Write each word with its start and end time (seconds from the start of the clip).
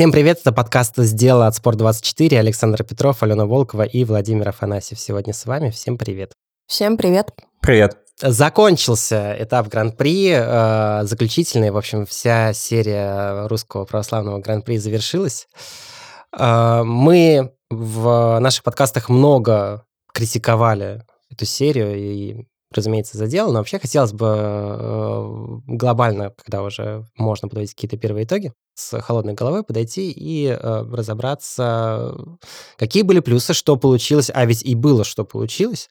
Всем 0.00 0.12
привет, 0.12 0.38
это 0.40 0.50
подкаст 0.50 0.96
«Сделано 0.96 1.46
от 1.46 1.58
Спорт24». 1.58 2.38
Александр 2.38 2.82
Петров, 2.84 3.22
Алена 3.22 3.44
Волкова 3.44 3.82
и 3.82 4.02
Владимир 4.04 4.48
Афанасьев 4.48 4.98
сегодня 4.98 5.34
с 5.34 5.44
вами. 5.44 5.68
Всем 5.68 5.98
привет. 5.98 6.32
Всем 6.66 6.96
привет. 6.96 7.34
Привет. 7.60 7.98
Закончился 8.18 9.36
этап 9.38 9.68
Гран-при, 9.68 10.32
э, 10.32 11.04
заключительный, 11.04 11.70
в 11.70 11.76
общем, 11.76 12.06
вся 12.06 12.54
серия 12.54 13.46
русского 13.46 13.84
православного 13.84 14.38
Гран-при 14.38 14.78
завершилась. 14.78 15.48
Э, 16.34 16.82
мы 16.82 17.52
в 17.68 18.38
наших 18.38 18.64
подкастах 18.64 19.10
много 19.10 19.84
критиковали 20.14 21.04
эту 21.30 21.44
серию 21.44 21.94
и 21.94 22.46
разумеется, 22.72 23.18
задел, 23.18 23.52
но 23.52 23.58
вообще 23.58 23.78
хотелось 23.78 24.12
бы 24.12 24.26
э, 24.26 25.60
глобально, 25.66 26.32
когда 26.42 26.62
уже 26.62 27.04
можно 27.16 27.48
подводить 27.48 27.74
какие-то 27.74 27.96
первые 27.96 28.24
итоги, 28.24 28.52
с 28.74 29.00
холодной 29.00 29.34
головой 29.34 29.64
подойти 29.64 30.10
и 30.10 30.46
э, 30.46 30.56
разобраться, 30.92 32.14
какие 32.76 33.02
были 33.02 33.20
плюсы, 33.20 33.54
что 33.54 33.76
получилось, 33.76 34.30
а 34.32 34.44
ведь 34.46 34.62
и 34.62 34.74
было, 34.74 35.04
что 35.04 35.24
получилось, 35.24 35.90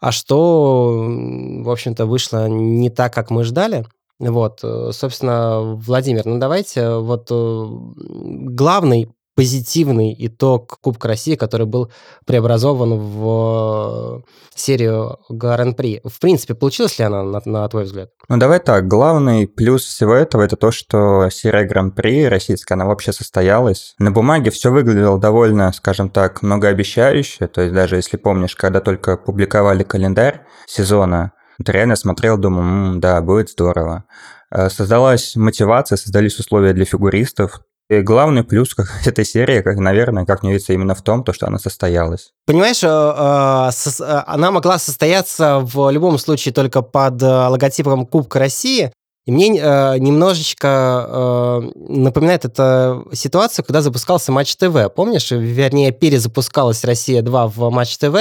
а 0.00 0.12
что, 0.12 1.06
в 1.06 1.70
общем-то, 1.70 2.06
вышло 2.06 2.48
не 2.48 2.90
так, 2.90 3.14
как 3.14 3.30
мы 3.30 3.44
ждали. 3.44 3.86
Вот, 4.18 4.60
э, 4.62 4.90
собственно, 4.92 5.60
Владимир, 5.60 6.26
ну 6.26 6.38
давайте 6.38 6.96
вот 6.96 7.28
главный 7.30 9.08
позитивный 9.34 10.14
итог 10.18 10.78
Кубка 10.80 11.08
России, 11.08 11.36
который 11.36 11.66
был 11.66 11.90
преобразован 12.26 12.98
в 12.98 14.18
э, 14.18 14.30
серию 14.54 15.18
Гран-при. 15.28 16.00
В 16.04 16.20
принципе, 16.20 16.54
получилась 16.54 16.98
ли 16.98 17.04
она, 17.04 17.22
на, 17.22 17.40
на 17.44 17.68
твой 17.68 17.84
взгляд? 17.84 18.10
Ну, 18.28 18.36
давай 18.36 18.60
так. 18.60 18.86
Главный 18.86 19.46
плюс 19.48 19.84
всего 19.84 20.14
этого– 20.14 20.42
это 20.42 20.56
то, 20.56 20.70
что 20.70 21.28
серия 21.30 21.64
Гран-при 21.64 22.26
российская, 22.26 22.74
она 22.74 22.84
вообще 22.84 23.12
состоялась. 23.12 23.94
На 23.98 24.10
бумаге 24.10 24.50
все 24.50 24.70
выглядело 24.70 25.18
довольно, 25.18 25.72
скажем 25.72 26.10
так, 26.10 26.42
многообещающе. 26.42 27.46
То 27.46 27.62
есть 27.62 27.74
даже 27.74 27.96
если 27.96 28.16
помнишь, 28.18 28.54
когда 28.54 28.80
только 28.80 29.16
публиковали 29.16 29.82
календарь 29.82 30.42
сезона, 30.66 31.32
то 31.64 31.72
реально 31.72 31.96
смотрел, 31.96 32.36
думал, 32.36 32.62
М, 32.62 33.00
да, 33.00 33.20
будет 33.22 33.50
здорово. 33.50 34.04
Э, 34.50 34.68
создалась 34.68 35.36
мотивация, 35.36 35.96
создались 35.96 36.38
условия 36.38 36.74
для 36.74 36.84
фигуристов, 36.84 37.60
и 37.92 38.02
главный 38.02 38.42
плюс 38.42 38.74
этой 39.06 39.24
серии, 39.24 39.60
как, 39.60 39.76
наверное, 39.76 40.24
как 40.24 40.42
мне 40.42 40.52
видится, 40.52 40.72
именно 40.72 40.94
в 40.94 41.02
том, 41.02 41.24
то, 41.24 41.32
что 41.32 41.46
она 41.46 41.58
состоялась. 41.58 42.30
Понимаешь, 42.46 42.82
э, 42.82 42.88
э, 42.88 44.22
она 44.26 44.50
могла 44.50 44.78
состояться 44.78 45.60
в 45.62 45.90
любом 45.90 46.18
случае 46.18 46.54
только 46.54 46.82
под 46.82 47.22
э, 47.22 47.26
логотипом 47.26 48.06
Кубка 48.06 48.38
России, 48.38 48.92
и 49.24 49.30
мне 49.30 49.50
немножечко 49.50 51.62
напоминает 51.76 52.44
эта 52.44 53.04
ситуация, 53.12 53.62
когда 53.62 53.80
запускался 53.80 54.32
Матч 54.32 54.56
ТВ. 54.56 54.92
Помнишь, 54.96 55.30
вернее, 55.30 55.92
перезапускалась 55.92 56.82
Россия-2 56.82 57.52
в 57.54 57.70
Матч 57.70 57.98
ТВ, 57.98 58.16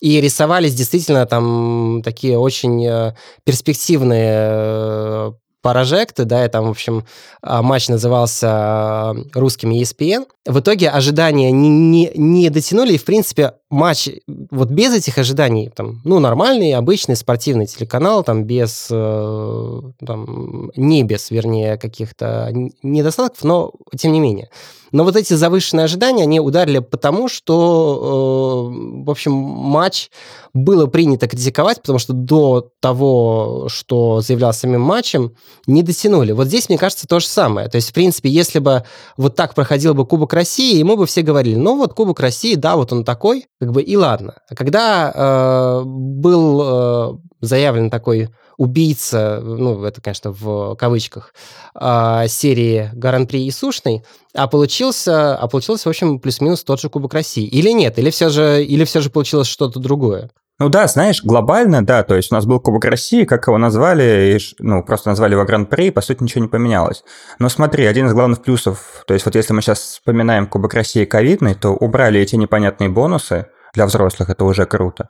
и 0.00 0.20
рисовались 0.20 0.74
действительно 0.74 1.26
там 1.26 2.02
такие 2.04 2.40
очень 2.40 3.14
перспективные 3.44 5.36
прожекты, 5.62 6.24
да, 6.24 6.44
и 6.44 6.48
там, 6.48 6.66
в 6.66 6.70
общем, 6.70 7.04
а, 7.40 7.62
матч 7.62 7.88
назывался 7.88 8.48
а, 8.50 9.14
русским 9.32 9.70
ESPN. 9.70 10.26
В 10.44 10.60
итоге 10.60 10.90
ожидания 10.90 11.50
не, 11.50 11.68
не, 11.68 12.10
не 12.14 12.50
дотянули, 12.50 12.94
и, 12.94 12.98
в 12.98 13.04
принципе, 13.04 13.54
матч 13.72 14.08
вот 14.50 14.68
без 14.68 14.94
этих 14.94 15.18
ожиданий, 15.18 15.70
там, 15.74 16.00
ну, 16.04 16.20
нормальный, 16.20 16.74
обычный 16.74 17.16
спортивный 17.16 17.66
телеканал, 17.66 18.22
там, 18.22 18.44
без, 18.44 18.88
э, 18.90 19.80
там, 20.06 20.70
не 20.76 21.02
без, 21.02 21.30
вернее, 21.30 21.78
каких-то 21.78 22.52
недостатков, 22.82 23.42
но 23.44 23.72
тем 23.96 24.12
не 24.12 24.20
менее. 24.20 24.50
Но 24.92 25.04
вот 25.04 25.16
эти 25.16 25.32
завышенные 25.32 25.84
ожидания, 25.84 26.24
они 26.24 26.38
ударили 26.38 26.80
потому, 26.80 27.28
что, 27.28 28.70
э, 28.70 29.04
в 29.04 29.10
общем, 29.10 29.32
матч 29.32 30.10
было 30.52 30.86
принято 30.86 31.26
критиковать, 31.28 31.80
потому 31.80 31.98
что 31.98 32.12
до 32.12 32.68
того, 32.80 33.68
что 33.68 34.20
заявлял 34.20 34.52
самим 34.52 34.82
матчем, 34.82 35.34
не 35.66 35.82
дотянули. 35.82 36.32
Вот 36.32 36.48
здесь, 36.48 36.68
мне 36.68 36.76
кажется, 36.76 37.06
то 37.08 37.20
же 37.20 37.26
самое. 37.26 37.68
То 37.68 37.76
есть, 37.76 37.88
в 37.88 37.94
принципе, 37.94 38.28
если 38.28 38.58
бы 38.58 38.84
вот 39.16 39.34
так 39.34 39.54
проходил 39.54 39.94
бы 39.94 40.04
Кубок 40.04 40.34
России, 40.34 40.82
мы 40.82 40.96
бы 40.96 41.06
все 41.06 41.22
говорили, 41.22 41.56
ну 41.56 41.78
вот 41.78 41.94
Кубок 41.94 42.20
России, 42.20 42.54
да, 42.54 42.76
вот 42.76 42.92
он 42.92 43.04
такой, 43.04 43.46
как 43.62 43.70
бы 43.70 43.80
и 43.80 43.96
ладно. 43.96 44.34
А 44.48 44.56
когда 44.56 45.12
э, 45.14 45.82
был 45.84 46.62
э, 46.64 47.18
заявлен 47.42 47.90
такой 47.90 48.28
убийца, 48.56 49.40
ну, 49.40 49.84
это, 49.84 50.00
конечно, 50.00 50.32
в 50.32 50.74
кавычках, 50.74 51.32
э, 51.80 52.24
серии 52.26 52.90
Гран-при 52.92 53.46
и 53.46 53.52
Сушный, 53.52 54.02
а 54.34 54.48
получился, 54.48 55.36
а 55.36 55.46
получился, 55.46 55.84
в 55.84 55.90
общем, 55.90 56.18
плюс-минус 56.18 56.64
тот 56.64 56.80
же 56.80 56.88
Кубок 56.88 57.14
России. 57.14 57.46
Или 57.46 57.70
нет? 57.70 58.00
Или 58.00 58.10
все 58.10 58.30
же, 58.30 58.64
или 58.64 58.82
все 58.82 59.00
же 59.00 59.10
получилось 59.10 59.46
что-то 59.46 59.78
другое? 59.78 60.32
Ну 60.62 60.68
да, 60.68 60.86
знаешь, 60.86 61.24
глобально, 61.24 61.84
да, 61.84 62.04
то 62.04 62.14
есть 62.14 62.30
у 62.30 62.36
нас 62.36 62.46
был 62.46 62.60
Кубок 62.60 62.84
России, 62.84 63.24
как 63.24 63.48
его 63.48 63.58
назвали, 63.58 64.38
ну, 64.60 64.84
просто 64.84 65.08
назвали 65.08 65.32
его 65.32 65.44
Гран-при, 65.44 65.90
по 65.90 66.00
сути, 66.00 66.22
ничего 66.22 66.42
не 66.42 66.48
поменялось. 66.48 67.02
Но 67.40 67.48
смотри, 67.48 67.84
один 67.84 68.06
из 68.06 68.12
главных 68.12 68.42
плюсов, 68.42 69.02
то 69.08 69.12
есть 69.12 69.26
вот 69.26 69.34
если 69.34 69.52
мы 69.54 69.60
сейчас 69.60 69.80
вспоминаем 69.80 70.46
Кубок 70.46 70.74
России 70.74 71.04
ковидный, 71.04 71.56
то 71.56 71.70
убрали 71.70 72.20
эти 72.20 72.36
непонятные 72.36 72.90
бонусы, 72.90 73.46
для 73.74 73.86
взрослых 73.86 74.30
это 74.30 74.44
уже 74.44 74.64
круто. 74.66 75.08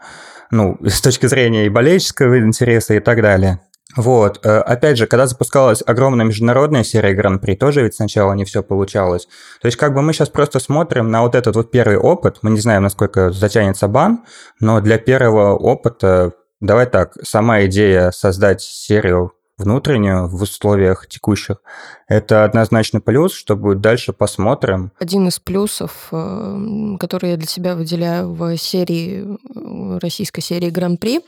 Ну, 0.50 0.78
с 0.86 1.02
точки 1.02 1.26
зрения 1.26 1.66
и 1.66 1.68
болельческого 1.68 2.38
интереса 2.38 2.94
и 2.94 3.00
так 3.00 3.20
далее. 3.20 3.60
Вот, 3.97 4.44
э, 4.44 4.58
опять 4.58 4.97
же, 4.97 5.06
когда 5.06 5.26
запускалась 5.26 5.82
огромная 5.84 6.25
международная 6.25 6.82
серия 6.82 7.14
Гран-при, 7.14 7.56
тоже 7.56 7.82
ведь 7.82 7.94
сначала 7.94 8.32
не 8.32 8.44
все 8.44 8.62
получалось. 8.62 9.28
То 9.60 9.66
есть, 9.66 9.76
как 9.76 9.94
бы 9.94 10.03
мы 10.03 10.12
сейчас 10.12 10.30
просто 10.30 10.60
смотрим 10.60 11.10
на 11.10 11.22
вот 11.22 11.34
этот 11.34 11.56
вот 11.56 11.70
первый 11.70 11.98
опыт, 11.98 12.38
мы 12.42 12.50
не 12.50 12.60
знаем, 12.60 12.82
насколько 12.82 13.32
затянется 13.32 13.88
бан, 13.88 14.25
но 14.60 14.80
для 14.80 14.98
первого 14.98 15.54
опыта, 15.54 16.32
давай 16.60 16.86
так, 16.86 17.16
сама 17.22 17.64
идея 17.64 18.10
создать 18.12 18.62
серию 18.62 19.32
внутреннюю 19.58 20.28
в 20.28 20.42
условиях 20.42 21.06
текущих, 21.06 21.56
это 22.09 22.44
однозначно 22.44 23.00
плюс, 23.00 23.32
что 23.32 23.56
будет 23.56 23.80
дальше, 23.80 24.12
посмотрим. 24.12 24.92
Один 24.98 25.28
из 25.28 25.38
плюсов, 25.38 26.09
э, 26.10 26.97
который 26.98 27.30
я 27.30 27.36
для 27.36 27.47
себя 27.47 27.74
выделяю 27.74 28.32
в 28.32 28.56
серии, 28.56 29.24
э, 29.24 29.98
российской 29.98 30.41
серии 30.41 30.70
Гран-при, 30.70 31.20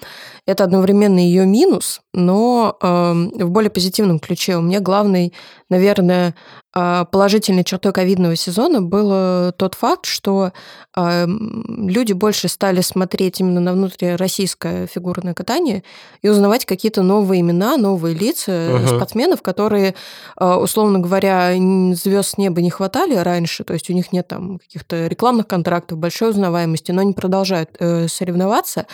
это 0.47 0.65
одновременно 0.65 1.19
ее 1.19 1.47
минус, 1.47 2.03
но 2.13 2.77
эм, 2.83 3.31
в 3.31 3.51
более 3.51 3.71
позитивном 3.71 4.19
ключе. 4.19 4.57
У 4.57 4.61
меня 4.61 4.81
главный, 4.81 5.33
наверное, 5.71 6.35
э, 6.77 7.05
положительной 7.11 7.65
чертой 7.65 7.93
ковидного 7.93 8.37
сезона 8.37 8.83
был 8.83 9.53
тот 9.53 9.75
факт, 9.75 10.05
что 10.05 10.53
эм, 10.97 11.89
люди 11.89 12.13
больше 12.13 12.49
стали 12.49 12.83
смотреть 12.83 13.41
именно 13.41 13.61
на 13.61 13.73
внутрироссийское 13.73 14.87
фигурное 14.87 15.33
катание 15.33 15.83
и 16.21 16.29
узнавать 16.29 16.67
какие-то 16.67 17.03
новые 17.03 17.41
имена, 17.41 17.79
новые 17.79 18.15
лица 18.15 18.75
угу. 18.75 18.87
спортсменов, 18.87 19.41
которые 19.41 19.95
условно 20.37 20.99
говоря, 20.99 21.55
звезд 21.95 22.31
с 22.31 22.39
неба 22.39 22.61
не 22.61 22.71
хватали 22.71 23.15
раньше, 23.15 23.65
то 23.65 23.73
есть 23.73 23.89
у 23.89 23.93
них 23.93 24.13
нет 24.13 24.29
там 24.29 24.59
каких-то 24.59 25.07
рекламных 25.07 25.47
контрактов, 25.47 25.99
большой 25.99 26.31
узнаваемости, 26.31 26.93
но 26.93 27.03
они 27.03 27.13
продолжают 27.13 27.71
э, 27.79 28.09
соревноваться. 28.09 28.87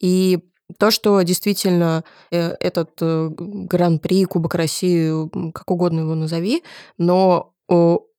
И 0.00 0.38
то, 0.76 0.90
что 0.90 1.20
действительно 1.22 2.04
э, 2.30 2.50
этот 2.60 2.90
э, 3.00 3.30
гран-при, 3.30 4.24
Кубок 4.24 4.54
России, 4.54 5.50
как 5.52 5.70
угодно 5.70 6.00
его 6.00 6.14
назови, 6.14 6.62
но 6.98 7.54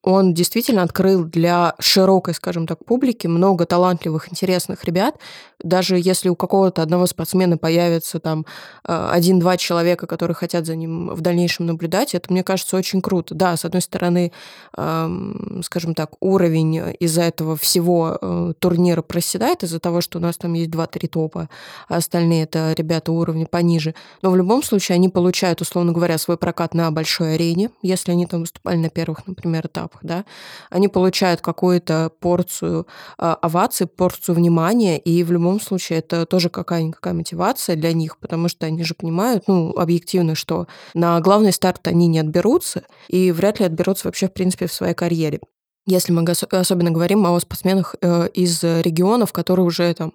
он 0.02 0.34
действительно 0.34 0.84
открыл 0.84 1.26
для 1.26 1.76
широкой, 1.80 2.34
скажем 2.34 2.68
так, 2.68 2.86
публики 2.86 3.28
много 3.28 3.66
талантливых, 3.66 4.32
интересных 4.32 4.86
ребят. 4.86 5.16
Даже 5.62 6.00
если 6.00 6.30
у 6.30 6.36
какого-то 6.36 6.82
одного 6.82 7.06
спортсмена 7.06 7.58
появится 7.58 8.20
там 8.20 8.46
э, 8.88 9.10
один-два 9.12 9.58
человека, 9.58 10.08
которые 10.08 10.36
хотят 10.36 10.66
за 10.66 10.76
ним 10.76 11.10
в 11.10 11.20
дальнейшем 11.20 11.66
наблюдать, 11.66 12.16
это, 12.16 12.32
мне 12.32 12.44
кажется, 12.44 12.78
очень 12.78 13.02
круто. 13.02 13.36
Да, 13.36 13.58
с 13.58 13.66
одной 13.66 13.82
стороны, 13.82 14.32
скажем 14.74 15.96
так, 15.96 16.12
уровень 16.22 16.96
из-за 17.00 17.24
этого 17.24 17.58
всего 17.58 18.18
э, 18.22 18.54
турнира 18.60 19.02
проседает, 19.02 19.64
из-за 19.64 19.80
того, 19.80 20.00
что 20.02 20.20
у 20.20 20.22
нас 20.22 20.38
там 20.38 20.54
есть 20.54 20.72
два-три 20.72 21.08
топа, 21.08 21.50
а 21.90 21.98
остальные 21.98 22.44
это 22.44 22.74
ребята 22.74 23.12
уровня 23.12 23.46
пониже. 23.46 23.96
Но 24.22 24.32
в 24.32 24.38
любом 24.38 24.64
случае 24.64 24.96
они 24.96 25.10
получают, 25.10 25.62
условно 25.62 25.92
говоря, 25.92 26.18
свой 26.18 26.38
прокат 26.38 26.74
на 26.74 26.90
большой 26.92 27.36
арене, 27.36 27.72
если 27.82 28.12
они 28.12 28.26
там 28.26 28.42
выступали 28.42 28.78
на 28.78 28.90
первых, 28.90 29.28
например, 29.28 29.68
этапах 29.68 29.89
этапах, 29.90 30.00
да, 30.04 30.26
они 30.70 30.88
получают 30.88 31.42
какую-то 31.42 32.12
порцию 32.20 32.88
э, 33.18 33.36
оваций, 33.42 33.88
порцию 33.88 34.36
внимания, 34.36 34.98
и 34.98 35.24
в 35.24 35.32
любом 35.32 35.60
случае 35.60 36.00
это 36.00 36.26
тоже 36.26 36.50
какая-никакая 36.50 37.14
мотивация 37.14 37.76
для 37.76 37.94
них, 37.94 38.18
потому 38.18 38.48
что 38.48 38.66
они 38.66 38.84
же 38.84 38.94
понимают, 38.94 39.46
ну, 39.48 39.72
объективно, 39.76 40.36
что 40.36 40.68
на 40.94 41.20
главный 41.20 41.52
старт 41.52 41.88
они 41.88 42.08
не 42.08 42.20
отберутся, 42.20 42.84
и 43.08 43.32
вряд 43.32 43.60
ли 43.60 43.66
отберутся 43.66 44.08
вообще, 44.08 44.28
в 44.28 44.34
принципе, 44.34 44.68
в 44.68 44.74
своей 44.74 44.94
карьере. 44.94 45.40
Если 45.86 46.12
мы 46.12 46.24
особенно 46.52 46.92
говорим 46.92 47.26
о 47.26 47.40
спортсменах 47.40 47.96
э, 48.02 48.30
из 48.34 48.64
регионов, 48.64 49.34
которые 49.34 49.66
уже 49.66 49.94
там 49.94 50.14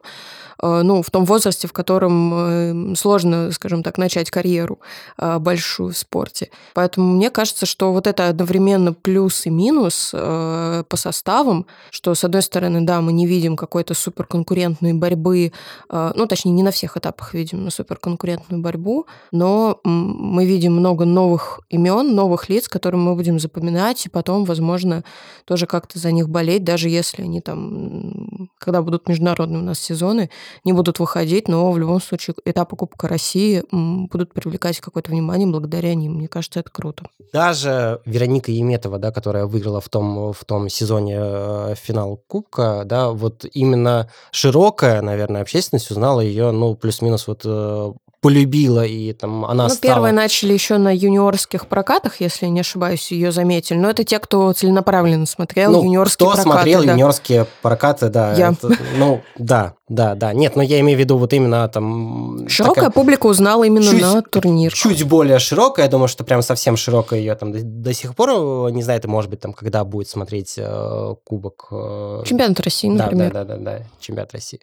Э, 0.62 0.82
ну, 0.82 1.02
в 1.02 1.10
том 1.10 1.24
возрасте, 1.24 1.68
в 1.68 1.72
котором 1.72 2.92
э, 2.92 2.94
сложно, 2.96 3.50
скажем 3.52 3.82
так, 3.82 3.98
начать 3.98 4.30
карьеру 4.30 4.80
большую 5.18 5.92
в 5.92 5.98
спорте. 5.98 6.50
Поэтому 6.74 7.14
мне 7.14 7.30
кажется, 7.30 7.66
что 7.66 7.92
вот 7.92 8.06
это 8.06 8.28
одновременно 8.28 8.92
плюс 8.92 9.46
и 9.46 9.50
минус 9.50 10.10
по 10.12 10.96
составам, 10.96 11.66
что, 11.90 12.14
с 12.14 12.24
одной 12.24 12.42
стороны, 12.42 12.82
да, 12.82 13.00
мы 13.00 13.12
не 13.12 13.26
видим 13.26 13.56
какой-то 13.56 13.94
суперконкурентной 13.94 14.92
борьбы, 14.92 15.52
ну, 15.90 16.26
точнее, 16.26 16.52
не 16.52 16.62
на 16.62 16.70
всех 16.70 16.96
этапах 16.96 17.34
видим 17.34 17.70
суперконкурентную 17.70 18.62
борьбу, 18.62 19.06
но 19.32 19.80
мы 19.84 20.46
видим 20.46 20.74
много 20.74 21.04
новых 21.04 21.60
имен, 21.70 22.14
новых 22.14 22.48
лиц, 22.48 22.68
которые 22.68 23.00
мы 23.00 23.14
будем 23.14 23.38
запоминать, 23.38 24.06
и 24.06 24.08
потом, 24.08 24.44
возможно, 24.44 25.04
тоже 25.54 25.66
как-то 25.68 26.00
за 26.00 26.10
них 26.10 26.28
болеть, 26.28 26.64
даже 26.64 26.88
если 26.88 27.22
они 27.22 27.40
там, 27.40 28.48
когда 28.58 28.82
будут 28.82 29.08
международные 29.08 29.62
у 29.62 29.64
нас 29.64 29.78
сезоны, 29.78 30.28
не 30.64 30.72
будут 30.72 30.98
выходить, 30.98 31.46
но 31.46 31.70
в 31.70 31.78
любом 31.78 32.00
случае 32.00 32.34
этапы 32.44 32.74
Кубка 32.74 33.06
России 33.06 33.62
будут 33.70 34.34
привлекать 34.34 34.80
какое-то 34.80 35.12
внимание 35.12 35.46
благодаря 35.46 35.94
ним. 35.94 36.14
Мне 36.14 36.26
кажется, 36.26 36.58
это 36.58 36.70
круто. 36.72 37.04
Даже 37.32 38.00
Вероника 38.04 38.50
Еметова, 38.50 38.98
да, 38.98 39.12
которая 39.12 39.46
выиграла 39.46 39.80
в 39.80 39.88
том, 39.88 40.32
в 40.32 40.44
том 40.44 40.68
сезоне 40.68 41.18
э, 41.20 41.74
финал 41.76 42.20
Кубка, 42.26 42.82
да, 42.84 43.10
вот 43.10 43.44
именно 43.52 44.10
широкая, 44.32 45.02
наверное, 45.02 45.42
общественность 45.42 45.88
узнала 45.92 46.20
ее, 46.20 46.50
ну, 46.50 46.74
плюс-минус 46.74 47.28
вот 47.28 47.42
э, 47.44 47.92
полюбила, 48.24 48.86
и 48.86 49.12
там 49.12 49.44
она 49.44 49.64
ну, 49.64 49.68
стала... 49.68 49.96
первые 49.96 50.14
начали 50.14 50.54
еще 50.54 50.78
на 50.78 50.96
юниорских 50.96 51.66
прокатах, 51.66 52.22
если 52.22 52.46
не 52.46 52.60
ошибаюсь, 52.60 53.12
ее 53.12 53.32
заметили. 53.32 53.76
Но 53.76 53.90
это 53.90 54.02
те, 54.02 54.18
кто 54.18 54.50
целенаправленно 54.54 55.26
смотрел 55.26 55.72
ну, 55.72 55.84
юниорские 55.84 56.26
кто 56.26 56.34
прокаты. 56.34 56.42
смотрел 56.42 56.84
да. 56.84 56.92
юниорские 56.92 57.46
прокаты, 57.60 58.08
да. 58.08 58.32
Я. 58.32 58.52
Это, 58.52 58.70
ну, 58.96 59.20
да, 59.36 59.74
да, 59.90 60.14
да. 60.14 60.32
Нет, 60.32 60.56
но 60.56 60.62
я 60.62 60.80
имею 60.80 60.96
в 60.96 61.00
виду 61.00 61.18
вот 61.18 61.34
именно 61.34 61.68
там... 61.68 62.48
Широкая 62.48 62.84
такая, 62.84 62.90
публика 62.92 63.26
узнала 63.26 63.64
именно 63.64 63.90
чуть, 63.90 64.00
на 64.00 64.22
турнир. 64.22 64.72
Чуть 64.72 65.04
более 65.04 65.38
широкая, 65.38 65.84
я 65.84 65.90
думаю, 65.90 66.08
что 66.08 66.24
прям 66.24 66.40
совсем 66.40 66.78
широкая 66.78 67.20
ее 67.20 67.34
там 67.34 67.52
до, 67.52 67.58
до 67.62 67.92
сих 67.92 68.16
пор, 68.16 68.70
не 68.72 68.82
знаю, 68.82 69.00
это 69.00 69.08
может 69.08 69.28
быть 69.28 69.40
там, 69.40 69.52
когда 69.52 69.84
будет 69.84 70.08
смотреть 70.08 70.54
э, 70.56 71.14
Кубок... 71.24 71.66
Э, 71.70 72.22
Чемпионат 72.24 72.58
России, 72.60 72.88
например. 72.88 73.30
Да, 73.34 73.44
да, 73.44 73.56
да, 73.56 73.62
да, 73.62 73.78
да 73.80 73.84
чемпионат 74.00 74.32
России. 74.32 74.60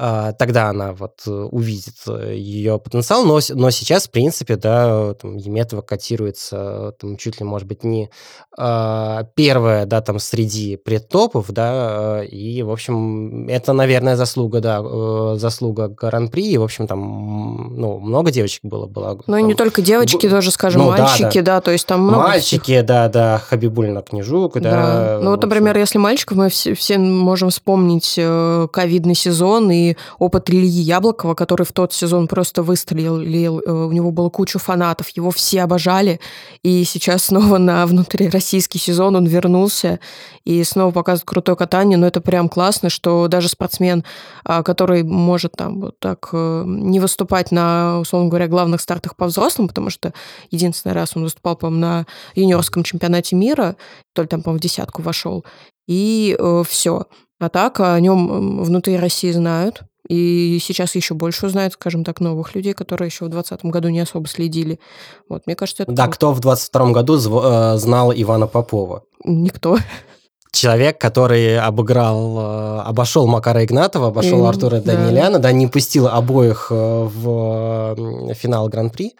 А, 0.00 0.32
тогда 0.32 0.68
она 0.68 0.92
вот 0.92 1.22
э, 1.26 1.30
увидит 1.30 1.96
э, 2.06 2.36
ее 2.36 2.78
потенциал, 2.78 3.24
но, 3.24 3.40
но 3.50 3.70
сейчас, 3.70 4.06
в 4.06 4.12
принципе, 4.12 4.54
да, 4.54 5.14
там, 5.14 5.36
Еметова 5.36 5.82
котируется, 5.82 6.94
там, 7.00 7.16
чуть 7.16 7.40
ли, 7.40 7.44
может 7.44 7.66
быть, 7.66 7.82
не 7.82 8.08
а, 8.56 9.24
первая, 9.34 9.86
да, 9.86 10.00
там, 10.00 10.20
среди 10.20 10.76
предтопов, 10.76 11.50
да, 11.50 12.22
и, 12.22 12.62
в 12.62 12.70
общем, 12.70 13.48
это, 13.48 13.72
наверное, 13.72 14.14
заслуга, 14.14 14.60
да, 14.60 14.80
э, 14.84 15.34
заслуга 15.36 15.88
Гран-при, 15.88 16.46
и, 16.46 16.58
в 16.58 16.62
общем, 16.62 16.86
там, 16.86 17.74
ну, 17.76 17.98
много 17.98 18.30
девочек 18.30 18.60
было, 18.62 18.86
было. 18.86 19.20
Ну, 19.26 19.36
и 19.36 19.42
не 19.42 19.54
только 19.54 19.82
девочки, 19.82 20.26
б... 20.26 20.30
тоже, 20.30 20.52
скажем, 20.52 20.82
ну, 20.82 20.90
мальчики, 20.90 21.40
да, 21.40 21.42
да. 21.42 21.54
да, 21.56 21.60
то 21.60 21.70
есть 21.72 21.86
там 21.88 22.02
много 22.02 22.22
Мальчики, 22.22 22.62
всех. 22.62 22.86
да, 22.86 23.08
да, 23.08 23.38
Хабибульна 23.38 24.02
Книжук, 24.02 24.60
да. 24.60 24.70
да. 24.70 25.18
Ну, 25.20 25.32
вот, 25.32 25.42
например, 25.42 25.76
если 25.76 25.98
мальчиков, 25.98 26.36
мы 26.36 26.50
все, 26.50 26.74
все 26.74 26.98
можем 26.98 27.50
вспомнить 27.50 28.14
ковидный 28.70 29.16
сезон, 29.16 29.72
и 29.72 29.87
опыт 30.18 30.50
Ильи 30.50 30.68
Яблокова, 30.68 31.34
который 31.34 31.64
в 31.64 31.72
тот 31.72 31.92
сезон 31.92 32.28
просто 32.28 32.62
выстрелил, 32.62 33.60
э, 33.60 33.70
у 33.70 33.92
него 33.92 34.10
было 34.10 34.28
кучу 34.28 34.58
фанатов, 34.58 35.08
его 35.10 35.30
все 35.30 35.62
обожали, 35.62 36.20
и 36.62 36.84
сейчас 36.84 37.24
снова 37.24 37.58
на 37.58 37.86
внутрироссийский 37.86 38.80
сезон 38.80 39.16
он 39.16 39.26
вернулся 39.26 40.00
и 40.44 40.64
снова 40.64 40.92
показывает 40.92 41.28
крутое 41.28 41.56
катание, 41.56 41.98
но 41.98 42.06
это 42.06 42.20
прям 42.20 42.48
классно, 42.48 42.88
что 42.88 43.28
даже 43.28 43.48
спортсмен, 43.48 44.04
а, 44.44 44.62
который 44.62 45.02
может 45.02 45.52
там 45.52 45.80
вот 45.80 45.98
так 45.98 46.30
э, 46.32 46.64
не 46.66 47.00
выступать 47.00 47.52
на, 47.52 48.00
условно 48.00 48.28
говоря, 48.28 48.48
главных 48.48 48.80
стартах 48.80 49.16
по 49.16 49.26
взрослым, 49.26 49.68
потому 49.68 49.90
что 49.90 50.12
единственный 50.50 50.92
раз 50.92 51.16
он 51.16 51.24
выступал, 51.24 51.56
по-моему, 51.56 51.80
на 51.80 52.06
юниорском 52.34 52.82
чемпионате 52.82 53.36
мира, 53.36 53.76
то 54.14 54.22
ли 54.22 54.28
там, 54.28 54.42
по-моему, 54.42 54.58
в 54.58 54.62
десятку 54.62 55.02
вошел, 55.02 55.44
и 55.86 56.36
э, 56.38 56.62
все. 56.68 57.06
А 57.38 57.48
так 57.48 57.80
о 57.80 57.98
нем 58.00 58.62
внутри 58.62 58.96
России 58.96 59.30
знают. 59.30 59.82
И 60.08 60.58
сейчас 60.62 60.94
еще 60.94 61.14
больше 61.14 61.46
узнают, 61.46 61.74
скажем 61.74 62.02
так, 62.02 62.20
новых 62.20 62.54
людей, 62.54 62.72
которые 62.72 63.06
еще 63.08 63.26
в 63.26 63.28
2020 63.28 63.64
году 63.66 63.88
не 63.88 64.00
особо 64.00 64.26
следили. 64.26 64.80
Вот, 65.28 65.46
мне 65.46 65.54
кажется, 65.54 65.82
это... 65.82 65.92
Да, 65.92 66.04
круто. 66.04 66.16
кто 66.16 66.32
в 66.32 66.40
2022 66.40 66.92
году 66.92 67.16
э, 67.16 67.76
знал 67.76 68.12
Ивана 68.14 68.46
Попова? 68.46 69.02
Никто. 69.24 69.76
Человек, 70.50 70.98
который 70.98 71.58
обыграл, 71.58 72.38
э, 72.38 72.80
обошел 72.86 73.26
Макара 73.26 73.62
Игнатова, 73.66 74.08
обошел 74.08 74.46
mm, 74.46 74.48
Артура 74.48 74.80
да. 74.80 74.94
Даниляна, 74.94 75.38
да, 75.40 75.52
не 75.52 75.66
пустил 75.66 76.08
обоих 76.08 76.68
э, 76.70 76.74
в 76.74 78.34
финал 78.34 78.68
Гран-при. 78.68 79.14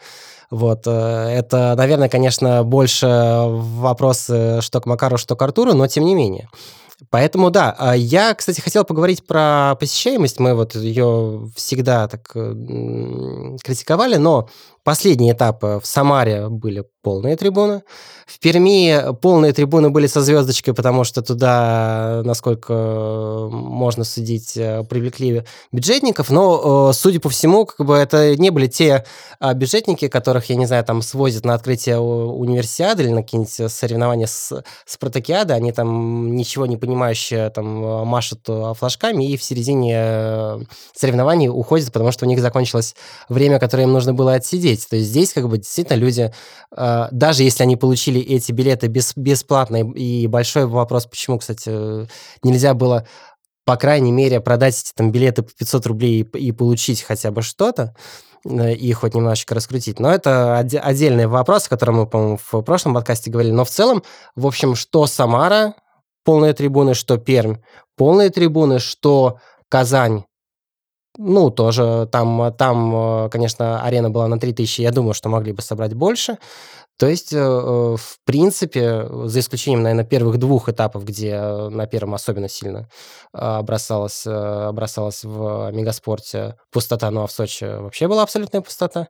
Вот, 0.50 0.86
это, 0.86 1.74
наверное, 1.76 2.08
конечно, 2.08 2.64
больше 2.64 3.06
вопрос 3.06 4.22
что 4.22 4.80
к 4.80 4.86
Макару, 4.86 5.18
что 5.18 5.36
к 5.36 5.42
Артуру, 5.42 5.74
но 5.74 5.86
тем 5.88 6.06
не 6.06 6.14
менее. 6.14 6.48
Поэтому 7.10 7.50
да, 7.50 7.74
а 7.78 7.96
я, 7.96 8.34
кстати, 8.34 8.60
хотел 8.60 8.84
поговорить 8.84 9.26
про 9.26 9.76
посещаемость. 9.80 10.38
Мы 10.40 10.54
вот 10.54 10.74
ее 10.74 11.48
всегда 11.56 12.06
так 12.08 12.26
критиковали, 12.28 14.16
но 14.16 14.48
Последние 14.88 15.34
этапы 15.34 15.80
в 15.82 15.86
Самаре 15.86 16.48
были 16.48 16.82
полные 17.02 17.36
трибуны. 17.36 17.82
В 18.26 18.38
Перми 18.38 19.14
полные 19.20 19.52
трибуны 19.52 19.90
были 19.90 20.06
со 20.06 20.20
звездочкой, 20.20 20.74
потому 20.74 21.04
что 21.04 21.22
туда, 21.22 22.22
насколько 22.24 23.48
можно 23.50 24.04
судить, 24.04 24.56
э, 24.56 24.84
привлекли 24.84 25.44
бюджетников. 25.72 26.28
Но, 26.30 26.90
э, 26.90 26.92
судя 26.94 27.20
по 27.20 27.28
всему, 27.30 27.64
как 27.64 27.86
бы 27.86 27.96
это 27.96 28.36
не 28.36 28.50
были 28.50 28.66
те 28.66 29.04
а, 29.40 29.54
бюджетники, 29.54 30.08
которых, 30.08 30.50
я 30.50 30.56
не 30.56 30.66
знаю, 30.66 30.84
там 30.84 31.00
свозят 31.00 31.44
на 31.44 31.54
открытие 31.54 31.98
универсиады 31.98 33.04
или 33.04 33.10
на 33.10 33.22
какие-нибудь 33.22 33.72
соревнования 33.72 34.26
с 34.26 34.62
спартакиады. 34.84 35.54
Они 35.54 35.72
там 35.72 36.34
ничего 36.34 36.66
не 36.66 36.76
понимающие 36.76 37.48
там 37.50 37.66
машут 38.06 38.40
э, 38.48 38.74
флажками 38.76 39.30
и 39.30 39.36
в 39.36 39.42
середине 39.42 40.66
соревнований 40.94 41.48
уходят, 41.48 41.92
потому 41.92 42.12
что 42.12 42.26
у 42.26 42.28
них 42.28 42.40
закончилось 42.40 42.94
время, 43.28 43.58
которое 43.58 43.84
им 43.84 43.92
нужно 43.92 44.12
было 44.12 44.34
отсидеть 44.34 44.77
смотреть. 44.80 44.90
То 44.90 44.96
есть 44.96 45.10
здесь 45.10 45.32
как 45.32 45.48
бы 45.48 45.58
действительно 45.58 45.96
люди, 45.96 46.32
э, 46.76 47.08
даже 47.10 47.42
если 47.42 47.62
они 47.62 47.76
получили 47.76 48.20
эти 48.20 48.52
билеты 48.52 48.88
без, 48.88 49.12
бесплатно, 49.16 49.76
и 49.92 50.26
большой 50.26 50.66
вопрос, 50.66 51.06
почему, 51.06 51.38
кстати, 51.38 52.08
нельзя 52.42 52.74
было 52.74 53.06
по 53.68 53.76
крайней 53.76 54.12
мере, 54.12 54.40
продать 54.40 54.80
эти 54.80 54.92
там 54.94 55.12
билеты 55.12 55.42
по 55.42 55.50
500 55.52 55.84
рублей 55.84 56.22
и, 56.22 56.38
и 56.38 56.52
получить 56.52 57.02
хотя 57.02 57.30
бы 57.30 57.42
что-то, 57.42 57.94
э, 58.46 58.72
и 58.72 58.90
хоть 58.94 59.14
немножечко 59.14 59.54
раскрутить. 59.54 60.00
Но 60.00 60.10
это 60.10 60.56
отдельный 60.56 61.26
вопрос, 61.26 61.66
о 61.66 61.68
котором 61.68 61.96
мы, 61.96 62.06
по-моему, 62.06 62.38
в 62.50 62.62
прошлом 62.62 62.94
подкасте 62.94 63.30
говорили. 63.30 63.52
Но 63.52 63.66
в 63.66 63.70
целом, 63.70 64.02
в 64.36 64.46
общем, 64.46 64.74
что 64.74 65.06
Самара, 65.06 65.74
полные 66.24 66.54
трибуны, 66.54 66.94
что 66.94 67.18
Пермь, 67.18 67.56
полные 67.94 68.30
трибуны, 68.30 68.78
что 68.78 69.38
Казань, 69.68 70.24
ну, 71.18 71.50
тоже 71.50 72.08
там, 72.12 72.54
там, 72.56 73.26
э, 73.26 73.28
конечно, 73.30 73.82
арена 73.82 74.08
была 74.08 74.28
на 74.28 74.38
3000, 74.38 74.80
я 74.82 74.92
думаю, 74.92 75.14
что 75.14 75.28
могли 75.28 75.52
бы 75.52 75.60
собрать 75.62 75.92
больше. 75.94 76.38
То 76.96 77.06
есть, 77.08 77.32
э, 77.32 77.38
э, 77.38 77.96
в 77.96 78.18
принципе, 78.24 79.06
за 79.24 79.40
исключением, 79.40 79.82
наверное, 79.82 80.04
первых 80.04 80.38
двух 80.38 80.68
этапов, 80.68 81.04
где 81.04 81.40
на 81.40 81.86
первом 81.86 82.14
особенно 82.14 82.48
сильно 82.48 82.88
бросалась, 83.32 84.24
бросалась 84.26 85.24
в 85.24 85.70
мегаспорте 85.72 86.56
пустота, 86.72 87.10
ну 87.10 87.22
а 87.24 87.26
в 87.26 87.32
Сочи 87.32 87.64
вообще 87.64 88.08
была 88.08 88.22
абсолютная 88.22 88.62
пустота. 88.62 89.08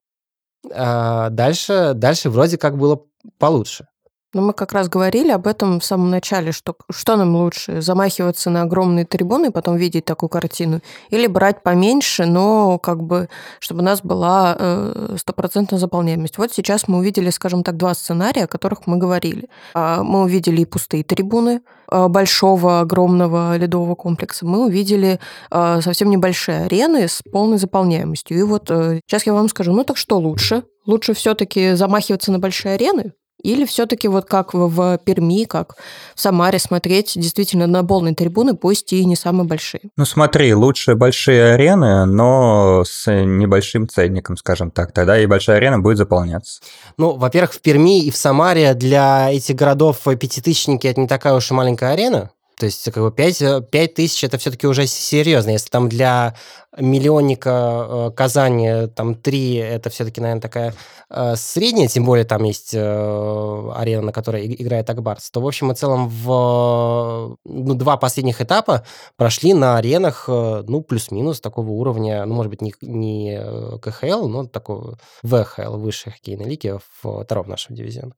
А 0.72 1.30
дальше, 1.30 1.92
дальше 1.94 2.30
вроде 2.30 2.58
как 2.58 2.78
было 2.78 3.02
получше. 3.38 3.86
Но 4.34 4.42
мы 4.42 4.52
как 4.52 4.72
раз 4.72 4.90
говорили 4.90 5.30
об 5.30 5.46
этом 5.46 5.80
в 5.80 5.84
самом 5.84 6.10
начале, 6.10 6.52
что, 6.52 6.76
что 6.90 7.16
нам 7.16 7.34
лучше, 7.34 7.80
замахиваться 7.80 8.50
на 8.50 8.62
огромные 8.62 9.06
трибуны 9.06 9.46
и 9.46 9.50
потом 9.50 9.76
видеть 9.76 10.04
такую 10.04 10.28
картину, 10.28 10.82
или 11.08 11.26
брать 11.26 11.62
поменьше, 11.62 12.26
но 12.26 12.78
как 12.78 13.02
бы, 13.02 13.30
чтобы 13.58 13.80
у 13.80 13.84
нас 13.84 14.02
была 14.02 14.54
э, 14.58 15.16
стопроцентная 15.18 15.78
заполняемость. 15.78 16.36
Вот 16.36 16.52
сейчас 16.52 16.88
мы 16.88 16.98
увидели, 16.98 17.30
скажем 17.30 17.64
так, 17.64 17.78
два 17.78 17.94
сценария, 17.94 18.44
о 18.44 18.48
которых 18.48 18.86
мы 18.86 18.98
говорили. 18.98 19.48
А, 19.72 20.02
мы 20.02 20.24
увидели 20.24 20.60
и 20.60 20.66
пустые 20.66 21.04
трибуны 21.04 21.62
э, 21.90 22.08
большого, 22.08 22.80
огромного 22.80 23.56
ледового 23.56 23.94
комплекса, 23.94 24.44
мы 24.44 24.66
увидели 24.66 25.20
э, 25.50 25.80
совсем 25.80 26.10
небольшие 26.10 26.64
арены 26.64 27.08
с 27.08 27.22
полной 27.32 27.56
заполняемостью. 27.56 28.38
И 28.38 28.42
вот 28.42 28.68
сейчас 28.68 29.24
я 29.24 29.32
вам 29.32 29.48
скажу, 29.48 29.72
ну 29.72 29.84
так 29.84 29.96
что 29.96 30.18
лучше? 30.18 30.64
Лучше 30.84 31.14
все-таки 31.14 31.72
замахиваться 31.72 32.30
на 32.30 32.38
большие 32.38 32.74
арены, 32.74 33.12
Или 33.42 33.64
все-таки 33.64 34.08
вот 34.08 34.26
как 34.26 34.52
в, 34.52 34.98
Перми, 35.04 35.44
как 35.44 35.76
в 36.14 36.20
Самаре 36.20 36.58
смотреть 36.58 37.12
действительно 37.16 37.66
на 37.66 37.84
полные 37.84 38.14
трибуны, 38.14 38.54
пусть 38.54 38.92
и 38.92 39.04
не 39.04 39.14
самые 39.14 39.46
большие? 39.46 39.82
Ну 39.96 40.04
смотри, 40.04 40.52
лучше 40.54 40.96
большие 40.96 41.54
арены, 41.54 42.04
но 42.04 42.82
с 42.84 43.10
небольшим 43.10 43.88
ценником, 43.88 44.36
скажем 44.36 44.70
так. 44.70 44.92
Тогда 44.92 45.20
и 45.20 45.26
большая 45.26 45.58
арена 45.58 45.78
будет 45.78 45.98
заполняться. 45.98 46.60
Ну, 46.96 47.16
во-первых, 47.16 47.52
в 47.54 47.60
Перми 47.60 48.04
и 48.04 48.10
в 48.10 48.16
Самаре 48.16 48.74
для 48.74 49.30
этих 49.32 49.54
городов 49.54 50.02
пятитысячники 50.02 50.86
это 50.86 51.00
не 51.00 51.06
такая 51.06 51.34
уж 51.34 51.50
и 51.50 51.54
маленькая 51.54 51.92
арена. 51.92 52.30
То 52.58 52.66
есть 52.66 52.90
как 52.90 53.02
бы 53.02 53.12
5, 53.12 53.70
5 53.70 53.94
тысяч 53.94 54.24
это 54.24 54.36
все-таки 54.36 54.66
уже 54.66 54.86
серьезно. 54.86 55.50
Если 55.50 55.68
там 55.68 55.88
для 55.88 56.34
миллионника 56.76 57.86
э, 57.88 58.10
Казани 58.16 58.88
там 58.94 59.14
3, 59.14 59.54
это 59.54 59.90
все-таки, 59.90 60.20
наверное, 60.20 60.42
такая 60.42 60.74
э, 61.08 61.36
средняя, 61.36 61.88
тем 61.88 62.04
более 62.04 62.24
там 62.24 62.42
есть 62.42 62.74
э, 62.74 63.70
арена, 63.74 64.02
на 64.02 64.12
которой 64.12 64.46
играет 64.46 64.90
Акбарс, 64.90 65.30
то, 65.30 65.40
в 65.40 65.46
общем 65.46 65.70
и 65.70 65.74
целом, 65.74 66.08
в 66.08 67.36
ну, 67.44 67.74
два 67.74 67.96
последних 67.96 68.40
этапа 68.40 68.84
прошли 69.16 69.54
на 69.54 69.76
аренах, 69.76 70.24
э, 70.28 70.64
ну, 70.66 70.82
плюс-минус 70.82 71.40
такого 71.40 71.70
уровня, 71.70 72.24
ну, 72.26 72.34
может 72.34 72.50
быть, 72.50 72.60
не, 72.60 72.74
не 72.82 73.40
КХЛ, 73.80 74.26
но 74.26 74.46
такого 74.46 74.98
ВХЛ, 75.22 75.76
высшей 75.76 76.12
хоккейной 76.12 76.44
лиги, 76.44 76.76
второго 77.02 77.48
нашего 77.48 77.76
дивизиона. 77.76 78.14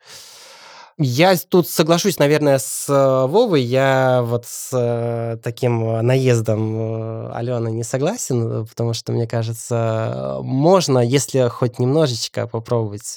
Я 1.02 1.34
тут 1.48 1.66
соглашусь, 1.66 2.18
наверное, 2.18 2.58
с 2.58 2.86
э, 2.86 3.26
Вовой. 3.26 3.62
Я 3.62 4.20
вот 4.22 4.44
с 4.44 4.68
э, 4.74 5.38
таким 5.42 6.02
наездом 6.06 6.76
э, 6.76 7.30
Алены 7.32 7.70
не 7.70 7.84
согласен, 7.84 8.66
потому 8.66 8.92
что, 8.92 9.10
мне 9.12 9.26
кажется, 9.26 10.40
можно, 10.42 10.98
если 10.98 11.48
хоть 11.48 11.78
немножечко 11.78 12.46
попробовать 12.46 13.14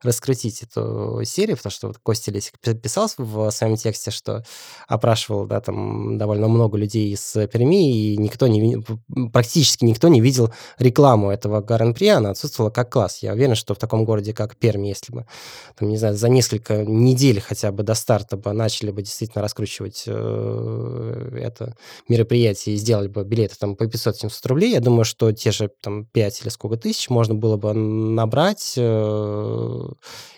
раскрутить 0.00 0.62
эту 0.62 1.22
серию, 1.24 1.56
потому 1.56 1.72
что 1.72 1.88
вот 1.88 1.98
Костя 2.00 2.30
Лесик 2.30 2.54
писал 2.60 3.10
в 3.18 3.50
своем 3.50 3.74
тексте, 3.74 4.12
что 4.12 4.44
опрашивал, 4.86 5.44
да, 5.46 5.60
там 5.60 6.16
довольно 6.16 6.46
много 6.46 6.78
людей 6.78 7.12
из 7.12 7.32
Перми, 7.52 8.12
и 8.12 8.16
никто 8.16 8.46
не 8.46 8.80
практически 9.32 9.84
никто 9.84 10.06
не 10.06 10.20
видел 10.20 10.52
рекламу 10.78 11.30
этого 11.30 11.60
Гран-при, 11.60 12.06
она 12.10 12.30
отсутствовала 12.30 12.70
как 12.70 12.92
класс. 12.92 13.24
Я 13.24 13.32
уверен, 13.32 13.56
что 13.56 13.74
в 13.74 13.78
таком 13.78 14.04
городе, 14.04 14.32
как 14.32 14.54
Перми, 14.54 14.86
если 14.86 15.12
бы, 15.12 15.26
там, 15.76 15.88
не 15.88 15.96
знаю, 15.96 16.14
за 16.14 16.28
несколько 16.28 16.84
недель 16.84 17.23
недели 17.24 17.40
хотя 17.40 17.72
бы 17.72 17.82
до 17.82 17.94
старта 17.94 18.36
бы 18.36 18.52
начали 18.52 18.90
бы 18.90 19.02
действительно 19.02 19.42
раскручивать 19.42 20.04
э, 20.06 21.38
это 21.40 21.76
мероприятие 22.08 22.74
и 22.74 22.78
сделали 22.78 23.08
бы 23.08 23.24
билеты 23.24 23.56
там 23.58 23.76
по 23.76 23.84
500-700 23.84 24.30
рублей, 24.46 24.72
я 24.72 24.80
думаю, 24.80 25.04
что 25.04 25.32
те 25.32 25.50
же 25.50 25.70
там 25.80 26.06
5 26.06 26.42
или 26.42 26.48
сколько 26.48 26.76
тысяч 26.76 27.08
можно 27.10 27.34
было 27.34 27.56
бы 27.56 27.72
набрать 27.72 28.74
э, 28.76 29.88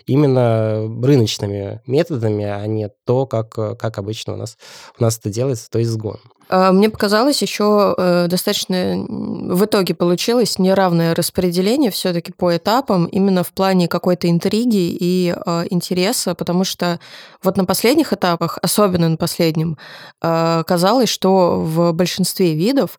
именно 0.07 0.88
рыночными 1.02 1.83
методами, 1.87 2.45
а 2.45 2.64
не 2.66 2.88
то, 3.05 3.26
как, 3.26 3.50
как 3.50 3.99
обычно 3.99 4.35
у 4.35 4.37
нас, 4.37 4.57
у 4.99 5.02
нас 5.02 5.19
это 5.19 5.31
делается, 5.31 5.69
то 5.71 5.78
есть 5.78 5.90
сгон. 5.90 6.19
А, 6.49 6.73
мне 6.73 6.91
показалось 6.91 7.43
еще 7.43 7.95
э, 7.97 8.26
достаточно 8.29 9.05
в 9.09 9.65
итоге 9.65 9.95
получилось 9.95 10.59
неравное 10.59 11.15
распределение 11.15 11.91
все-таки 11.91 12.33
по 12.33 12.57
этапам 12.57 13.07
именно 13.07 13.43
в 13.43 13.53
плане 13.53 13.88
какой-то 13.88 14.31
интриги 14.31 14.97
и 14.99 15.35
э, 15.35 15.65
интереса, 15.71 16.35
потому 16.35 16.65
что 16.65 17.00
вот 17.43 17.57
на 17.57 17.65
последних 17.65 18.12
этапах, 18.12 18.59
особенно 18.62 19.09
на 19.09 19.17
последнем, 19.17 19.76
э, 20.23 20.62
казалось, 20.67 21.09
что 21.09 21.61
в 21.61 21.93
большинстве 21.93 22.55
видов 22.55 22.99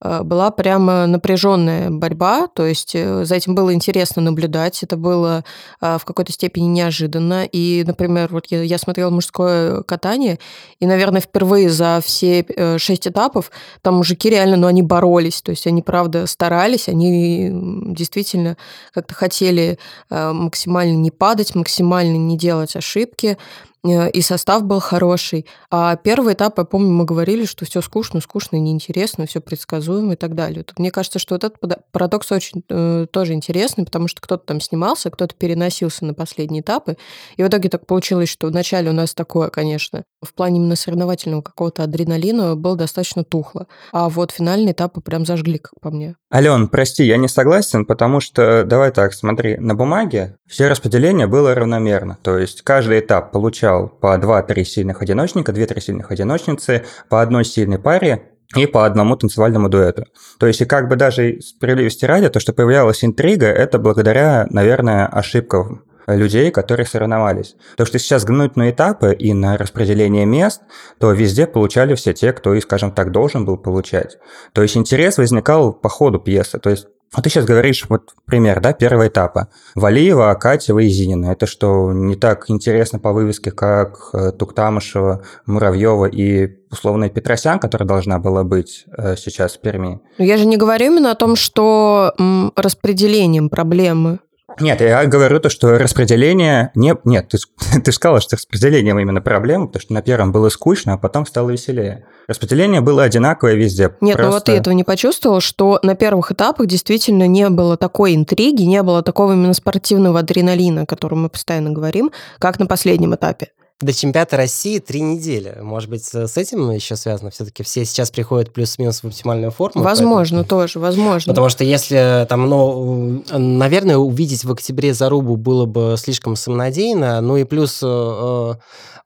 была 0.00 0.50
прямо 0.50 1.06
напряженная 1.06 1.90
борьба, 1.90 2.46
то 2.46 2.64
есть 2.64 2.94
э, 2.94 3.24
за 3.24 3.34
этим 3.34 3.54
было 3.54 3.74
интересно 3.74 4.22
наблюдать, 4.22 4.82
это 4.82 4.96
было 4.96 5.44
э, 5.80 5.98
в 5.98 6.04
какой-то 6.04 6.32
степени 6.32 6.66
неожиданно. 6.66 7.44
И, 7.50 7.82
например, 7.84 8.28
вот 8.30 8.46
я, 8.46 8.62
я 8.62 8.78
смотрела 8.78 9.10
мужское 9.10 9.82
катание, 9.82 10.38
и, 10.78 10.86
наверное, 10.86 11.20
впервые 11.20 11.68
за 11.68 12.00
все 12.04 12.46
шесть 12.78 13.08
этапов 13.08 13.50
там 13.82 13.96
мужики 13.96 14.30
реально, 14.30 14.56
ну, 14.56 14.66
они 14.68 14.82
боролись, 14.82 15.42
то 15.42 15.50
есть 15.50 15.66
они, 15.66 15.82
правда, 15.82 16.26
старались, 16.26 16.88
они 16.88 17.50
действительно 17.92 18.56
как-то 18.92 19.14
хотели 19.14 19.78
максимально 20.10 20.96
не 20.96 21.10
падать, 21.10 21.54
максимально 21.54 22.16
не 22.16 22.38
делать 22.38 22.76
ошибки, 22.76 23.28
Э, 23.28 23.67
и 23.84 24.20
состав 24.20 24.64
был 24.64 24.80
хороший. 24.80 25.46
А 25.70 25.96
первый 25.96 26.34
этап, 26.34 26.58
я 26.58 26.64
помню, 26.64 26.90
мы 26.90 27.04
говорили, 27.04 27.44
что 27.44 27.64
все 27.64 27.80
скучно, 27.80 28.20
скучно, 28.20 28.56
неинтересно, 28.56 29.26
все 29.26 29.40
предсказуемо 29.40 30.14
и 30.14 30.16
так 30.16 30.34
далее. 30.34 30.64
Тут, 30.64 30.78
мне 30.78 30.90
кажется, 30.90 31.18
что 31.18 31.34
вот 31.34 31.44
этот 31.44 31.58
парадокс 31.92 32.32
очень 32.32 32.64
э, 32.68 33.06
тоже 33.10 33.34
интересный, 33.34 33.84
потому 33.84 34.08
что 34.08 34.20
кто-то 34.20 34.44
там 34.44 34.60
снимался, 34.60 35.10
кто-то 35.10 35.34
переносился 35.34 36.04
на 36.04 36.14
последние 36.14 36.62
этапы. 36.62 36.96
И 37.36 37.42
в 37.42 37.48
итоге 37.48 37.68
так 37.68 37.86
получилось, 37.86 38.28
что 38.28 38.48
вначале 38.48 38.90
у 38.90 38.94
нас 38.94 39.14
такое, 39.14 39.48
конечно, 39.48 40.02
в 40.22 40.34
плане 40.34 40.58
именно 40.58 40.76
соревновательного 40.76 41.42
какого-то 41.42 41.84
адреналина 41.84 42.56
было 42.56 42.76
достаточно 42.76 43.22
тухло. 43.22 43.68
А 43.92 44.08
вот 44.08 44.32
финальные 44.32 44.72
этапы 44.72 45.00
прям 45.00 45.24
зажгли, 45.24 45.58
как 45.58 45.72
по 45.80 45.90
мне. 45.90 46.16
Ален, 46.34 46.68
прости, 46.68 47.04
я 47.04 47.16
не 47.16 47.28
согласен, 47.28 47.86
потому 47.86 48.20
что, 48.20 48.64
давай 48.64 48.90
так, 48.90 49.14
смотри, 49.14 49.56
на 49.56 49.74
бумаге 49.74 50.36
все 50.46 50.68
распределение 50.68 51.26
было 51.26 51.54
равномерно. 51.54 52.18
То 52.22 52.38
есть 52.38 52.62
каждый 52.62 53.00
этап 53.00 53.32
получал 53.32 53.67
по 54.00 54.16
2-3 54.16 54.64
сильных 54.64 55.02
одиночника, 55.02 55.52
2-3 55.52 55.80
сильных 55.80 56.10
одиночницы, 56.10 56.84
по 57.08 57.22
одной 57.22 57.44
сильной 57.44 57.78
паре 57.78 58.32
и 58.56 58.66
по 58.66 58.86
одному 58.86 59.16
танцевальному 59.16 59.68
дуэту. 59.68 60.04
То 60.38 60.46
есть, 60.46 60.60
и 60.60 60.64
как 60.64 60.88
бы 60.88 60.96
даже 60.96 61.40
справедливости 61.40 62.04
ради, 62.04 62.28
то, 62.28 62.40
что 62.40 62.52
появлялась 62.52 63.04
интрига, 63.04 63.46
это 63.46 63.78
благодаря, 63.78 64.46
наверное, 64.50 65.06
ошибкам 65.06 65.84
людей, 66.06 66.50
которые 66.50 66.86
соревновались. 66.86 67.56
То, 67.76 67.84
что 67.84 67.98
сейчас 67.98 68.24
гнуть 68.24 68.56
на 68.56 68.70
этапы 68.70 69.12
и 69.12 69.34
на 69.34 69.58
распределение 69.58 70.24
мест, 70.24 70.62
то 70.98 71.12
везде 71.12 71.46
получали 71.46 71.94
все 71.94 72.14
те, 72.14 72.32
кто 72.32 72.58
скажем 72.60 72.92
так, 72.92 73.12
должен 73.12 73.44
был 73.44 73.58
получать. 73.58 74.16
То 74.52 74.62
есть 74.62 74.76
интерес 74.76 75.18
возникал 75.18 75.72
по 75.72 75.88
ходу 75.88 76.18
пьесы. 76.18 76.58
То 76.58 76.70
есть 76.70 76.86
вот 77.14 77.24
ты 77.24 77.30
сейчас 77.30 77.46
говоришь, 77.46 77.86
вот 77.88 78.14
пример, 78.26 78.60
да, 78.60 78.72
первого 78.72 79.08
этапа. 79.08 79.48
Валиева, 79.74 80.30
Акатьева 80.30 80.80
и 80.80 80.88
Зинина. 80.88 81.32
Это 81.32 81.46
что, 81.46 81.92
не 81.92 82.16
так 82.16 82.44
интересно 82.48 82.98
по 82.98 83.12
вывеске, 83.12 83.50
как 83.50 84.10
э, 84.12 84.32
Туктамышева, 84.32 85.22
Муравьева 85.46 86.04
и 86.06 86.58
условная 86.70 87.08
Петросян, 87.08 87.58
которая 87.58 87.88
должна 87.88 88.18
была 88.18 88.44
быть 88.44 88.84
э, 88.96 89.16
сейчас 89.16 89.56
в 89.56 89.60
Перми? 89.60 90.00
Но 90.18 90.24
я 90.24 90.36
же 90.36 90.44
не 90.44 90.58
говорю 90.58 90.86
именно 90.92 91.10
о 91.10 91.14
том, 91.14 91.34
что 91.34 92.14
распределением 92.56 93.48
проблемы. 93.48 94.18
Нет, 94.60 94.80
я 94.80 95.04
говорю 95.06 95.40
то, 95.40 95.48
что 95.50 95.78
распределение... 95.78 96.70
Не... 96.74 96.94
Нет, 97.04 97.28
ты, 97.28 97.38
ты 97.84 97.92
сказала, 97.92 98.20
что 98.20 98.36
распределением 98.36 98.98
именно 98.98 99.20
проблема, 99.20 99.66
потому 99.66 99.80
что 99.82 99.92
на 99.92 100.02
первом 100.02 100.32
было 100.32 100.48
скучно, 100.48 100.94
а 100.94 100.98
потом 100.98 101.26
стало 101.26 101.50
веселее. 101.50 102.06
Распределение 102.26 102.80
было 102.80 103.04
одинаковое 103.04 103.54
везде. 103.54 103.94
Нет, 104.00 104.16
просто... 104.16 104.22
ну 104.22 104.30
вот 104.30 104.44
ты 104.44 104.52
этого 104.52 104.74
не 104.74 104.84
почувствовал, 104.84 105.40
что 105.40 105.78
на 105.82 105.94
первых 105.94 106.32
этапах 106.32 106.66
действительно 106.66 107.26
не 107.26 107.48
было 107.48 107.76
такой 107.76 108.14
интриги, 108.14 108.62
не 108.62 108.82
было 108.82 109.02
такого 109.02 109.32
именно 109.32 109.54
спортивного 109.54 110.20
адреналина, 110.20 110.82
о 110.82 110.86
котором 110.86 111.22
мы 111.22 111.28
постоянно 111.28 111.70
говорим, 111.70 112.10
как 112.38 112.58
на 112.58 112.66
последнем 112.66 113.14
этапе. 113.14 113.48
До 113.80 113.92
чемпионата 113.92 114.36
России 114.36 114.80
три 114.80 115.00
недели. 115.00 115.56
Может 115.62 115.88
быть, 115.88 116.04
с 116.04 116.36
этим 116.36 116.68
еще 116.72 116.96
связано? 116.96 117.30
Все-таки 117.30 117.62
все 117.62 117.84
сейчас 117.84 118.10
приходят 118.10 118.52
плюс-минус 118.52 119.04
в 119.04 119.06
оптимальную 119.06 119.52
форму. 119.52 119.84
Возможно, 119.84 120.38
поэтому... 120.38 120.62
тоже, 120.62 120.80
возможно. 120.80 121.30
Потому 121.32 121.48
что 121.48 121.62
если 121.62 122.26
там, 122.28 122.48
ну, 122.48 123.22
наверное, 123.30 123.96
увидеть 123.96 124.44
в 124.44 124.50
октябре 124.50 124.94
зарубу 124.94 125.36
было 125.36 125.64
бы 125.64 125.94
слишком 125.96 126.34
самонадеянно. 126.34 127.20
Ну 127.20 127.36
и 127.36 127.44
плюс, 127.44 127.78
э, 127.80 127.86
э, 127.86 128.54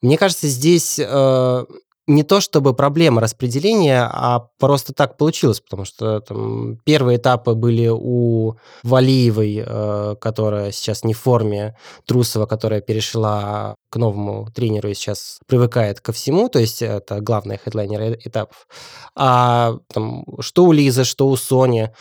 мне 0.01 0.17
кажется, 0.17 0.49
здесь 0.49 0.99
э, 0.99 1.65
не 2.07 2.25
то 2.25 2.41
чтобы 2.41 2.75
проблема 2.75 3.21
распределения, 3.21 4.03
а 4.03 4.49
просто 4.59 4.93
так 4.93 5.17
получилось, 5.17 5.61
потому 5.61 5.85
что 5.85 6.21
там 6.21 6.79
первые 6.85 7.19
этапы 7.19 7.55
были 7.55 7.89
у 7.89 8.57
Валиевой, 8.83 9.63
э, 9.65 10.17
которая 10.21 10.73
сейчас 10.73 11.05
не 11.05 11.15
в 11.15 11.21
форме, 11.21 11.77
Трусова, 12.07 12.47
которая 12.47 12.81
перешла 12.81 13.77
к 13.91 13.97
новому 13.97 14.49
тренеру 14.53 14.89
и 14.89 14.95
сейчас 14.95 15.39
привыкает 15.47 16.01
ко 16.01 16.13
всему, 16.13 16.49
то 16.49 16.59
есть 16.59 16.83
это 16.83 17.21
главный 17.21 17.59
хедлайнер 17.59 18.19
этапов. 18.25 18.67
А 19.15 19.77
там, 19.93 20.25
что 20.41 20.65
у 20.65 20.73
Лизы, 20.73 21.05
что 21.05 21.29
у 21.29 21.37
Сони, 21.37 21.93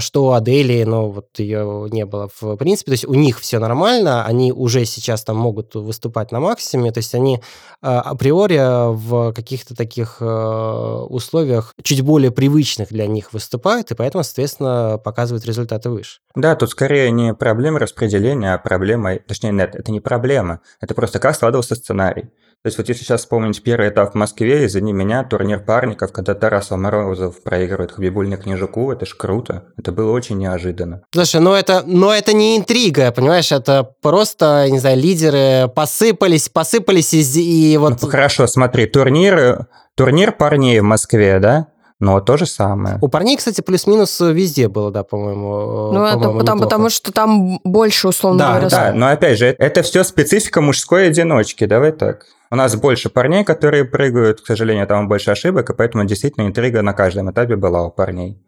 что 0.00 0.26
у 0.26 0.30
Адели, 0.30 0.82
но 0.84 1.10
вот 1.10 1.38
ее 1.38 1.88
не 1.90 2.06
было 2.06 2.30
в 2.40 2.56
принципе. 2.56 2.90
То 2.90 2.94
есть 2.94 3.04
у 3.06 3.14
них 3.14 3.38
все 3.38 3.58
нормально, 3.58 4.24
они 4.24 4.52
уже 4.52 4.84
сейчас 4.84 5.24
там 5.24 5.36
могут 5.36 5.74
выступать 5.74 6.32
на 6.32 6.40
максимуме, 6.40 6.92
то 6.92 6.98
есть 6.98 7.14
они 7.14 7.40
а, 7.80 8.00
априори 8.00 8.58
в 8.94 9.32
каких-то 9.32 9.76
таких 9.76 10.18
а, 10.20 11.04
условиях 11.04 11.74
чуть 11.82 12.02
более 12.02 12.30
привычных 12.30 12.88
для 12.88 13.06
них 13.06 13.32
выступают, 13.32 13.90
и 13.90 13.94
поэтому, 13.94 14.24
соответственно, 14.24 15.00
показывают 15.02 15.44
результаты 15.46 15.90
выше. 15.90 16.20
Да, 16.34 16.56
тут 16.56 16.70
скорее 16.70 17.10
не 17.10 17.34
проблема 17.34 17.78
распределения, 17.78 18.54
а 18.54 18.58
проблема, 18.58 19.16
точнее, 19.16 19.52
нет, 19.52 19.74
это 19.74 19.92
не 19.92 20.00
проблема, 20.00 20.60
это 20.80 20.94
просто 20.94 21.18
как 21.18 21.34
складывался 21.34 21.74
сценарий. 21.74 22.30
То 22.62 22.66
есть 22.66 22.78
вот 22.78 22.88
если 22.88 23.04
сейчас 23.04 23.20
вспомнить 23.20 23.62
первый 23.62 23.88
этап 23.88 24.12
в 24.12 24.16
Москве, 24.16 24.66
извини 24.66 24.92
меня, 24.92 25.22
турнир 25.22 25.60
парников, 25.60 26.10
когда 26.10 26.34
Тарас 26.34 26.72
Морозов 26.72 27.40
проигрывает 27.44 27.92
Хабибульне 27.92 28.36
Книжаку, 28.36 28.90
это 28.90 29.06
ж 29.06 29.14
круто. 29.14 29.57
Это 29.76 29.92
было 29.92 30.12
очень 30.12 30.38
неожиданно. 30.38 31.02
Слушай, 31.12 31.40
ну 31.40 31.54
это, 31.54 31.82
но 31.86 32.12
это 32.12 32.32
не 32.32 32.56
интрига, 32.56 33.12
понимаешь, 33.12 33.52
это 33.52 33.88
просто, 34.02 34.68
не 34.70 34.78
знаю, 34.78 34.98
лидеры 34.98 35.68
посыпались, 35.74 36.48
посыпались 36.48 37.14
и, 37.14 37.72
и 37.72 37.76
вот... 37.76 38.00
Ну, 38.00 38.08
хорошо, 38.08 38.46
смотри, 38.46 38.86
турнир, 38.86 39.66
турнир 39.94 40.32
парней 40.32 40.80
в 40.80 40.84
Москве, 40.84 41.38
да? 41.40 41.68
Но 42.00 42.20
то 42.20 42.36
же 42.36 42.46
самое. 42.46 42.98
У 43.00 43.08
парней, 43.08 43.36
кстати, 43.36 43.60
плюс-минус 43.60 44.20
везде 44.20 44.68
было, 44.68 44.92
да, 44.92 45.02
по-моему. 45.02 45.90
Ну, 45.92 46.04
это 46.04 46.30
потому, 46.30 46.62
потому 46.62 46.90
что 46.90 47.12
там 47.12 47.58
больше, 47.64 48.08
условно 48.08 48.38
да, 48.38 48.48
говоря. 48.50 48.68
Да, 48.68 48.92
но 48.94 49.08
опять 49.08 49.38
же, 49.38 49.46
это 49.58 49.82
все 49.82 50.04
специфика 50.04 50.60
мужской 50.60 51.08
одиночки, 51.08 51.66
давай 51.66 51.90
так. 51.90 52.26
У 52.50 52.56
нас 52.56 52.76
больше 52.76 53.10
парней, 53.10 53.44
которые 53.44 53.84
прыгают, 53.84 54.40
к 54.40 54.46
сожалению, 54.46 54.86
там 54.86 55.08
больше 55.08 55.32
ошибок, 55.32 55.70
и 55.70 55.74
поэтому 55.74 56.04
действительно 56.04 56.46
интрига 56.46 56.82
на 56.82 56.92
каждом 56.92 57.30
этапе 57.30 57.56
была 57.56 57.84
у 57.84 57.90
парней. 57.90 58.38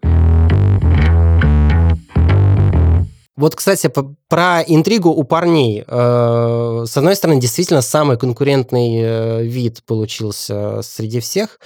Вот, 3.41 3.55
кстати, 3.55 3.91
про 4.29 4.63
интригу 4.67 5.09
у 5.09 5.25
парней. 5.25 5.83
Э, 5.87 6.85
с 6.87 6.95
одной 6.95 7.17
стороны, 7.17 7.41
действительно, 7.41 7.81
самый 7.81 8.19
конкурентный 8.19 9.01
э, 9.01 9.43
вид 9.45 9.83
получился 9.87 10.83
среди 10.83 11.21
всех. 11.21 11.59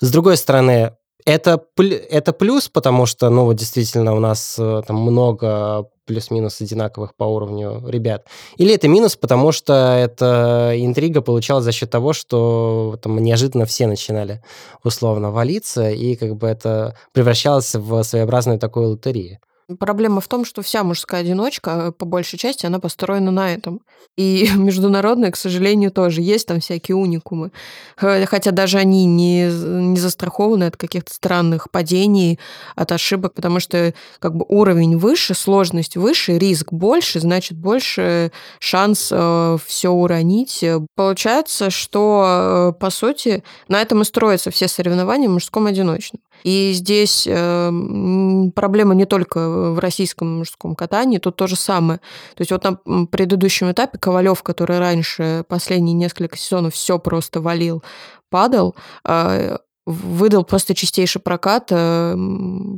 С 0.00 0.12
другой 0.12 0.36
стороны, 0.36 0.92
это, 1.24 1.60
это 2.10 2.32
плюс, 2.32 2.68
потому 2.68 3.06
что, 3.06 3.28
ну, 3.28 3.44
вот 3.44 3.56
действительно 3.56 4.14
у 4.14 4.20
нас 4.20 4.54
э, 4.56 4.82
там 4.86 4.98
много 4.98 5.88
плюс-минус 6.04 6.60
одинаковых 6.60 7.16
по 7.16 7.24
уровню 7.24 7.82
ребят. 7.88 8.26
Или 8.56 8.72
это 8.72 8.86
минус, 8.86 9.16
потому 9.16 9.50
что 9.50 9.72
эта 9.98 10.74
интрига 10.76 11.22
получалась 11.22 11.64
за 11.64 11.72
счет 11.72 11.90
того, 11.90 12.12
что 12.12 13.00
там 13.02 13.18
неожиданно 13.18 13.66
все 13.66 13.88
начинали 13.88 14.44
условно 14.84 15.32
валиться, 15.32 15.90
и 15.90 16.14
как 16.14 16.36
бы 16.36 16.46
это 16.46 16.96
превращалось 17.12 17.74
в 17.74 18.04
своеобразную 18.04 18.60
такую 18.60 18.90
лотерею. 18.90 19.40
Проблема 19.80 20.20
в 20.20 20.28
том, 20.28 20.44
что 20.44 20.62
вся 20.62 20.84
мужская 20.84 21.22
одиночка, 21.22 21.90
по 21.90 22.06
большей 22.06 22.38
части, 22.38 22.66
она 22.66 22.78
построена 22.78 23.32
на 23.32 23.52
этом. 23.52 23.80
И 24.16 24.48
международная, 24.56 25.32
к 25.32 25.36
сожалению, 25.36 25.90
тоже. 25.90 26.22
Есть 26.22 26.46
там 26.46 26.60
всякие 26.60 26.96
уникумы. 26.96 27.50
Хотя 27.96 28.52
даже 28.52 28.78
они 28.78 29.06
не, 29.06 29.46
не 29.46 29.98
застрахованы 29.98 30.64
от 30.64 30.76
каких-то 30.76 31.12
странных 31.12 31.70
падений, 31.72 32.38
от 32.76 32.92
ошибок, 32.92 33.34
потому 33.34 33.58
что 33.58 33.92
как 34.20 34.36
бы 34.36 34.46
уровень 34.48 34.98
выше, 34.98 35.34
сложность 35.34 35.96
выше, 35.96 36.38
риск 36.38 36.72
больше, 36.72 37.18
значит, 37.18 37.58
больше 37.58 38.30
шанс 38.60 39.08
э, 39.10 39.58
все 39.66 39.90
уронить. 39.90 40.64
Получается, 40.94 41.70
что, 41.70 42.72
э, 42.76 42.78
по 42.78 42.90
сути, 42.90 43.42
на 43.66 43.82
этом 43.82 44.02
и 44.02 44.04
строятся 44.04 44.52
все 44.52 44.68
соревнования 44.68 45.28
в 45.28 45.32
мужском 45.32 45.66
одиночном. 45.66 46.20
И 46.44 46.72
здесь 46.72 47.26
э, 47.26 47.70
проблема 48.54 48.94
не 48.94 49.04
только 49.04 49.72
в 49.72 49.78
российском 49.78 50.38
мужском 50.38 50.74
катании, 50.74 51.18
тут 51.18 51.36
то 51.36 51.46
же 51.46 51.56
самое. 51.56 51.98
То 52.34 52.42
есть 52.42 52.52
вот 52.52 52.64
на 52.64 53.06
предыдущем 53.06 53.70
этапе 53.70 53.98
Ковалев, 53.98 54.42
который 54.42 54.78
раньше 54.78 55.44
последние 55.48 55.94
несколько 55.94 56.36
сезонов 56.36 56.74
все 56.74 56.98
просто 56.98 57.40
валил, 57.40 57.82
падал, 58.30 58.74
э, 59.04 59.58
выдал 59.86 60.44
просто 60.44 60.74
чистейший 60.74 61.22
прокат, 61.22 61.68
э, 61.70 62.16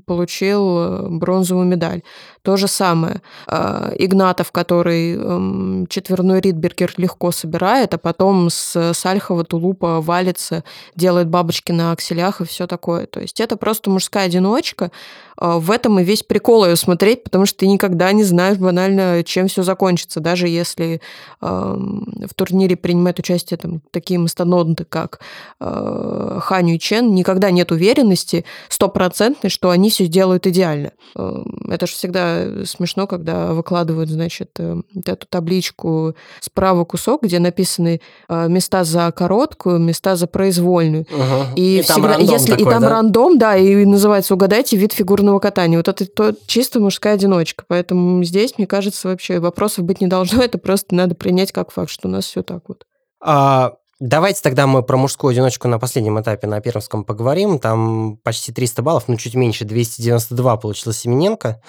получил 0.05 0.79
э, 0.79 1.09
бронзовую 1.09 1.67
медаль. 1.67 2.03
То 2.43 2.57
же 2.57 2.69
самое. 2.69 3.23
А, 3.47 3.93
Игнатов, 3.99 4.53
который 4.53 5.15
эм, 5.15 5.87
четверной 5.88 6.41
Ридбергер 6.41 6.93
легко 6.97 7.31
собирает, 7.31 7.93
а 7.95 7.99
потом 7.99 8.49
с 8.50 8.93
Сальхова 8.95 9.45
тулупа 9.45 10.00
валится, 10.00 10.65
делает 10.95 11.29
бабочки 11.29 11.73
на 11.73 11.93
акселях 11.93 12.41
и 12.41 12.45
все 12.45 12.67
такое. 12.67 13.07
То 13.07 13.21
есть 13.21 13.41
это 13.41 13.57
просто 13.57 13.91
мужская 13.91 14.27
одиночка. 14.27 14.91
В 15.37 15.71
этом 15.71 16.00
и 16.00 16.05
весь 16.05 16.25
прикол 16.25 16.65
ее 16.65 16.75
смотреть, 16.75 17.23
потому 17.23 17.47
что 17.47 17.59
ты 17.59 17.69
никогда 17.69 18.11
не 18.11 18.25
знаешь 18.25 18.59
банально, 18.59 19.23
чем 19.25 19.47
все 19.47 19.62
закончится. 19.62 20.19
Даже 20.19 20.49
если 20.49 21.00
в 21.41 22.35
турнире 22.35 22.77
принимают 22.77 23.21
участие 23.21 23.57
там, 23.59 23.81
такие 23.93 24.19
мастодонты, 24.19 24.85
как 24.85 25.21
э, 25.61 26.38
Ханю 26.43 26.75
и 26.75 26.79
Чен, 26.81 26.98
никогда 27.00 27.50
нет 27.50 27.73
уверенности 27.73 28.45
стопроцентной, 28.69 29.50
что 29.50 29.71
они 29.71 29.90
все 29.90 30.05
сделают 30.05 30.47
идеально. 30.47 30.93
Это 31.14 31.87
же 31.87 31.93
всегда 31.93 32.64
смешно, 32.64 33.07
когда 33.07 33.52
выкладывают, 33.52 34.11
значит, 34.11 34.50
э, 34.59 34.76
эту 35.05 35.26
табличку 35.26 36.14
справа 36.40 36.85
кусок, 36.85 37.23
где 37.23 37.38
написаны 37.38 38.00
э, 38.28 38.49
места 38.49 38.85
за 38.85 39.11
короткую, 39.12 39.78
места 39.78 40.17
за 40.17 40.26
произвольную. 40.26 41.02
Угу. 41.02 41.55
И, 41.57 41.78
и 41.78 41.83
всегда, 41.83 42.17
если 42.17 42.52
такой, 42.52 42.67
и 42.67 42.71
там 42.71 42.83
да? 42.83 42.88
рандом, 42.88 43.38
да, 43.38 43.57
и 43.57 43.85
называется 43.85 44.35
угадайте 44.35 44.77
вид 44.77 44.92
фигурного 44.92 45.38
катания. 45.38 45.79
Вот 45.79 45.88
это 45.88 46.07
то, 46.07 46.35
чисто 46.46 46.81
мужская 46.81 47.14
одиночка. 47.14 47.64
Поэтому 47.68 48.23
здесь, 48.25 48.55
мне 48.59 48.66
кажется, 48.66 49.09
вообще 49.09 49.40
вопросов 49.40 49.85
быть 49.85 50.01
не 50.01 50.07
должно. 50.07 50.42
Это 50.49 50.59
просто 50.59 50.94
надо 50.94 51.14
принять 51.14 51.53
как 51.53 51.73
факт, 51.73 51.90
что 51.90 52.09
у 52.09 52.11
нас 52.11 52.25
все 52.25 52.42
так 52.42 52.62
вот. 52.68 52.85
А, 53.20 53.75
Давайте 54.01 54.43
тогда 54.43 54.69
мы 54.69 54.85
про 54.85 54.97
мужскую 54.97 55.33
одиночку 55.33 55.67
на 55.67 55.81
последнем 55.81 56.21
этапе 56.21 56.47
на 56.47 56.61
Пермском 56.61 57.03
поговорим. 57.03 57.59
Там 57.59 58.17
почти 58.19 58.53
300 58.53 58.83
баллов, 58.83 59.05
ну 59.09 59.17
чуть 59.17 59.35
меньше, 59.35 59.65
292 59.65 60.57
получила 60.59 60.95
Семененко. 60.95 61.61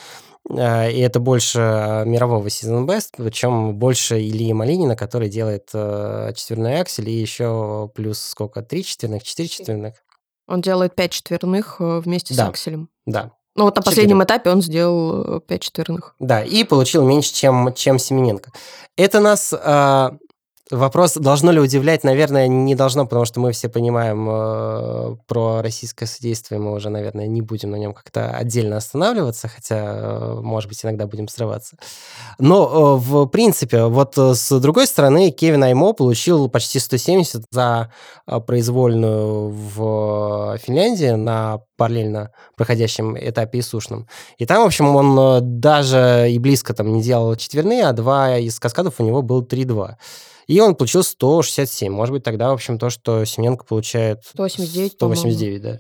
Э, 0.50 0.92
и 0.92 1.00
это 1.00 1.20
больше 1.20 1.60
э, 1.60 2.06
мирового 2.06 2.50
сезон 2.52 2.86
бест, 2.86 3.16
причем 3.18 3.76
больше 3.76 4.20
Ильи 4.20 4.54
Малинина, 4.54 4.96
который 4.96 5.30
делает 5.30 5.70
э, 5.74 6.32
четверной 6.36 6.80
аксель, 6.80 7.10
и 7.10 7.20
еще 7.20 7.90
плюс 7.96 8.20
сколько, 8.20 8.62
три 8.62 8.84
четверных, 8.84 9.24
четыре 9.24 9.50
четверных? 9.50 9.96
Он 10.48 10.62
делает 10.62 10.96
пять 10.96 11.12
четверных 11.12 11.78
вместе 11.80 12.36
да. 12.36 12.46
с 12.46 12.50
акселем. 12.50 12.90
Да. 13.06 13.32
Ну 13.56 13.66
вот 13.66 13.76
на 13.76 13.82
4. 13.82 13.84
последнем 13.84 14.24
этапе 14.24 14.52
он 14.52 14.62
сделал 14.62 15.40
пять 15.42 15.62
четверных. 15.64 16.16
Да, 16.20 16.44
и 16.44 16.64
получил 16.64 17.06
меньше, 17.06 17.34
чем, 17.34 17.74
чем 17.74 17.98
Семененко. 17.98 18.52
Это 18.96 19.20
нас 19.20 19.54
Вопрос, 20.72 21.16
должно 21.16 21.52
ли 21.52 21.60
удивлять, 21.60 22.04
наверное, 22.04 22.48
не 22.48 22.76
должно, 22.76 23.06
потому 23.06 23.26
что 23.26 23.40
мы 23.40 23.54
все 23.54 23.70
понимаем 23.70 24.30
э, 24.30 25.16
про 25.26 25.64
российское 25.64 26.06
судейство, 26.06 26.54
и 26.54 26.58
мы 26.60 26.74
уже, 26.74 26.90
наверное, 26.90 27.26
не 27.26 27.42
будем 27.42 27.72
на 27.72 27.76
нем 27.78 27.92
как-то 27.92 28.30
отдельно 28.30 28.78
останавливаться, 28.78 29.48
хотя, 29.48 29.78
э, 29.78 30.40
может 30.44 30.70
быть, 30.70 30.86
иногда 30.86 31.08
будем 31.08 31.28
срываться. 31.28 31.76
Но, 32.38 32.98
э, 32.98 33.00
в 33.00 33.26
принципе, 33.26 33.86
вот 33.86 34.16
э, 34.20 34.36
с 34.36 34.60
другой 34.60 34.86
стороны, 34.86 35.32
Кевин 35.32 35.64
Аймо 35.64 35.94
получил 35.94 36.50
почти 36.50 36.78
170 36.78 37.46
за 37.50 37.92
э, 38.28 38.40
произвольную 38.40 39.50
в 39.50 40.60
Финляндии 40.60 41.16
на 41.16 41.62
параллельно 41.78 42.32
проходящем 42.56 43.18
этапе 43.18 43.58
и 43.58 43.62
сушном. 43.64 44.08
И 44.38 44.46
там, 44.46 44.62
в 44.62 44.68
общем, 44.68 44.96
он 44.96 45.18
э, 45.18 45.40
даже 45.42 46.28
и 46.30 46.38
близко 46.38 46.76
там 46.76 46.94
не 46.94 47.02
делал 47.02 47.36
четверные, 47.38 47.88
а 47.88 47.94
два 47.94 48.38
из 48.38 48.60
каскадов 48.60 49.00
у 49.00 49.04
него 49.04 49.24
был 49.24 49.42
3-2. 49.42 49.96
И 50.50 50.60
он 50.62 50.74
получил 50.74 51.04
167. 51.04 51.94
Может 51.94 52.12
быть, 52.12 52.24
тогда, 52.24 52.50
в 52.50 52.54
общем, 52.54 52.80
то, 52.80 52.90
что 52.90 53.24
Семененко 53.24 53.66
получает... 53.66 54.24
189, 54.26 54.94
189, 54.94 55.62
да. 55.62 55.80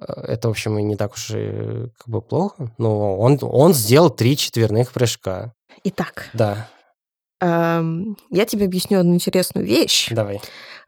Э, 0.00 0.12
это, 0.28 0.48
в 0.48 0.52
общем, 0.52 0.78
и 0.78 0.82
не 0.82 0.96
так 0.96 1.12
уж 1.12 1.30
и 1.32 1.90
как 1.98 2.08
бы 2.08 2.22
плохо. 2.22 2.72
Но 2.78 3.18
он, 3.18 3.38
он 3.42 3.74
сделал 3.74 4.08
три 4.08 4.38
четверных 4.38 4.92
прыжка. 4.92 5.52
Итак. 5.84 6.30
Да. 6.32 6.70
Эм, 7.42 8.16
я 8.30 8.46
тебе 8.46 8.64
объясню 8.64 9.00
одну 9.00 9.12
интересную 9.12 9.66
вещь. 9.66 10.08
Давай. 10.10 10.40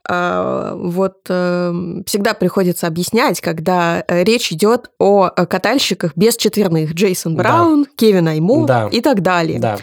Э, 0.09 0.72
вот 0.76 1.18
э, 1.28 1.72
всегда 2.06 2.33
приходится 2.33 2.87
объяснять, 2.87 3.42
когда 3.42 4.02
э, 4.09 4.24
речь 4.24 4.50
идет 4.50 4.90
о 4.98 5.28
катальщиках 5.28 6.16
без 6.16 6.38
четверных. 6.38 6.94
Джейсон 6.94 7.37
Браун, 7.37 7.85
да. 7.85 7.90
Кевин 7.96 8.28
Айму 8.28 8.64
да. 8.64 8.88
и 8.90 9.02
так 9.02 9.20
далее. 9.20 9.59
Да 9.59 9.76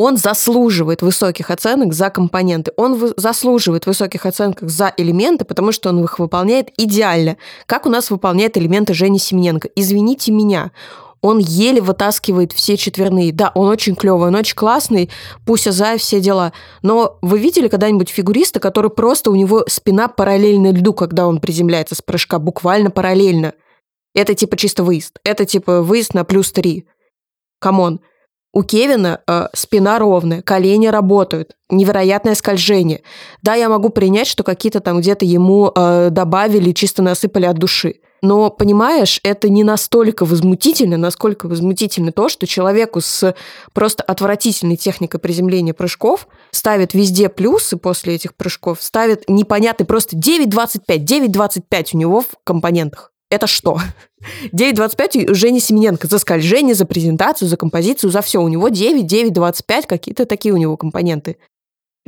он 0.00 0.16
заслуживает 0.16 1.02
высоких 1.02 1.50
оценок 1.50 1.92
за 1.92 2.08
компоненты, 2.08 2.72
он 2.78 3.12
заслуживает 3.18 3.84
высоких 3.84 4.24
оценок 4.24 4.58
за 4.62 4.94
элементы, 4.96 5.44
потому 5.44 5.72
что 5.72 5.90
он 5.90 6.02
их 6.02 6.18
выполняет 6.18 6.70
идеально, 6.78 7.36
как 7.66 7.84
у 7.84 7.90
нас 7.90 8.10
выполняет 8.10 8.56
элементы 8.56 8.94
Жени 8.94 9.18
Семененко. 9.18 9.68
Извините 9.76 10.32
меня, 10.32 10.70
он 11.20 11.36
еле 11.36 11.82
вытаскивает 11.82 12.52
все 12.52 12.78
четверные. 12.78 13.30
Да, 13.30 13.52
он 13.54 13.68
очень 13.68 13.94
клевый, 13.94 14.28
он 14.28 14.36
очень 14.36 14.54
классный, 14.54 15.10
пусть 15.44 15.66
Азай, 15.66 15.98
все 15.98 16.18
дела. 16.18 16.54
Но 16.80 17.18
вы 17.20 17.38
видели 17.38 17.68
когда-нибудь 17.68 18.08
фигуриста, 18.08 18.58
который 18.58 18.90
просто 18.90 19.30
у 19.30 19.34
него 19.34 19.64
спина 19.68 20.08
параллельна 20.08 20.72
льду, 20.72 20.94
когда 20.94 21.26
он 21.26 21.40
приземляется 21.40 21.94
с 21.94 22.00
прыжка, 22.00 22.38
буквально 22.38 22.90
параллельно? 22.90 23.52
Это 24.14 24.34
типа 24.34 24.56
чисто 24.56 24.82
выезд. 24.82 25.18
Это 25.24 25.44
типа 25.44 25.82
выезд 25.82 26.14
на 26.14 26.24
плюс 26.24 26.52
три. 26.52 26.86
Come 27.58 27.82
on. 27.82 28.00
У 28.52 28.64
Кевина 28.64 29.20
э, 29.26 29.46
спина 29.54 29.98
ровная, 30.00 30.42
колени 30.42 30.88
работают, 30.88 31.56
невероятное 31.68 32.34
скольжение. 32.34 33.02
Да, 33.42 33.54
я 33.54 33.68
могу 33.68 33.90
принять, 33.90 34.26
что 34.26 34.42
какие-то 34.42 34.80
там 34.80 35.00
где-то 35.00 35.24
ему 35.24 35.70
э, 35.74 36.08
добавили, 36.10 36.72
чисто 36.72 37.02
насыпали 37.02 37.46
от 37.46 37.58
души. 37.58 38.00
Но, 38.22 38.50
понимаешь, 38.50 39.20
это 39.22 39.48
не 39.48 39.64
настолько 39.64 40.24
возмутительно, 40.24 40.96
насколько 40.96 41.46
возмутительно 41.46 42.12
то, 42.12 42.28
что 42.28 42.46
человеку 42.46 43.00
с 43.00 43.34
просто 43.72 44.02
отвратительной 44.02 44.76
техникой 44.76 45.20
приземления 45.20 45.72
прыжков 45.72 46.26
ставят 46.50 46.92
везде 46.92 47.28
плюсы 47.28 47.76
после 47.76 48.16
этих 48.16 48.34
прыжков, 48.34 48.82
ставят 48.82 49.28
непонятный 49.28 49.86
просто 49.86 50.16
9.25, 50.16 50.98
9.25 50.98 51.90
у 51.94 51.98
него 51.98 52.20
в 52.20 52.26
компонентах. 52.44 53.12
Это 53.30 53.46
что? 53.46 53.78
9.25 54.52 55.30
у 55.30 55.34
Жени 55.34 55.60
Семененко 55.60 56.08
за 56.08 56.18
скольжение, 56.18 56.74
за 56.74 56.84
презентацию, 56.84 57.48
за 57.48 57.56
композицию, 57.56 58.10
за 58.10 58.22
все. 58.22 58.42
У 58.42 58.48
него 58.48 58.68
9, 58.68 59.10
9.25, 59.10 59.86
какие-то 59.86 60.26
такие 60.26 60.52
у 60.52 60.56
него 60.56 60.76
компоненты. 60.76 61.36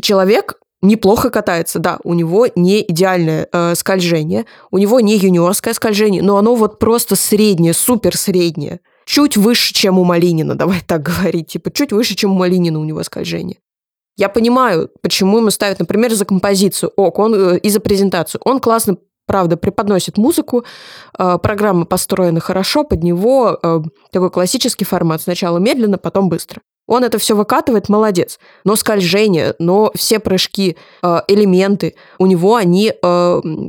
Человек 0.01 0.59
неплохо 0.83 1.31
катается, 1.31 1.79
да, 1.79 2.01
у 2.03 2.13
него 2.13 2.49
не 2.57 2.83
идеальное 2.83 3.49
э, 3.53 3.75
скольжение, 3.77 4.47
у 4.73 4.79
него 4.79 4.99
не 4.99 5.17
юниорское 5.17 5.75
скольжение, 5.75 6.23
но 6.23 6.37
оно 6.37 6.57
вот 6.57 6.81
просто 6.81 7.15
среднее, 7.15 7.73
супер 7.73 8.17
среднее. 8.17 8.81
Чуть 9.07 9.37
выше, 9.37 9.73
чем 9.73 9.99
у 9.99 10.05
Малинина, 10.05 10.57
давай 10.57 10.81
так 10.85 11.03
говорить, 11.03 11.49
типа 11.49 11.71
чуть 11.71 11.93
выше, 11.93 12.17
чем 12.17 12.33
у 12.33 12.35
Малинина 12.35 12.81
у 12.81 12.85
него 12.85 13.03
скольжение. 13.05 13.59
Я 14.17 14.29
понимаю, 14.29 14.91
почему 15.01 15.39
ему 15.39 15.51
ставят, 15.51 15.79
например, 15.79 16.13
за 16.13 16.25
композицию, 16.25 16.93
ок, 16.97 17.19
он 17.19 17.35
э, 17.35 17.59
и 17.59 17.71
за 17.71 17.79
презентацию. 17.81 18.41
Он 18.45 18.59
классно 18.59 18.99
правда, 19.27 19.57
преподносит 19.57 20.19
музыку, 20.19 20.65
э, 21.19 21.39
программа 21.43 21.85
построена 21.85 22.41
хорошо, 22.41 22.85
под 22.85 23.03
него 23.03 23.59
э, 23.63 23.81
такой 24.11 24.31
классический 24.31 24.85
формат. 24.85 25.23
Сначала 25.23 25.59
медленно, 25.59 25.99
потом 25.99 26.29
быстро. 26.29 26.63
Он 26.89 27.05
это 27.05 27.19
все 27.19 27.37
выкатывает, 27.37 27.89
молодец. 27.89 28.39
Но 28.65 28.77
скольжение, 28.77 29.55
но 29.59 29.93
все 29.95 30.19
прыжки, 30.19 30.77
э, 31.03 31.21
элементы, 31.29 31.95
у 32.19 32.27
него 32.27 32.57
они 32.57 32.93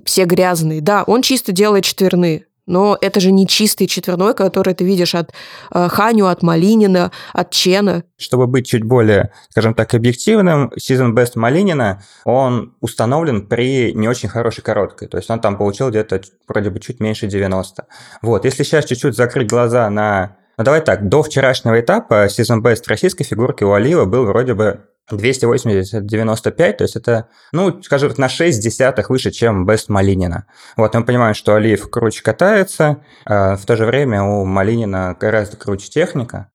все 0.06 0.26
грязные. 0.26 0.82
Да, 0.82 1.04
он 1.06 1.22
чисто 1.22 1.52
делает 1.52 1.84
четверные, 1.84 2.46
но 2.66 2.98
это 3.02 3.20
же 3.20 3.32
не 3.32 3.48
чистый 3.48 3.88
четверной, 3.88 4.34
который 4.34 4.74
ты 4.74 4.84
видишь 4.86 5.16
от 5.16 5.32
э, 5.74 5.88
Ханю, 5.90 6.28
от 6.28 6.44
Малинина, 6.44 7.12
от 7.34 7.52
Чена. 7.52 8.04
Чтобы 8.18 8.48
быть 8.48 8.68
чуть 8.68 8.84
более, 8.84 9.32
скажем 9.50 9.74
так, 9.74 9.94
объективным, 9.94 10.72
Season 10.78 11.14
Best 11.14 11.32
Малинина, 11.36 12.04
он 12.26 12.76
установлен 12.80 13.48
при 13.48 13.94
не 13.94 14.08
очень 14.08 14.30
хорошей 14.30 14.64
короткой. 14.64 15.08
То 15.08 15.18
есть 15.18 15.30
он 15.30 15.40
там 15.40 15.58
получил 15.58 15.90
где-то 15.90 16.22
вроде 16.48 16.70
бы 16.70 16.80
чуть 16.80 17.00
меньше 17.00 17.28
90. 17.28 17.86
Вот, 18.22 18.46
если 18.46 18.64
сейчас 18.64 18.86
чуть-чуть 18.86 19.16
закрыть 19.16 19.50
глаза 19.50 19.90
на 19.90 20.38
ну, 20.58 20.64
давай 20.64 20.82
так, 20.82 21.10
до 21.10 21.24
вчерашнего 21.24 21.80
этапа 21.80 22.28
Season 22.28 22.62
Best 22.62 22.84
российской 22.88 23.24
фигурки 23.24 23.64
у 23.64 23.74
Алиева 23.74 24.06
был 24.06 24.26
вроде 24.26 24.54
бы 24.54 24.82
280 25.12 26.06
95, 26.06 26.78
то 26.78 26.84
есть 26.84 26.96
это, 26.96 27.28
ну, 27.52 27.82
скажем 27.84 28.14
на 28.18 28.30
6 28.30 28.62
десятых 28.62 29.10
выше, 29.10 29.32
чем 29.32 29.66
Бест 29.66 29.90
Малинина. 29.90 30.46
Вот, 30.78 30.94
мы 30.94 31.04
понимаем, 31.04 31.34
что 31.34 31.56
Алиев 31.56 31.90
круче 31.90 32.24
катается, 32.24 33.04
а 33.26 33.56
в 33.56 33.66
то 33.66 33.76
же 33.76 33.86
время 33.86 34.24
у 34.24 34.46
Малинина 34.46 35.16
гораздо 35.20 35.58
круче 35.58 35.90
техника. 35.90 36.50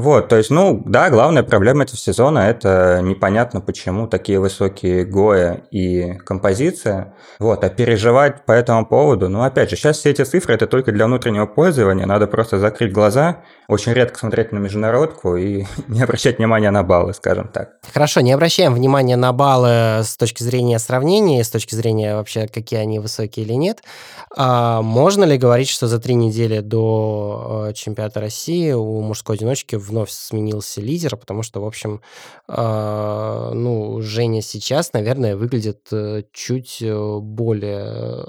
Вот, 0.00 0.28
то 0.28 0.36
есть, 0.36 0.48
ну, 0.48 0.82
да, 0.86 1.10
главная 1.10 1.42
проблема 1.42 1.82
этого 1.82 1.98
сезона– 1.98 2.38
это 2.50 3.00
непонятно, 3.02 3.60
почему 3.60 4.06
такие 4.06 4.40
высокие 4.40 5.04
гоя 5.04 5.62
и 5.70 6.14
композиция. 6.24 7.14
Вот, 7.38 7.62
а 7.62 7.68
переживать 7.68 8.46
по 8.46 8.52
этому 8.52 8.86
поводу, 8.86 9.28
ну, 9.28 9.42
опять 9.42 9.68
же, 9.68 9.76
сейчас 9.76 9.98
все 9.98 10.10
эти 10.10 10.22
цифры– 10.24 10.54
это 10.56 10.66
только 10.66 10.90
для 10.90 11.04
внутреннего 11.04 11.44
пользования, 11.44 12.06
надо 12.06 12.26
просто 12.26 12.58
закрыть 12.58 12.92
глаза, 12.92 13.42
очень 13.68 13.92
редко 13.92 14.18
смотреть 14.18 14.52
на 14.52 14.58
международку 14.58 15.36
и 15.36 15.64
не 15.88 16.02
обращать 16.02 16.38
внимания 16.38 16.70
на 16.70 16.82
баллы, 16.82 17.12
скажем 17.12 17.48
так. 17.48 17.72
Хорошо, 17.92 18.22
не 18.22 18.32
обращаем 18.32 18.72
внимания 18.72 19.16
на 19.16 19.34
баллы 19.34 20.02
с 20.02 20.16
точки 20.16 20.42
зрения 20.42 20.78
сравнения, 20.78 21.44
с 21.44 21.50
точки 21.50 21.74
зрения 21.74 22.14
вообще, 22.14 22.48
какие 22.48 22.80
они 22.80 22.98
высокие 22.98 23.44
или 23.44 23.52
нет. 23.52 23.82
А 24.34 24.80
можно 24.80 25.24
ли 25.24 25.36
говорить, 25.36 25.68
что 25.68 25.88
за 25.88 25.98
три 25.98 26.14
недели 26.14 26.60
до 26.60 27.66
э, 27.68 27.72
чемпионата 27.74 28.20
России 28.20 28.72
у 28.72 29.00
мужской 29.00 29.36
одиночки 29.36 29.76
в 29.76 29.89
вновь 29.90 30.10
сменился 30.10 30.80
лидер, 30.80 31.16
потому 31.16 31.42
что, 31.42 31.60
в 31.60 31.66
общем, 31.66 32.00
э, 32.48 33.50
ну, 33.54 34.00
Женя 34.00 34.40
сейчас, 34.42 34.92
наверное, 34.92 35.36
выглядит 35.36 35.88
э, 35.92 36.22
чуть 36.32 36.78
э, 36.80 37.18
более 37.20 38.26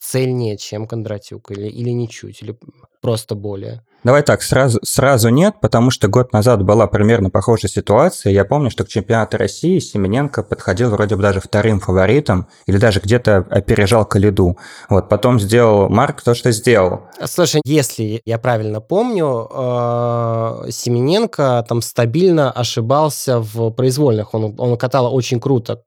цельнее, 0.00 0.56
чем 0.56 0.86
Кондратюк, 0.86 1.52
или, 1.52 1.68
или 1.68 1.90
не 1.90 2.08
чуть, 2.08 2.42
или 2.42 2.58
просто 3.00 3.34
более. 3.34 3.84
Давай 4.04 4.22
так, 4.22 4.42
сразу, 4.42 4.80
сразу 4.82 5.28
нет, 5.28 5.54
потому 5.60 5.92
что 5.92 6.08
год 6.08 6.32
назад 6.32 6.64
была 6.64 6.88
примерно 6.88 7.30
похожая 7.30 7.70
ситуация. 7.70 8.32
Я 8.32 8.44
помню, 8.44 8.68
что 8.68 8.84
к 8.84 8.88
чемпионату 8.88 9.36
России 9.36 9.78
Семененко 9.78 10.42
подходил 10.42 10.90
вроде 10.90 11.14
бы 11.14 11.22
даже 11.22 11.40
вторым 11.40 11.78
фаворитом, 11.78 12.48
или 12.66 12.78
даже 12.78 12.98
где-то 12.98 13.46
опережал 13.48 14.04
Калиду. 14.04 14.58
Вот, 14.88 15.08
потом 15.08 15.38
сделал 15.38 15.88
Марк 15.88 16.20
то, 16.22 16.34
что 16.34 16.50
сделал. 16.50 17.02
Слушай, 17.24 17.60
если 17.64 18.20
я 18.24 18.38
правильно 18.38 18.80
помню, 18.80 19.48
э, 19.48 20.70
Семененко 20.70 21.64
там 21.68 21.80
стабильно 21.80 22.50
ошибался 22.50 23.38
в 23.38 23.70
произвольных. 23.70 24.34
Он, 24.34 24.54
он 24.58 24.76
катал 24.76 25.14
очень 25.14 25.38
круто 25.38 25.82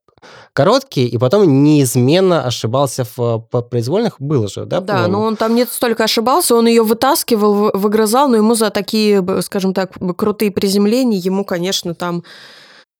короткий, 0.53 1.05
и 1.05 1.17
потом 1.17 1.63
неизменно 1.63 2.45
ошибался 2.45 3.05
в 3.17 3.39
произвольных. 3.69 4.15
Было 4.19 4.47
же, 4.47 4.65
да? 4.65 4.79
Да, 4.79 5.07
но 5.07 5.21
он 5.21 5.35
там 5.35 5.55
не 5.55 5.65
столько 5.65 6.05
ошибался, 6.05 6.55
он 6.55 6.67
ее 6.67 6.83
вытаскивал, 6.83 7.71
выгрызал, 7.73 8.29
но 8.29 8.37
ему 8.37 8.55
за 8.55 8.69
такие, 8.69 9.23
скажем 9.41 9.73
так, 9.73 9.91
крутые 10.15 10.51
приземления 10.51 11.17
ему, 11.17 11.43
конечно, 11.43 11.93
там 11.93 12.23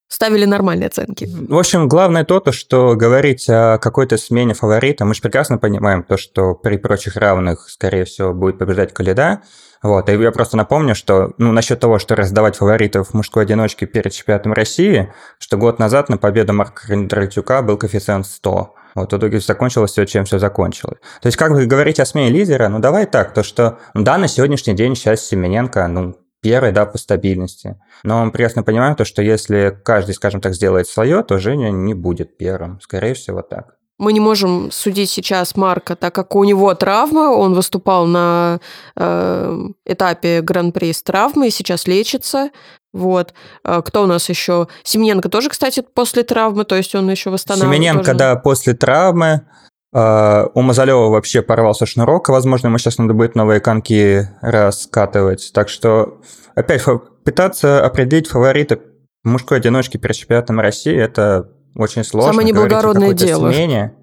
ставили 0.08 0.46
нормальные 0.46 0.88
оценки. 0.88 1.28
В 1.30 1.58
общем, 1.58 1.88
главное 1.88 2.24
то, 2.24 2.40
то, 2.40 2.52
что 2.52 2.96
говорить 2.96 3.50
о 3.50 3.78
какой-то 3.78 4.18
смене 4.18 4.54
фаворита, 4.54 5.06
мы 5.06 5.14
же 5.14 5.22
прекрасно 5.22 5.58
понимаем 5.58 6.04
то, 6.04 6.18
что 6.18 6.54
при 6.54 6.78
прочих 6.78 7.16
равных, 7.16 7.70
скорее 7.70 8.06
всего, 8.06 8.34
будет 8.34 8.58
побеждать 8.58 8.94
Калида, 8.94 9.42
вот, 9.86 10.10
и 10.10 10.14
я 10.14 10.32
просто 10.32 10.58
напомню, 10.58 10.96
что, 10.96 11.34
ну, 11.38 11.52
насчет 11.52 11.80
того, 11.80 12.00
что 12.00 12.16
раздавать 12.16 12.56
фаворитов 12.56 13.14
мужской 13.14 13.44
одиночке 13.44 13.86
перед 13.86 14.12
чемпионатом 14.14 14.54
России, 14.54 15.14
что 15.38 15.58
год 15.58 15.78
назад 15.78 16.10
на 16.10 16.18
победу 16.18 16.54
Марка 16.54 16.88
Кондратюка 16.88 17.62
был 17.62 17.78
коэффициент 17.78 18.26
100. 18.26 18.74
Вот 18.96 19.14
в 19.14 19.18
итоге 19.18 19.40
закончилось 19.40 19.92
все, 19.92 20.06
чем 20.06 20.26
все 20.26 20.40
закончилось. 20.40 20.98
То 21.22 21.28
есть, 21.28 21.38
как 21.38 21.52
вы 21.52 21.66
говорите 21.66 22.02
о 22.02 22.06
смене 22.06 22.30
лидера, 22.30 22.70
ну, 22.70 22.80
давай 22.80 23.06
так, 23.06 23.34
то, 23.34 23.44
что, 23.44 23.78
ну, 23.94 24.02
да, 24.04 24.18
на 24.18 24.28
сегодняшний 24.28 24.74
день 24.74 24.96
сейчас 24.96 25.22
Семененко, 25.22 25.88
ну, 25.88 26.16
первый, 26.46 26.72
да, 26.72 26.86
по 26.86 27.00
стабильности. 27.00 27.76
Но 28.04 28.24
мы 28.24 28.32
прекрасно 28.32 28.62
понимаем 28.62 28.96
то, 28.96 29.04
что 29.04 29.24
если 29.24 29.76
каждый, 29.84 30.14
скажем 30.14 30.42
так, 30.42 30.54
сделает 30.54 30.88
свое, 30.88 31.24
то 31.24 31.40
Женя 31.40 31.72
не 31.72 31.96
будет 31.96 32.38
первым. 32.38 32.80
Скорее 32.82 33.16
всего, 33.16 33.42
так. 33.42 33.78
Мы 33.98 34.14
не 34.14 34.20
можем 34.20 34.70
судить 34.72 35.10
сейчас 35.10 35.56
Марка, 35.56 35.96
так 35.96 36.14
как 36.14 36.36
у 36.36 36.44
него 36.44 36.72
травма, 36.76 37.32
он 37.32 37.56
выступал 37.56 38.06
на 38.06 38.60
э, 38.96 39.58
этапе 39.86 40.42
Гран-при 40.42 40.94
с 40.94 41.02
травмой, 41.02 41.50
сейчас 41.50 41.88
лечится. 41.88 42.52
Вот. 42.94 43.34
А 43.64 43.82
кто 43.82 44.04
у 44.04 44.06
нас 44.06 44.30
еще? 44.30 44.68
Семененко 44.84 45.30
тоже, 45.30 45.50
кстати, 45.50 45.84
после 45.96 46.22
травмы, 46.22 46.64
то 46.66 46.76
есть 46.76 46.94
он 46.94 47.10
еще 47.10 47.32
восстанавливается. 47.32 47.76
Семененко, 47.76 48.06
тоже. 48.06 48.18
да, 48.18 48.36
после 48.36 48.74
травмы. 48.76 49.48
Uh, 49.96 50.52
у 50.54 50.62
Мазалева 50.62 51.08
вообще 51.08 51.42
порвался 51.42 51.86
шнурок, 51.86 52.28
возможно, 52.28 52.68
ему 52.68 52.78
сейчас 52.78 52.98
надо 52.98 53.14
будет 53.14 53.34
новые 53.36 53.62
конки 53.62 54.28
раскатывать. 54.42 55.52
Так 55.54 55.70
что, 55.70 56.20
опять, 56.54 56.84
пытаться 57.24 57.82
определить 57.82 58.28
фаворита 58.28 58.80
мужской 59.24 59.60
одиночки 59.60 59.96
перед 59.96 60.18
чемпионатом 60.18 60.60
России, 60.60 60.94
это 60.94 61.50
очень 61.78 62.04
сложно. 62.04 62.34
Самое 62.34 62.46
неблагородное 62.46 63.14
дело. 63.14 63.54
Смене. 63.54 63.94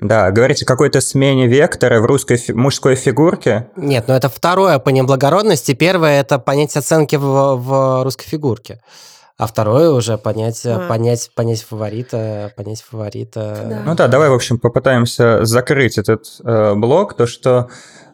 Да, 0.00 0.32
говорите 0.32 0.64
о 0.64 0.66
какой-то 0.66 1.00
смене 1.00 1.46
вектора 1.46 2.00
в 2.00 2.06
русской 2.06 2.36
фи- 2.36 2.52
мужской 2.52 2.96
фигурке. 2.96 3.68
Нет, 3.76 4.06
ну 4.08 4.14
это 4.14 4.28
второе 4.28 4.80
по 4.80 4.88
неблагородности. 4.88 5.74
Первое– 5.74 6.20
это 6.22 6.40
понять 6.40 6.76
оценки 6.76 7.14
в, 7.14 7.54
в 7.54 8.02
русской 8.02 8.26
фигурке. 8.26 8.80
А 9.40 9.46
второе 9.46 9.88
уже 9.88 10.18
понять, 10.18 10.66
а. 10.66 10.86
понять, 10.86 11.30
понять 11.34 11.62
фаворита, 11.62 12.52
понять 12.58 12.82
фаворита. 12.82 13.56
Да. 13.70 13.82
Ну 13.86 13.94
да, 13.94 14.06
давай, 14.06 14.28
в 14.28 14.34
общем, 14.34 14.58
попытаемся 14.58 15.46
закрыть 15.46 15.96
этот 15.96 16.26
э, 16.44 16.74
блок. 16.74 17.14
То, 17.14 17.24
что 17.24 17.70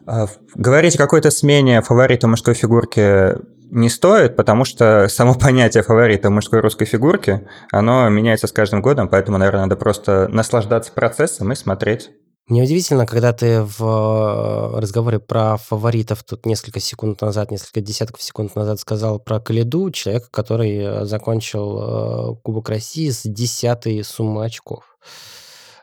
э, 0.07 0.27
говорить 0.55 0.95
о 0.95 0.99
какой-то 0.99 1.29
смене 1.29 1.81
фаворита 1.81 2.29
мужской 2.29 2.53
фигурки 2.53 3.35
не 3.69 3.89
стоит, 3.89 4.37
потому 4.37 4.63
что 4.63 5.09
само 5.09 5.33
понятие 5.37 5.83
фаворита 5.83 6.29
мужской 6.29 6.61
русской 6.61 6.85
фигурки, 6.85 7.45
оно 7.73 8.07
меняется 8.07 8.47
с 8.47 8.53
каждым 8.53 8.81
годом, 8.81 9.09
поэтому, 9.09 9.37
наверное, 9.37 9.63
надо 9.63 9.75
просто 9.75 10.29
наслаждаться 10.29 10.93
процессом 10.93 11.51
и 11.51 11.55
смотреть. 11.55 12.09
Мне 12.47 12.63
удивительно, 12.63 13.05
когда 13.05 13.33
ты 13.33 13.61
в 13.61 13.81
э, 13.81 14.79
разговоре 14.79 15.19
про 15.19 15.57
фаворитов 15.57 16.23
тут 16.23 16.45
несколько 16.45 16.79
секунд 16.79 17.19
назад, 17.21 17.51
несколько 17.51 17.81
десятков 17.81 18.21
секунд 18.21 18.55
назад 18.55 18.79
сказал 18.79 19.19
про 19.19 19.41
Калиду, 19.41 19.91
человека, 19.91 20.29
который 20.31 20.77
э, 20.77 21.05
закончил 21.05 21.79
э, 21.79 22.35
Кубок 22.43 22.69
России 22.69 23.09
с 23.09 23.23
десятой 23.23 24.01
суммы 24.03 24.45
очков. 24.45 24.97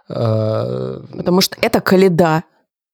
Потому 0.07 1.40
что 1.40 1.57
это 1.62 1.81
Калида. 1.81 2.44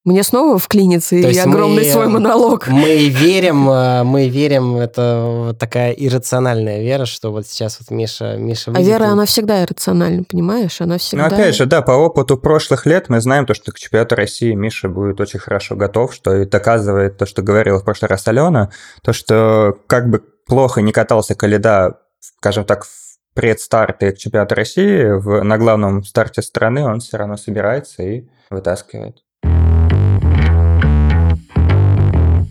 Мне 0.04 0.22
снова 0.22 0.58
вклинится 0.58 1.14
и 1.14 1.38
огромный 1.38 1.84
мы- 1.84 1.90
свой 1.90 2.08
монолог. 2.08 2.68
Мы 2.68 3.08
верим, 3.08 3.68
э, 3.68 4.02
мы 4.02 4.28
верим, 4.28 4.76
это 4.76 5.24
вот 5.48 5.58
такая 5.58 5.92
иррациональная 5.92 6.80
вера, 6.80 7.04
что 7.04 7.30
вот 7.30 7.46
сейчас 7.46 7.78
вот 7.80 7.90
Миша, 7.90 8.36
Миша 8.36 8.72
А 8.74 8.80
Вера, 8.80 9.04
и- 9.06 9.08
она 9.08 9.26
всегда 9.26 9.62
иррациональна, 9.62 10.24
понимаешь? 10.24 10.80
Она 10.80 10.94
Ну, 10.94 10.98
всегда... 10.98 11.26
опять 11.26 11.54
же, 11.54 11.66
да, 11.66 11.82
по 11.82 11.92
опыту 11.92 12.38
прошлых 12.38 12.86
лет 12.86 13.10
мы 13.10 13.20
знаем 13.20 13.44
то, 13.44 13.52
что 13.52 13.72
к 13.72 13.78
чемпионату 13.78 14.14
России 14.16 14.54
Миша 14.54 14.88
будет 14.88 15.20
очень 15.20 15.38
хорошо 15.38 15.76
готов, 15.76 16.14
что 16.14 16.34
и 16.34 16.46
доказывает 16.46 17.18
то, 17.18 17.26
что 17.26 17.42
говорила 17.42 17.78
в 17.78 17.84
прошлый 17.84 18.08
раз 18.08 18.26
Алена, 18.26 18.70
то, 19.02 19.12
что 19.12 19.76
как 19.86 20.08
бы 20.08 20.22
плохо 20.46 20.80
не 20.80 20.92
катался 20.92 21.34
Каледа, 21.34 21.98
скажем 22.20 22.64
так, 22.64 22.84
в 22.84 22.90
предстарте 23.34 24.12
к 24.12 24.18
чемпионату 24.18 24.54
России, 24.54 25.10
в, 25.10 25.42
на 25.42 25.58
главном 25.58 26.04
старте 26.04 26.40
страны 26.40 26.86
он 26.86 27.00
все 27.00 27.18
равно 27.18 27.36
собирается 27.36 28.02
и 28.02 28.24
вытаскивает. 28.48 29.18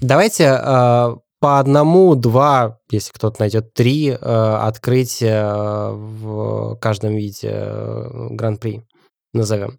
Давайте 0.01 0.43
э, 0.43 1.15
по 1.39 1.59
одному, 1.59 2.15
два, 2.15 2.79
если 2.91 3.11
кто-то 3.11 3.39
найдет 3.39 3.73
три 3.73 4.09
э, 4.09 4.15
открытия 4.15 5.43
э, 5.43 5.91
в 5.93 6.75
каждом 6.81 7.15
виде 7.15 7.49
э, 7.51 8.27
гран-при 8.31 8.83
назовем. 9.33 9.77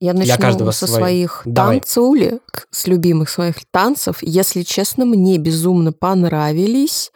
Я 0.00 0.12
Для 0.12 0.26
начну 0.26 0.42
каждого 0.42 0.70
со 0.72 0.86
своих 0.86 1.42
Давай. 1.44 1.78
танцулек, 1.78 2.66
с 2.70 2.86
любимых 2.88 3.30
своих 3.30 3.56
танцев. 3.70 4.18
Если 4.20 4.62
честно, 4.62 5.04
мне 5.04 5.38
безумно 5.38 5.92
понравились 5.92 7.12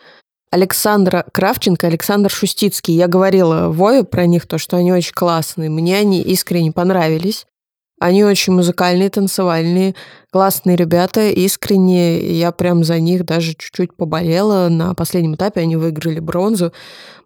Александра 0.52 1.26
Кравченко, 1.32 1.88
Александр 1.88 2.30
Шустицкий. 2.30 2.94
Я 2.94 3.08
говорила 3.08 3.68
Вове 3.70 4.04
про 4.04 4.26
них, 4.26 4.46
то, 4.46 4.58
что 4.58 4.76
они 4.76 4.92
очень 4.92 5.14
классные. 5.14 5.68
Мне 5.68 5.98
они 5.98 6.22
искренне 6.22 6.70
понравились. 6.70 7.46
Они 7.98 8.24
очень 8.24 8.52
музыкальные, 8.52 9.08
танцевальные, 9.08 9.94
классные 10.30 10.76
ребята. 10.76 11.28
Искренне 11.28 12.18
я 12.38 12.52
прям 12.52 12.84
за 12.84 13.00
них 13.00 13.24
даже 13.24 13.54
чуть-чуть 13.54 13.96
поболела. 13.96 14.68
На 14.68 14.94
последнем 14.94 15.34
этапе 15.34 15.60
они 15.60 15.76
выиграли 15.76 16.20
бронзу. 16.20 16.72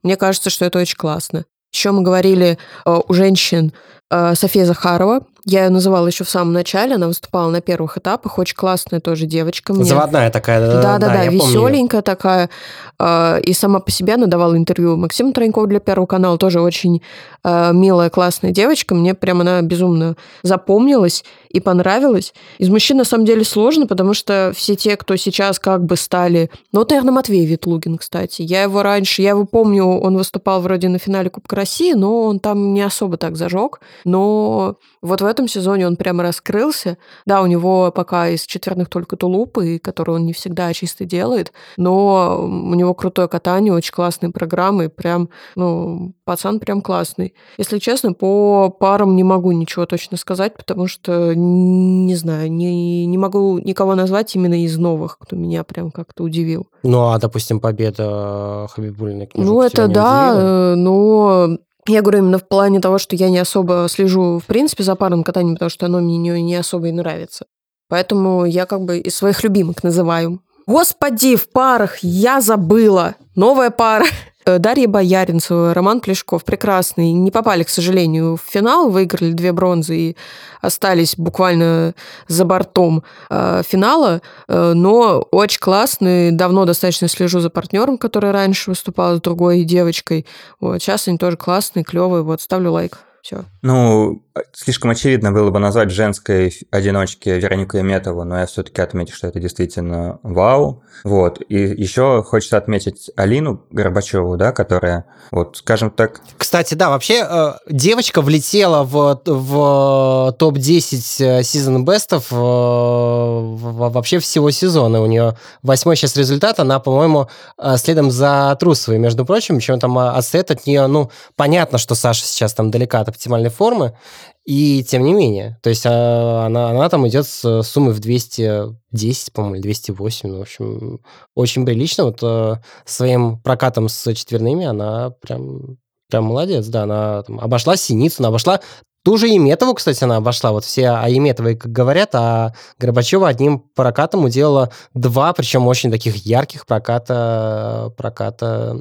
Мне 0.02 0.16
кажется, 0.16 0.48
что 0.48 0.64
это 0.64 0.78
очень 0.78 0.96
классно. 0.96 1.44
Еще 1.72 1.90
мы 1.90 2.02
говорили 2.02 2.58
э, 2.84 2.98
у 3.08 3.12
женщин 3.12 3.72
э, 4.10 4.34
София 4.34 4.64
Захарова. 4.64 5.26
Я 5.46 5.64
ее 5.64 5.70
называла 5.70 6.06
еще 6.06 6.24
в 6.24 6.30
самом 6.30 6.52
начале. 6.52 6.94
Она 6.96 7.06
выступала 7.06 7.50
на 7.50 7.60
первых 7.60 7.96
этапах. 7.98 8.38
Очень 8.38 8.56
классная 8.56 9.00
тоже 9.00 9.26
девочка. 9.26 9.72
Мне 9.72 9.84
Заводная 9.84 10.30
такая, 10.30 10.60
да, 10.60 10.82
да, 10.82 10.98
да, 10.98 11.06
помню 11.08 11.30
её. 11.30 11.30
веселенькая 11.32 12.02
такая. 12.02 12.50
э, 12.98 13.40
И 13.42 13.52
сама 13.52 13.80
по 13.80 13.90
себе 13.90 14.14
она 14.14 14.26
давала 14.26 14.56
интервью 14.56 14.96
Максиму 14.96 15.32
Тронькову 15.32 15.66
для 15.66 15.80
Первого 15.80 16.06
канала. 16.06 16.36
Тоже 16.38 16.60
очень 16.60 17.00
э, 17.42 17.72
милая, 17.72 18.10
классная 18.10 18.50
девочка. 18.50 18.94
Мне 18.94 19.14
прям 19.14 19.40
она 19.40 19.62
безумно 19.62 20.16
запомнилась 20.42 21.24
и 21.50 21.60
понравилась. 21.60 22.32
Из 22.58 22.68
мужчин, 22.68 22.96
на 22.96 23.04
самом 23.04 23.24
деле, 23.24 23.44
сложно, 23.44 23.86
потому 23.86 24.14
что 24.14 24.52
все 24.54 24.76
те, 24.76 24.96
кто 24.96 25.16
сейчас 25.16 25.58
как 25.58 25.84
бы 25.84 25.96
стали... 25.96 26.50
Ну, 26.72 26.78
вот, 26.78 26.90
наверное, 26.90 27.12
Матвей 27.12 27.44
Ветлугин, 27.44 27.98
кстати. 27.98 28.42
Я 28.42 28.62
его 28.62 28.82
раньше... 28.82 29.22
Я 29.22 29.30
его 29.30 29.44
помню, 29.44 29.84
он 29.84 30.16
выступал 30.16 30.60
вроде 30.60 30.88
на 30.88 30.98
финале 30.98 31.28
Кубка 31.28 31.56
России, 31.56 31.92
но 31.92 32.22
он 32.22 32.38
там 32.38 32.72
не 32.72 32.82
особо 32.82 33.16
так 33.16 33.36
зажег. 33.36 33.80
Но 34.04 34.76
вот 35.02 35.22
в 35.22 35.24
этом 35.24 35.48
сезоне 35.48 35.86
он 35.86 35.96
прямо 35.96 36.22
раскрылся. 36.22 36.98
Да, 37.26 37.42
у 37.42 37.46
него 37.46 37.90
пока 37.90 38.28
из 38.28 38.42
четверных 38.42 38.88
только 38.88 39.16
тулупы, 39.16 39.78
которые 39.78 40.16
он 40.16 40.26
не 40.26 40.32
всегда 40.32 40.72
чисто 40.72 41.04
делает, 41.04 41.52
но 41.76 42.40
у 42.42 42.74
него 42.74 42.94
крутое 42.94 43.26
катание, 43.26 43.72
очень 43.72 43.92
классные 43.92 44.30
программы, 44.30 44.88
прям, 44.88 45.30
ну, 45.56 46.12
пацан 46.24 46.60
прям 46.60 46.80
классный. 46.82 47.34
Если 47.58 47.78
честно, 47.78 48.12
по 48.12 48.70
парам 48.70 49.16
не 49.16 49.24
могу 49.24 49.52
ничего 49.52 49.86
точно 49.86 50.16
сказать, 50.16 50.56
потому 50.56 50.86
что, 50.86 51.34
не 51.40 52.14
знаю, 52.16 52.50
не, 52.52 53.06
не 53.06 53.18
могу 53.18 53.58
никого 53.58 53.94
назвать 53.94 54.34
именно 54.36 54.62
из 54.62 54.76
новых, 54.78 55.18
кто 55.18 55.36
меня 55.36 55.64
прям 55.64 55.90
как-то 55.90 56.22
удивил. 56.24 56.66
Ну, 56.82 57.08
а, 57.10 57.18
допустим, 57.18 57.60
победа 57.60 58.66
Хабибулиной 58.70 59.26
Книжук 59.26 59.52
Ну, 59.52 59.62
это 59.62 59.88
да, 59.88 60.30
удивила? 60.32 60.44
э, 60.44 60.74
но 60.76 61.48
я 61.88 62.02
говорю 62.02 62.18
именно 62.20 62.38
в 62.38 62.46
плане 62.48 62.80
того, 62.80 62.98
что 62.98 63.16
я 63.16 63.30
не 63.30 63.38
особо 63.38 63.86
слежу, 63.90 64.38
в 64.38 64.46
принципе, 64.46 64.82
за 64.84 64.94
парным 64.96 65.22
катанием, 65.24 65.54
потому 65.54 65.70
что 65.70 65.86
оно 65.86 66.00
мне 66.00 66.18
не, 66.18 66.42
не 66.42 66.54
особо 66.56 66.88
и 66.88 66.92
нравится. 66.92 67.46
Поэтому 67.88 68.44
я 68.44 68.66
как 68.66 68.82
бы 68.84 68.98
из 68.98 69.16
своих 69.16 69.42
любимых 69.42 69.82
называю. 69.82 70.40
Господи, 70.66 71.34
в 71.36 71.50
парах 71.50 71.98
я 72.02 72.40
забыла. 72.40 73.16
Новая 73.34 73.70
пара. 73.70 74.04
Э, 74.46 74.58
Дарья 74.58 74.88
Бояринцева, 74.88 75.74
Роман 75.74 76.00
Плешков, 76.00 76.44
прекрасный. 76.44 77.12
Не 77.12 77.30
попали, 77.30 77.62
к 77.62 77.68
сожалению, 77.68 78.36
в 78.36 78.50
финал, 78.50 78.90
выиграли 78.90 79.32
две 79.32 79.52
бронзы 79.52 79.96
и 79.96 80.16
остались 80.60 81.16
буквально 81.16 81.94
за 82.28 82.44
бортом 82.44 83.02
э, 83.28 83.62
финала, 83.66 84.20
Э, 84.48 84.72
но 84.74 85.20
очень 85.30 85.60
классный. 85.60 86.32
Давно 86.32 86.64
достаточно 86.64 87.08
слежу 87.08 87.40
за 87.40 87.50
партнером, 87.50 87.98
который 87.98 88.30
раньше 88.32 88.70
выступал 88.70 89.16
с 89.16 89.20
другой 89.20 89.62
девочкой. 89.64 90.26
Вот, 90.60 90.82
сейчас 90.82 91.08
они 91.08 91.18
тоже 91.18 91.36
классные, 91.36 91.84
клевые. 91.84 92.22
Вот, 92.22 92.40
ставлю 92.40 92.72
лайк. 92.72 92.98
Все. 93.22 93.44
Ну, 93.62 94.22
слишком 94.52 94.90
очевидно 94.90 95.32
было 95.32 95.50
бы 95.50 95.58
назвать 95.58 95.90
женской 95.90 96.54
одиночки 96.70 97.28
Веронику 97.28 97.76
Яметову, 97.76 98.24
но 98.24 98.38
я 98.38 98.46
все-таки 98.46 98.80
отмечу, 98.80 99.14
что 99.14 99.26
это 99.26 99.40
действительно 99.40 100.18
вау. 100.22 100.82
Вот. 101.04 101.40
И 101.48 101.56
еще 101.56 102.22
хочется 102.22 102.56
отметить 102.56 103.10
Алину 103.16 103.64
Горбачеву, 103.70 104.36
да, 104.36 104.52
которая, 104.52 105.06
вот, 105.30 105.56
скажем 105.58 105.90
так, 105.90 106.20
Кстати, 106.36 106.74
да, 106.74 106.90
вообще 106.90 107.26
э, 107.28 107.52
девочка 107.68 108.22
влетела 108.22 108.84
в, 108.84 109.20
в 109.24 110.36
топ-10 110.38 111.42
сезон 111.42 111.84
бестов 111.84 112.26
вообще 112.30 114.18
всего 114.18 114.50
сезона. 114.50 115.00
У 115.00 115.06
нее 115.06 115.36
восьмой 115.62 115.96
сейчас 115.96 116.16
результат, 116.16 116.60
она, 116.60 116.78
по-моему, 116.80 117.28
э, 117.58 117.76
следом 117.76 118.10
за 118.10 118.56
Трусовой, 118.60 118.98
между 118.98 119.24
прочим, 119.24 119.56
причем 119.56 119.78
там 119.80 119.98
э, 119.98 120.10
отстоит 120.10 120.50
от 120.50 120.66
нее, 120.66 120.86
ну, 120.86 121.10
понятно, 121.36 121.78
что 121.78 121.94
Саша 121.94 122.24
сейчас 122.24 122.54
там 122.54 122.70
далека 122.70 123.00
от 123.00 123.08
оптимальной 123.08 123.50
формы, 123.50 123.96
и 124.44 124.82
тем 124.84 125.04
не 125.04 125.12
менее. 125.12 125.58
То 125.62 125.70
есть 125.70 125.86
э, 125.86 125.88
она, 125.88 126.70
она 126.70 126.88
там 126.88 127.06
идет 127.08 127.26
с 127.26 127.62
суммой 127.62 127.92
в 127.92 128.00
210, 128.00 129.32
по-моему, 129.32 129.56
или 129.56 129.62
208, 129.62 130.28
ну, 130.28 130.38
в 130.38 130.42
общем, 130.42 131.00
очень 131.34 131.64
прилично. 131.64 132.04
Вот 132.04 132.18
э, 132.22 132.56
своим 132.84 133.38
прокатом 133.40 133.88
с 133.88 134.14
четверными 134.14 134.66
она 134.66 135.10
прям 135.20 135.78
Прям 136.10 136.24
молодец, 136.24 136.66
да, 136.66 136.82
она 136.82 137.22
там, 137.22 137.38
обошла 137.40 137.76
Синицына, 137.76 138.28
обошла 138.28 138.60
ту 139.04 139.16
же 139.16 139.28
Еметову, 139.28 139.74
кстати, 139.74 140.02
она 140.04 140.16
обошла. 140.16 140.50
Вот 140.52 140.64
все 140.64 140.88
о 140.88 141.08
Еметовой 141.08 141.56
как 141.56 141.72
говорят, 141.72 142.10
а 142.14 142.52
Горбачева 142.78 143.28
одним 143.28 143.60
прокатом 143.60 144.24
уделала 144.24 144.70
два, 144.92 145.32
причем 145.32 145.66
очень 145.66 145.90
таких 145.90 146.16
ярких 146.16 146.66
проката, 146.66 147.92
проката 147.96 148.76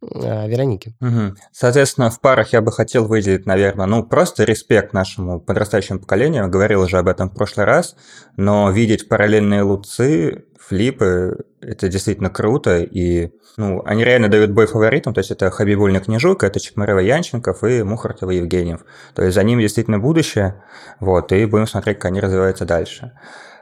Вероники. 0.00 0.94
Мгм. 1.00 1.36
Соответственно, 1.50 2.10
в 2.10 2.20
парах 2.20 2.52
я 2.52 2.60
бы 2.60 2.70
хотел 2.70 3.06
выделить, 3.06 3.46
наверное, 3.46 3.86
ну, 3.86 4.04
просто 4.04 4.44
респект 4.44 4.92
нашему 4.92 5.40
подрастающему 5.40 5.98
поколению. 5.98 6.48
Говорил 6.48 6.82
уже 6.82 6.98
об 6.98 7.08
этом 7.08 7.30
в 7.30 7.34
прошлый 7.34 7.66
раз, 7.66 7.96
но 8.36 8.70
видеть 8.70 9.08
параллельные 9.08 9.62
луцы, 9.62 10.44
флипы, 10.58 11.38
это 11.60 11.88
действительно 11.88 12.30
круто, 12.30 12.78
и 12.78 13.30
ну, 13.56 13.82
они 13.84 14.04
реально 14.04 14.28
дают 14.28 14.52
бой 14.52 14.66
фаворитам, 14.66 15.14
то 15.14 15.18
есть 15.18 15.30
это 15.30 15.50
Хабибульна 15.50 16.00
Княжук, 16.00 16.44
это 16.44 16.60
Чекмарева 16.60 17.00
Янченков 17.00 17.64
и 17.64 17.82
Мухартова 17.82 18.30
Евгеньев. 18.30 18.84
То 19.14 19.24
есть 19.24 19.34
за 19.34 19.42
ними 19.42 19.62
действительно 19.62 19.98
будущее, 19.98 20.62
вот, 21.00 21.32
и 21.32 21.44
будем 21.46 21.66
смотреть, 21.66 21.98
как 21.98 22.06
они 22.06 22.20
развиваются 22.20 22.66
дальше. 22.66 23.12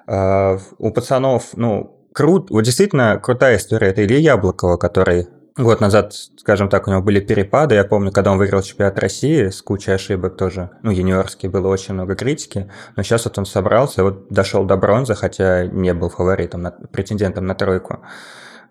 А, 0.06 0.58
У 0.78 0.90
пацанов, 0.90 1.50
ну, 1.54 1.96
крут, 2.12 2.50
вот 2.50 2.62
действительно 2.62 3.18
крутая 3.22 3.56
история, 3.56 3.88
это 3.88 4.04
Илья 4.04 4.18
Яблокова, 4.18 4.76
который 4.76 5.28
Год 5.58 5.80
назад, 5.80 6.12
скажем 6.12 6.68
так, 6.68 6.86
у 6.86 6.90
него 6.90 7.00
были 7.00 7.18
перепады. 7.18 7.76
Я 7.76 7.84
помню, 7.84 8.12
когда 8.12 8.30
он 8.30 8.36
выиграл 8.36 8.60
чемпионат 8.60 8.98
России 8.98 9.48
с 9.48 9.62
кучей 9.62 9.92
ошибок 9.92 10.36
тоже, 10.36 10.68
ну, 10.82 10.90
юниорский, 10.90 11.48
было 11.48 11.68
очень 11.68 11.94
много 11.94 12.14
критики. 12.14 12.70
Но 12.94 13.02
сейчас 13.02 13.24
вот 13.24 13.38
он 13.38 13.46
собрался, 13.46 14.02
вот 14.02 14.28
дошел 14.28 14.64
до 14.64 14.76
бронзы, 14.76 15.14
хотя 15.14 15.64
не 15.64 15.94
был 15.94 16.10
фаворитом, 16.10 16.66
претендентом 16.92 17.46
на 17.46 17.54
тройку. 17.54 18.00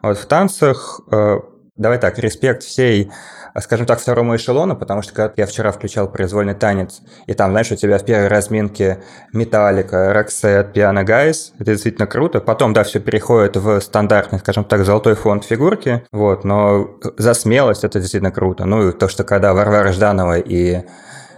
Вот 0.03 0.19
в 0.19 0.25
танцах, 0.27 1.01
э, 1.11 1.39
давай 1.77 1.99
так, 1.99 2.17
респект 2.19 2.63
всей, 2.63 3.11
скажем 3.59 3.85
так, 3.85 3.99
второму 3.99 4.35
эшелону, 4.35 4.75
потому 4.75 5.01
что 5.01 5.13
когда 5.13 5.33
я 5.38 5.45
вчера 5.45 5.71
включал 5.71 6.09
произвольный 6.09 6.53
танец, 6.53 7.01
и 7.27 7.33
там, 7.33 7.51
знаешь, 7.51 7.71
у 7.71 7.75
тебя 7.75 7.97
в 7.97 8.05
первой 8.05 8.27
разминке 8.27 9.03
Metallica, 9.33 10.13
Roxette, 10.13 10.73
Piano 10.73 11.03
Guys, 11.03 11.53
это 11.59 11.71
действительно 11.71 12.07
круто. 12.07 12.39
Потом, 12.39 12.73
да, 12.73 12.83
все 12.83 12.99
переходит 12.99 13.57
в 13.57 13.79
стандартный, 13.81 14.39
скажем 14.39 14.63
так, 14.63 14.85
золотой 14.85 15.15
фонд 15.15 15.45
фигурки, 15.45 16.05
вот, 16.11 16.43
но 16.43 16.97
за 17.17 17.33
смелость 17.33 17.83
это 17.83 17.99
действительно 17.99 18.31
круто. 18.31 18.65
Ну 18.65 18.89
и 18.89 18.91
то, 18.91 19.07
что 19.07 19.23
когда 19.23 19.53
Варвара 19.53 19.91
Жданова 19.91 20.39
и 20.39 20.83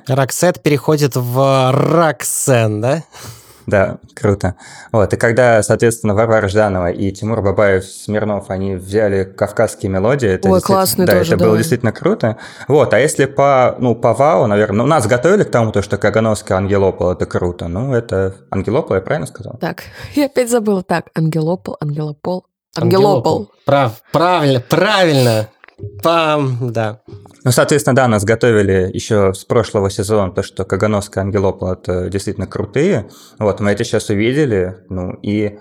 Роксет 0.08 0.62
переходит 0.62 1.16
в 1.16 1.72
Roxanne, 1.72 2.82
да? 2.82 3.04
Да, 3.68 3.98
круто. 4.16 4.56
Вот, 4.94 5.14
и 5.14 5.18
когда, 5.18 5.62
соответственно, 5.62 6.16
Варвара 6.16 6.48
Жданова 6.48 6.90
и 6.90 7.12
Тимур 7.12 7.42
Бабаев 7.42 7.84
Смирнов, 7.84 8.50
они 8.50 8.76
взяли 8.76 9.26
кавказские 9.26 9.92
мелодии, 9.92 10.30
это 10.30 10.50
Ой, 10.50 10.62
классный 10.62 11.06
да, 11.06 11.18
тоже, 11.18 11.34
это 11.34 11.44
было 11.44 11.52
да. 11.52 11.58
действительно 11.58 11.92
круто. 11.92 12.38
Вот, 12.70 12.94
а 12.94 13.00
если 13.00 13.26
по, 13.26 13.76
ну, 13.78 13.94
по 13.94 14.14
ВАУ, 14.14 14.48
наверное, 14.48 14.78
ну, 14.78 14.86
нас 14.86 15.06
готовили 15.06 15.44
к 15.44 15.52
тому, 15.52 15.74
то, 15.74 15.82
что 15.82 15.98
Кагановский 15.98 16.56
Ангелопол, 16.56 17.12
это 17.12 17.26
круто. 17.26 17.68
Ну, 17.68 17.94
это 17.94 18.36
Ангелопол, 18.52 18.96
я 18.96 19.02
правильно 19.02 19.28
сказал? 19.28 19.58
Так, 19.60 19.84
я 20.16 20.28
опять 20.28 20.50
забыла. 20.50 20.82
Так, 20.82 21.08
Ангелопол, 21.14 21.76
Ангелопол, 21.82 22.46
Ангелопол. 22.78 23.52
Прав, 23.66 24.02
правильно, 24.14 24.62
правильно. 24.62 25.50
Пам, 26.02 26.72
да. 26.72 27.02
Ну, 27.44 27.52
соответственно, 27.52 27.96
да, 27.96 28.08
нас 28.08 28.24
готовили 28.24 28.90
еще 28.94 29.34
с 29.34 29.46
прошлого 29.46 29.90
сезона, 29.90 30.32
то, 30.32 30.42
что 30.42 30.66
Кагановская 30.66 31.24
Ангелопол 31.24 31.72
это 31.74 32.10
действительно 32.10 32.48
крутые. 32.48 33.10
Вот, 33.38 33.60
мы 33.60 33.72
это 33.72 33.84
сейчас 33.84 34.10
увидели, 34.10 34.78
ну, 34.90 35.14
и, 35.22 35.60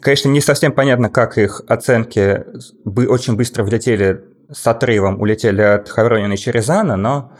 конечно, 0.00 0.28
не 0.28 0.40
совсем 0.40 0.72
понятно, 0.72 1.10
как 1.10 1.36
их 1.36 1.62
оценки 1.68 2.44
бы 2.84 3.06
очень 3.06 3.36
быстро 3.36 3.62
влетели 3.62 4.24
с 4.50 4.66
отрывом, 4.66 5.20
улетели 5.20 5.62
от 5.62 5.88
Хавронина 5.88 6.32
и 6.32 6.38
Черезана, 6.38 6.96
но, 6.96 7.32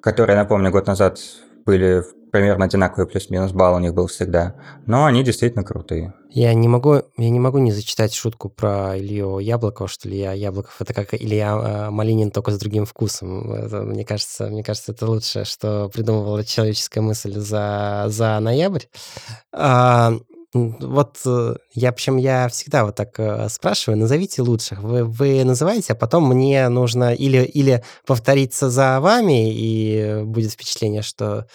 которые, 0.00 0.36
напомню, 0.36 0.70
год 0.70 0.86
назад 0.86 1.18
были 1.64 2.04
примерно 2.36 2.66
одинаковые 2.66 3.06
плюс-минус 3.06 3.52
балл 3.52 3.76
у 3.76 3.78
них 3.78 3.94
был 3.94 4.08
всегда. 4.08 4.54
Но 4.84 5.06
они 5.06 5.24
действительно 5.24 5.64
крутые. 5.64 6.12
Я 6.28 6.52
не 6.52 6.68
могу, 6.68 6.96
я 7.16 7.30
не 7.30 7.40
могу 7.40 7.56
не 7.56 7.72
зачитать 7.72 8.12
шутку 8.12 8.50
про 8.50 8.98
Илью 8.98 9.38
Яблокова, 9.38 9.88
что 9.88 10.06
Илья 10.06 10.32
Яблоков 10.34 10.76
это 10.78 10.92
как 10.92 11.14
Илья 11.14 11.86
э, 11.86 11.90
Малинин 11.90 12.30
только 12.30 12.50
с 12.50 12.58
другим 12.58 12.84
вкусом. 12.84 13.52
Это, 13.52 13.80
мне 13.82 14.04
кажется, 14.04 14.48
мне 14.48 14.62
кажется, 14.62 14.92
это 14.92 15.06
лучшее, 15.06 15.46
что 15.46 15.88
придумывала 15.88 16.44
человеческая 16.44 17.00
мысль 17.00 17.32
за 17.38 18.04
за 18.08 18.38
ноябрь. 18.40 18.84
А, 19.54 20.12
вот 20.52 21.18
э, 21.24 21.54
я, 21.72 21.92
причем 21.92 22.18
я 22.18 22.48
всегда 22.48 22.84
вот 22.84 22.96
так 22.96 23.18
э, 23.18 23.48
спрашиваю, 23.48 23.98
назовите 23.98 24.42
лучших. 24.42 24.82
Вы, 24.82 25.04
вы 25.04 25.42
называете, 25.42 25.94
а 25.94 25.96
потом 25.96 26.28
мне 26.28 26.68
нужно 26.68 27.14
или, 27.14 27.44
или 27.44 27.82
повториться 28.06 28.68
за 28.68 29.00
вами, 29.00 29.54
и 29.54 30.22
будет 30.22 30.52
впечатление, 30.52 31.00
что 31.00 31.46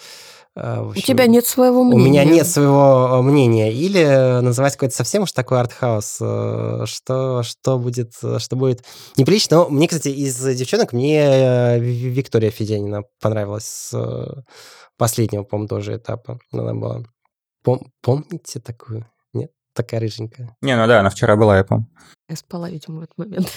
а, 0.54 0.82
в 0.82 0.88
У 0.88 0.90
общем, 0.90 1.02
тебя 1.02 1.26
нет 1.26 1.46
своего 1.46 1.80
у 1.80 1.84
мнения. 1.84 2.04
меня 2.04 2.24
нет 2.24 2.46
своего 2.46 3.08
э, 3.18 3.22
мнения. 3.22 3.72
Или 3.72 4.40
называть 4.42 4.74
какой-то 4.74 4.94
совсем 4.94 5.22
уж 5.22 5.32
такой 5.32 5.60
артхаус, 5.60 6.18
э, 6.20 6.82
что, 6.86 7.42
что, 7.42 7.78
будет, 7.78 8.12
э, 8.22 8.38
что 8.38 8.56
будет 8.56 8.84
неприлично. 9.16 9.58
Но 9.58 9.68
мне, 9.70 9.88
кстати, 9.88 10.08
из 10.08 10.38
девчонок 10.56 10.92
мне 10.92 11.20
э, 11.22 11.78
Ви- 11.78 12.10
Виктория 12.10 12.50
Федянина 12.50 13.02
понравилась 13.20 13.64
с 13.66 13.90
э, 13.94 14.42
последнего, 14.98 15.42
по-моему, 15.44 15.68
тоже 15.68 15.96
этапа. 15.96 16.38
Она 16.52 16.74
была. 16.74 17.02
Пом- 17.64 17.86
помните 18.02 18.60
такую? 18.60 19.06
Нет? 19.32 19.50
Такая 19.74 20.00
рыженькая. 20.00 20.54
Не, 20.60 20.76
ну 20.76 20.86
да, 20.86 21.00
она 21.00 21.10
вчера 21.10 21.36
была, 21.36 21.56
я 21.56 21.64
помню. 21.64 21.86
Я 22.28 22.36
спала, 22.36 22.68
видимо, 22.68 23.00
в 23.00 23.02
этот 23.04 23.16
момент. 23.18 23.48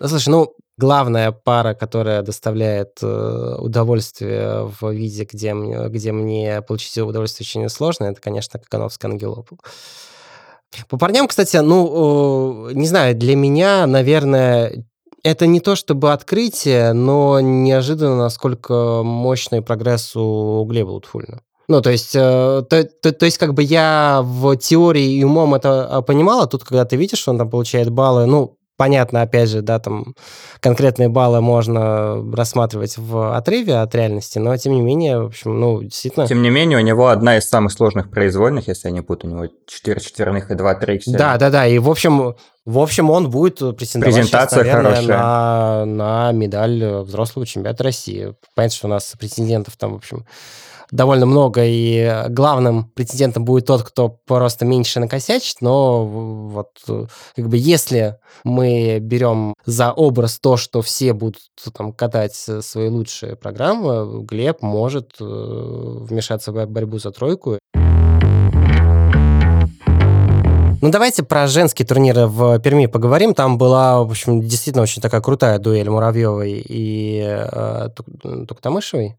Ну, 0.00 0.08
слушай, 0.08 0.28
ну, 0.28 0.52
главная 0.76 1.32
пара, 1.32 1.74
которая 1.74 2.22
доставляет 2.22 2.98
э, 3.02 3.56
удовольствие 3.58 4.70
в 4.80 4.90
виде, 4.90 5.24
где 5.24 5.52
где 5.88 6.12
мне 6.12 6.62
получить 6.62 6.98
удовольствие 6.98 7.46
очень 7.46 7.68
сложно, 7.68 8.04
это, 8.04 8.20
конечно, 8.20 8.58
Кокановская 8.58 9.10
Ангелопол. 9.10 9.58
По 10.88 10.96
парням, 10.98 11.28
кстати, 11.28 11.56
ну, 11.58 12.68
не 12.70 12.88
знаю, 12.88 13.14
для 13.14 13.36
меня, 13.36 13.86
наверное, 13.86 14.84
это 15.22 15.46
не 15.46 15.60
то 15.60 15.76
чтобы 15.76 16.12
открытие, 16.12 16.92
но 16.92 17.40
неожиданно, 17.40 18.16
насколько 18.16 19.02
мощный 19.04 19.62
прогресс 19.62 20.16
у 20.16 20.64
Глеба 20.64 20.90
Лутфульна. 20.90 21.40
Ну, 21.66 21.80
то 21.80 21.90
есть, 21.90 22.14
э, 22.14 22.62
то, 22.68 22.84
то- 22.84 23.12
то 23.12 23.24
есть, 23.24 23.38
как 23.38 23.54
бы 23.54 23.62
я 23.62 24.20
в 24.22 24.54
теории 24.56 25.14
и 25.14 25.24
умом 25.24 25.54
это 25.54 25.86
а, 25.86 26.02
понимал, 26.02 26.42
а 26.42 26.46
тут, 26.46 26.62
когда 26.64 26.84
ты 26.84 26.96
видишь, 26.96 27.20
что 27.20 27.30
он 27.30 27.38
там 27.38 27.48
получает 27.48 27.88
баллы, 27.88 28.26
ну, 28.26 28.58
понятно, 28.76 29.22
опять 29.22 29.48
же, 29.48 29.62
да, 29.62 29.78
там 29.78 30.14
конкретные 30.60 31.08
баллы 31.08 31.40
можно 31.40 32.22
рассматривать 32.32 32.96
в 32.98 33.36
отрыве 33.36 33.76
от 33.76 33.94
реальности, 33.94 34.38
но, 34.38 34.56
тем 34.56 34.74
не 34.74 34.82
менее, 34.82 35.20
в 35.20 35.26
общем, 35.26 35.58
ну, 35.60 35.82
действительно... 35.82 36.26
Тем 36.26 36.42
не 36.42 36.50
менее, 36.50 36.78
у 36.78 36.82
него 36.82 37.08
одна 37.08 37.36
из 37.36 37.48
самых 37.48 37.72
сложных 37.72 38.10
произвольных, 38.10 38.68
если 38.68 38.88
я 38.88 38.94
не 38.94 39.02
путаю, 39.02 39.32
у 39.32 39.36
него 39.36 39.52
4 39.66 40.00
четверных 40.00 40.50
и 40.50 40.54
2 40.54 40.74
трикселя. 40.74 41.18
Да, 41.18 41.36
да, 41.36 41.50
да. 41.50 41.66
И 41.66 41.78
в 41.78 41.90
общем, 41.90 42.34
в 42.64 42.78
общем, 42.78 43.10
он 43.10 43.30
будет 43.30 43.58
претендовать 43.76 44.14
сейчас, 44.14 44.30
Презентация 44.30 44.58
наверное, 44.58 44.94
хорошая. 44.94 45.18
на, 45.18 45.84
на 45.84 46.32
медаль 46.32 46.84
взрослого 47.02 47.46
чемпионата 47.46 47.84
России. 47.84 48.34
Понятно, 48.54 48.76
что 48.76 48.86
у 48.86 48.90
нас 48.90 49.14
претендентов 49.18 49.76
там, 49.76 49.92
в 49.92 49.96
общем, 49.96 50.24
довольно 50.90 51.26
много, 51.26 51.62
и 51.64 52.24
главным 52.28 52.84
претендентом 52.94 53.44
будет 53.44 53.66
тот, 53.66 53.82
кто 53.82 54.08
просто 54.08 54.64
меньше 54.64 55.00
накосячит, 55.00 55.56
но 55.60 56.06
вот 56.06 56.68
как 56.86 57.48
бы 57.48 57.56
если 57.56 58.18
мы 58.44 58.98
берем 59.00 59.54
за 59.66 59.92
образ 59.92 60.38
то, 60.38 60.56
что 60.56 60.82
все 60.82 61.12
будут 61.12 61.42
там 61.76 61.92
катать 61.92 62.34
свои 62.34 62.88
лучшие 62.88 63.36
программы, 63.36 64.24
Глеб 64.24 64.62
может 64.62 65.16
э, 65.20 65.24
вмешаться 65.24 66.52
в 66.52 66.66
борьбу 66.66 66.98
за 66.98 67.10
тройку 67.10 67.58
ну, 70.84 70.90
давайте 70.90 71.22
про 71.22 71.46
женские 71.46 71.86
турниры 71.86 72.26
в 72.26 72.58
Перми 72.58 72.84
поговорим. 72.84 73.32
Там 73.32 73.56
была, 73.56 74.04
в 74.04 74.10
общем, 74.10 74.42
действительно 74.42 74.82
очень 74.82 75.00
такая 75.00 75.22
крутая 75.22 75.58
дуэль 75.58 75.88
Муравьевой 75.88 76.62
и 76.62 77.22
э, 77.24 77.88
Тук- 77.96 78.46
Туктамышевой. 78.46 79.16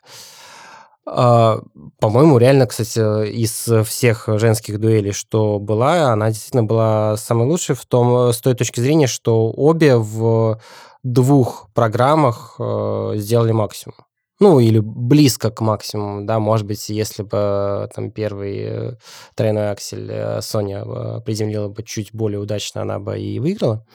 А, 1.08 1.60
По-моему, 1.99 2.38
реально, 2.38 2.67
кстати, 2.67 2.99
из 3.32 3.67
всех 3.88 4.25
женских 4.28 4.80
дуэлей, 4.80 5.12
что 5.12 5.58
была, 5.58 6.12
она 6.13 6.30
действительно 6.30 6.63
была 6.63 7.17
самой 7.17 7.47
лучшей 7.47 7.75
в 7.75 7.84
том, 7.88 8.32
с 8.32 8.38
той 8.41 8.54
точки 8.54 8.80
зрения, 8.80 9.08
что 9.08 9.49
обе 9.49 9.95
в 9.97 10.60
двух 11.01 11.69
программах 11.73 12.58
э, 12.60 13.13
сделали 13.15 13.54
максимум. 13.54 14.04
Ну, 14.39 14.60
или 14.60 14.80
близко 14.80 15.50
к 15.50 15.62
максимуму, 15.62 16.26
да, 16.26 16.39
может 16.39 16.67
быть, 16.67 16.89
если 16.89 17.24
бы 17.24 17.89
там 17.95 18.12
первый 18.12 18.58
э, 18.58 18.93
тройной 19.34 19.71
аксель 19.71 20.12
э, 20.12 20.41
Соня 20.41 20.84
э, 20.86 21.21
приземлила 21.21 21.69
бы 21.69 21.84
чуть 21.84 22.13
более 22.13 22.39
удачно, 22.39 22.82
она 22.82 23.00
бы 23.00 23.17
и 23.17 23.39
выиграла. 23.39 23.86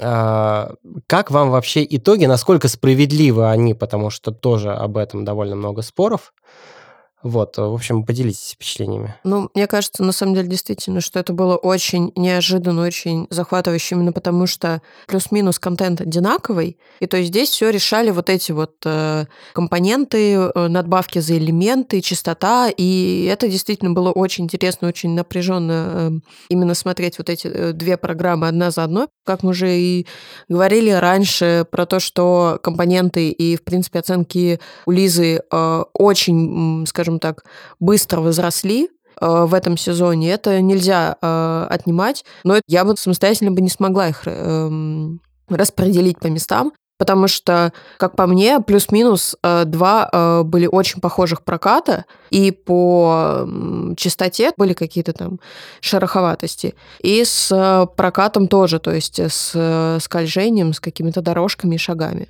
А, 0.00 0.74
Как 1.06 1.30
вам 1.30 1.50
вообще 1.50 1.86
итоги, 1.88 2.26
насколько 2.26 2.68
справедливы 2.68 3.48
они, 3.48 3.74
потому 3.74 4.10
что 4.10 4.32
тоже 4.32 4.72
об 4.72 4.96
этом 4.96 5.24
довольно 5.24 5.56
много 5.56 5.82
споров. 5.82 6.34
Вот, 7.24 7.56
в 7.56 7.72
общем, 7.72 8.04
поделитесь 8.04 8.52
впечатлениями. 8.52 9.14
Ну, 9.24 9.48
мне 9.54 9.66
кажется, 9.66 10.04
на 10.04 10.12
самом 10.12 10.34
деле, 10.34 10.46
действительно, 10.46 11.00
что 11.00 11.18
это 11.18 11.32
было 11.32 11.56
очень 11.56 12.12
неожиданно, 12.16 12.82
очень 12.82 13.26
захватывающе, 13.30 13.94
именно 13.94 14.12
потому 14.12 14.46
что 14.46 14.82
плюс-минус 15.06 15.58
контент 15.58 16.02
одинаковый, 16.02 16.76
и 17.00 17.06
то 17.06 17.16
есть 17.16 17.30
здесь 17.30 17.48
все 17.48 17.70
решали 17.70 18.10
вот 18.10 18.28
эти 18.28 18.52
вот 18.52 18.74
э, 18.84 19.24
компоненты, 19.54 20.34
э, 20.34 20.68
надбавки 20.68 21.18
за 21.18 21.38
элементы, 21.38 22.02
частота, 22.02 22.68
и 22.68 23.26
это 23.30 23.48
действительно 23.48 23.92
было 23.92 24.12
очень 24.12 24.44
интересно, 24.44 24.88
очень 24.88 25.14
напряженно 25.14 25.88
э, 25.94 26.10
именно 26.50 26.74
смотреть 26.74 27.16
вот 27.16 27.30
эти 27.30 27.46
э, 27.46 27.72
две 27.72 27.96
программы 27.96 28.48
одна 28.48 28.70
за 28.70 28.84
одной. 28.84 29.06
Как 29.24 29.42
мы 29.42 29.50
уже 29.50 29.74
и 29.78 30.06
говорили 30.50 30.90
раньше 30.90 31.66
про 31.70 31.86
то, 31.86 32.00
что 32.00 32.60
компоненты 32.62 33.30
и, 33.30 33.56
в 33.56 33.64
принципе, 33.64 34.00
оценки 34.00 34.60
у 34.84 34.90
Лизы 34.90 35.40
э, 35.50 35.84
очень, 35.94 36.80
м, 36.80 36.86
скажем 37.14 37.18
так, 37.20 37.44
быстро 37.80 38.20
возросли 38.20 38.88
э, 39.20 39.44
в 39.44 39.54
этом 39.54 39.76
сезоне. 39.76 40.32
Это 40.32 40.60
нельзя 40.60 41.16
э, 41.20 41.66
отнимать, 41.70 42.24
но 42.44 42.60
я 42.66 42.84
бы 42.84 42.96
самостоятельно 42.96 43.52
бы 43.52 43.60
не 43.60 43.70
смогла 43.70 44.08
их 44.08 44.22
эм, 44.26 45.20
распределить 45.48 46.18
по 46.18 46.28
местам, 46.28 46.72
потому 46.98 47.28
что, 47.28 47.72
как 47.98 48.16
по 48.16 48.26
мне, 48.26 48.60
плюс-минус 48.60 49.36
э, 49.42 49.64
два 49.64 50.08
э, 50.12 50.42
были 50.44 50.66
очень 50.66 51.00
похожих 51.00 51.42
проката, 51.42 52.04
и 52.30 52.50
по 52.50 53.42
м, 53.42 53.94
частоте 53.96 54.52
были 54.56 54.72
какие-то 54.74 55.12
там 55.12 55.38
шероховатости, 55.80 56.74
и 57.00 57.24
с 57.24 57.50
э, 57.52 57.86
прокатом 57.96 58.48
тоже, 58.48 58.78
то 58.78 58.92
есть 58.92 59.18
с 59.20 59.52
э, 59.54 59.98
скольжением, 60.00 60.72
с 60.72 60.80
какими-то 60.80 61.20
дорожками 61.20 61.76
и 61.76 61.78
шагами. 61.78 62.28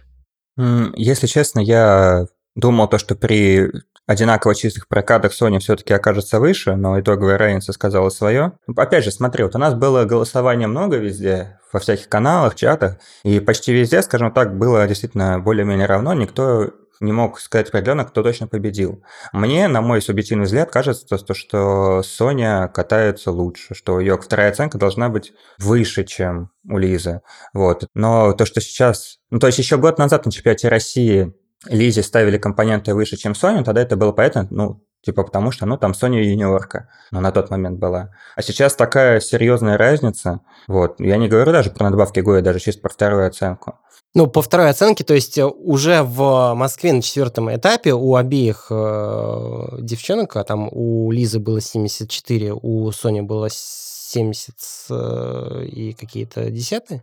Если 0.97 1.27
честно, 1.27 1.59
я 1.59 2.27
думал 2.55 2.88
то, 2.88 2.99
что 2.99 3.16
при 3.16 3.70
одинаково 4.06 4.54
чистых 4.54 4.88
прокатах 4.88 5.32
Sony 5.32 5.58
все-таки 5.58 5.92
окажется 5.92 6.40
выше, 6.40 6.76
но 6.76 7.00
итоговая 7.00 7.38
разница 7.38 7.72
сказала 7.72 8.10
свое. 8.10 8.52
Опять 8.76 9.04
же, 9.04 9.10
смотри, 9.10 9.44
вот 9.44 9.54
у 9.54 9.58
нас 9.58 9.74
было 9.74 10.04
голосование 10.04 10.68
много 10.68 10.96
везде, 10.96 11.58
во 11.72 11.80
всяких 11.80 12.08
каналах, 12.08 12.54
чатах, 12.54 12.96
и 13.24 13.40
почти 13.40 13.72
везде, 13.72 14.02
скажем 14.02 14.32
так, 14.32 14.56
было 14.56 14.86
действительно 14.86 15.40
более-менее 15.40 15.86
равно, 15.86 16.14
никто 16.14 16.70
не 17.00 17.12
мог 17.12 17.40
сказать 17.40 17.68
определенно, 17.68 18.04
кто 18.04 18.22
точно 18.22 18.46
победил. 18.46 19.02
Мне, 19.32 19.68
на 19.68 19.80
мой 19.80 20.00
субъективный 20.00 20.44
взгляд, 20.44 20.70
кажется, 20.70 21.06
то, 21.06 21.18
что- 21.18 21.34
что 21.34 22.02
Соня 22.02 22.68
катается 22.68 23.30
лучше, 23.30 23.74
что 23.74 23.98
ее 24.00 24.16
вторая 24.16 24.50
оценка 24.50 24.78
должна 24.78 25.08
быть 25.08 25.32
выше, 25.58 26.04
чем 26.04 26.50
у 26.68 26.78
Лизы. 26.78 27.20
Вот. 27.52 27.86
Но 27.94 28.32
то, 28.32 28.46
что 28.46 28.60
сейчас... 28.60 29.18
Ну, 29.30 29.38
то 29.38 29.48
есть 29.48 29.58
еще 29.58 29.76
год 29.76 29.98
назад 29.98 30.24
на 30.24 30.32
чемпионате 30.32 30.68
России 30.68 31.34
Лизе 31.66 32.03
ставили 32.03 32.38
компоненты 32.38 32.94
выше, 32.94 33.16
чем 33.16 33.35
Соню, 33.35 33.64
тогда 33.64 33.83
это 33.83 33.96
было 33.96 34.12
понятно, 34.12 34.46
ну, 34.50 34.85
Типа 35.05 35.22
потому 35.22 35.50
что, 35.50 35.66
ну, 35.66 35.77
там 35.77 35.92
Соня 35.92 36.22
юниорка, 36.22 36.88
но 37.11 37.20
на 37.20 37.31
тот 37.31 37.50
момент 37.50 37.79
была. 37.79 38.11
А 38.37 38.42
сейчас 38.42 38.74
такая 38.74 39.20
серьезная 39.20 39.77
разница. 39.77 40.40
Вот. 40.66 40.98
Я 40.98 41.18
не 41.18 41.29
говорю 41.29 41.53
даже 41.53 41.70
про 41.70 41.85
надбавки 41.85 42.20
Гоя, 42.20 42.40
даже 42.40 42.59
чисто 42.59 42.81
про 42.81 42.88
вторую 42.88 43.27
оценку. 43.27 43.74
Ну, 44.14 44.29
по 44.29 44.40
второй 44.40 44.70
оценке, 44.70 45.05
то 45.05 45.12
есть 45.12 45.37
э, 45.37 45.44
уже 45.44 46.03
в 46.03 46.55
Москве 46.55 46.92
на 46.92 47.03
четвертом 47.03 47.55
этапе 47.55 47.92
у 47.92 48.14
обеих 48.14 48.68
э, 48.70 49.79
девчонок, 49.81 50.37
а 50.37 50.44
там 50.44 50.68
у 50.70 51.11
Лизы 51.11 51.38
было 51.38 51.61
74, 51.61 52.55
у 52.55 52.90
Сони 52.92 53.22
было 53.22 53.48
70 53.50 54.55
э, 54.88 55.64
и 55.66 55.92
какие-то 55.94 56.48
десятые, 56.48 57.03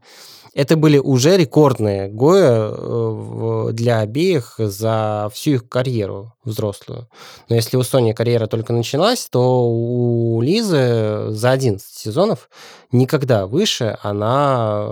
это 0.53 0.75
были 0.75 0.97
уже 0.97 1.37
рекордные 1.37 2.09
гоя 2.09 2.71
э, 2.71 3.69
для 3.73 3.99
обеих 3.99 4.55
за 4.57 5.29
всю 5.33 5.51
их 5.51 5.69
карьеру 5.69 6.33
взрослую. 6.43 7.07
Но 7.49 7.55
если 7.55 7.77
у 7.77 7.83
Сони 7.83 8.11
карьера 8.11 8.47
только 8.47 8.73
началась, 8.73 9.27
то 9.29 9.65
у 9.65 10.41
Лизы 10.41 11.27
за 11.29 11.51
11 11.51 11.85
сезонов 11.85 12.49
никогда 12.91 13.47
выше 13.47 13.97
она 14.01 14.87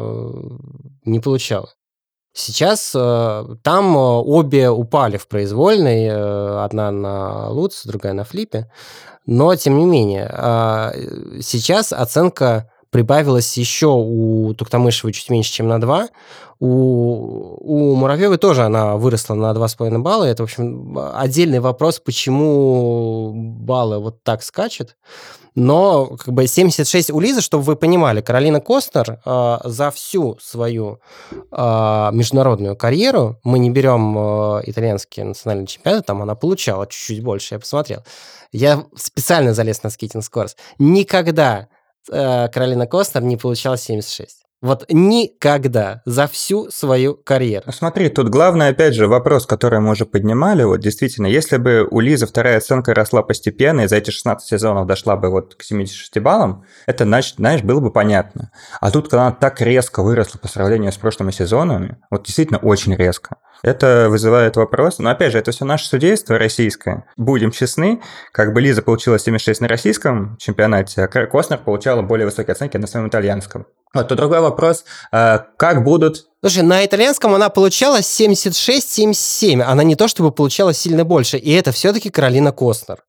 не 1.04 1.20
получала. 1.20 1.70
Сейчас 2.34 2.94
э, 2.96 3.46
там 3.64 3.98
э, 3.98 4.00
обе 4.00 4.70
упали 4.70 5.18
в 5.18 5.28
произвольной, 5.28 6.06
э, 6.06 6.64
одна 6.64 6.92
на 6.92 7.50
Луц, 7.50 7.86
другая 7.86 8.14
на 8.14 8.24
Флипе, 8.24 8.72
но 9.26 9.56
тем 9.56 9.78
не 9.78 9.86
менее, 9.86 10.32
э, 10.32 11.42
сейчас 11.42 11.92
оценка 11.92 12.72
прибавилась 12.92 13.58
еще 13.58 13.88
у 13.88 14.54
Туктамышевой 14.54 15.14
чуть 15.14 15.30
меньше, 15.30 15.52
чем 15.52 15.68
на 15.68 15.80
2, 15.80 16.10
у, 16.62 17.56
у 17.62 17.96
Муравьевой 17.96 18.38
тоже 18.38 18.64
она 18.64 18.98
выросла 18.98 19.34
на 19.34 19.52
2,5 19.52 19.98
балла. 20.00 20.26
Это, 20.26 20.44
в 20.44 20.46
общем, 20.46 20.98
отдельный 21.14 21.60
вопрос, 21.60 22.00
почему 22.00 23.32
баллы 23.34 24.00
вот 24.00 24.24
так 24.24 24.44
скачут. 24.44 24.98
Но 25.56 26.18
как 26.18 26.34
бы 26.34 26.48
76 26.48 27.12
у 27.12 27.20
Лизы, 27.20 27.42
чтобы 27.42 27.64
вы 27.64 27.76
понимали, 27.76 28.22
Каролина 28.22 28.62
Костер 28.62 29.20
э, 29.26 29.58
за 29.64 29.92
всю 29.92 30.38
свою 30.40 31.00
э, 31.32 32.10
международную 32.14 32.76
карьеру, 32.76 33.40
мы 33.44 33.60
не 33.60 33.70
берем 33.70 34.18
э, 34.18 34.62
итальянские 34.66 35.26
национальные 35.26 35.68
чемпионаты, 35.68 36.04
там 36.06 36.22
она 36.22 36.36
получала 36.36 36.86
чуть-чуть 36.88 37.24
больше, 37.24 37.56
я 37.56 37.60
посмотрел. 37.60 38.04
Я 38.52 38.86
специально 38.96 39.54
залез 39.54 39.84
на 39.84 39.88
Skating 39.88 40.22
Scores. 40.22 40.56
Никогда 40.78 41.68
Каролина 42.10 42.88
Костер 42.88 43.22
не 43.22 43.38
получала 43.38 43.78
76. 43.78 44.46
Вот 44.62 44.86
никогда 44.90 46.02
за 46.06 46.28
всю 46.28 46.70
свою 46.70 47.16
карьеру. 47.16 47.64
Ну, 47.68 47.72
смотри, 47.72 48.10
тут 48.10 48.28
главный, 48.28 48.68
опять 48.68 48.94
же, 48.94 49.08
вопрос, 49.08 49.46
который 49.46 49.80
мы 49.80 49.92
уже 49.92 50.06
поднимали. 50.06 50.64
Вот 50.64 50.82
действительно, 50.82 51.28
если 51.28 51.56
бы 51.56 51.88
у 51.90 52.02
Лизы 52.02 52.28
вторая 52.28 52.58
оценка 52.58 52.94
росла 52.94 53.24
постепенно, 53.24 53.82
и 53.82 53.88
за 53.88 53.96
эти 53.96 54.10
16 54.10 54.46
сезонов 54.46 54.86
дошла 54.86 55.16
бы 55.16 55.30
вот 55.30 55.56
к 55.56 55.64
76 55.64 56.20
баллам, 56.20 56.66
это, 56.88 57.06
значит, 57.06 57.36
знаешь, 57.38 57.62
было 57.64 57.80
бы 57.80 57.90
понятно. 57.90 58.52
А 58.82 58.92
тут, 58.92 59.08
когда 59.08 59.28
она 59.28 59.32
так 59.32 59.62
резко 59.62 60.04
выросла 60.04 60.40
по 60.40 60.50
сравнению 60.50 60.92
с 60.92 60.98
прошлыми 60.98 61.32
сезонами, 61.32 61.96
вот 62.12 62.26
действительно 62.26 62.60
очень 62.60 62.94
резко, 62.96 63.38
это 63.64 64.08
вызывает 64.10 64.56
вопрос. 64.56 65.00
Но 65.00 65.10
опять 65.10 65.32
же, 65.32 65.38
это 65.38 65.52
все 65.52 65.66
наше 65.66 65.88
судейство 65.88 66.38
российское. 66.38 67.06
Будем 67.18 67.52
честны, 67.52 68.02
как 68.32 68.54
бы 68.54 68.62
Лиза 68.62 68.82
получила 68.82 69.20
76 69.20 69.62
на 69.62 69.68
российском 69.68 70.38
чемпионате, 70.38 71.04
а 71.04 71.08
Коснер 71.08 71.60
получала 71.60 72.02
более 72.02 72.26
высокие 72.26 72.54
оценки 72.54 72.78
на 72.78 72.88
своем 72.88 73.08
итальянском. 73.08 73.66
Вот, 73.94 74.08
то 74.08 74.16
другой 74.16 74.42
вопрос, 74.42 74.86
э, 75.12 75.40
как 75.58 75.84
будут... 75.84 76.28
Слушай, 76.42 76.64
на 76.64 76.86
итальянском 76.86 77.34
она 77.34 77.50
получала 77.50 78.00
76-77, 78.00 79.62
она 79.62 79.84
не 79.84 79.96
то 79.96 80.08
чтобы 80.08 80.32
получала 80.32 80.74
сильно 80.74 81.04
больше, 81.04 81.38
и 81.38 81.52
это 81.52 81.72
все-таки 81.72 82.10
Каролина 82.10 82.52
Костнер. 82.52 83.00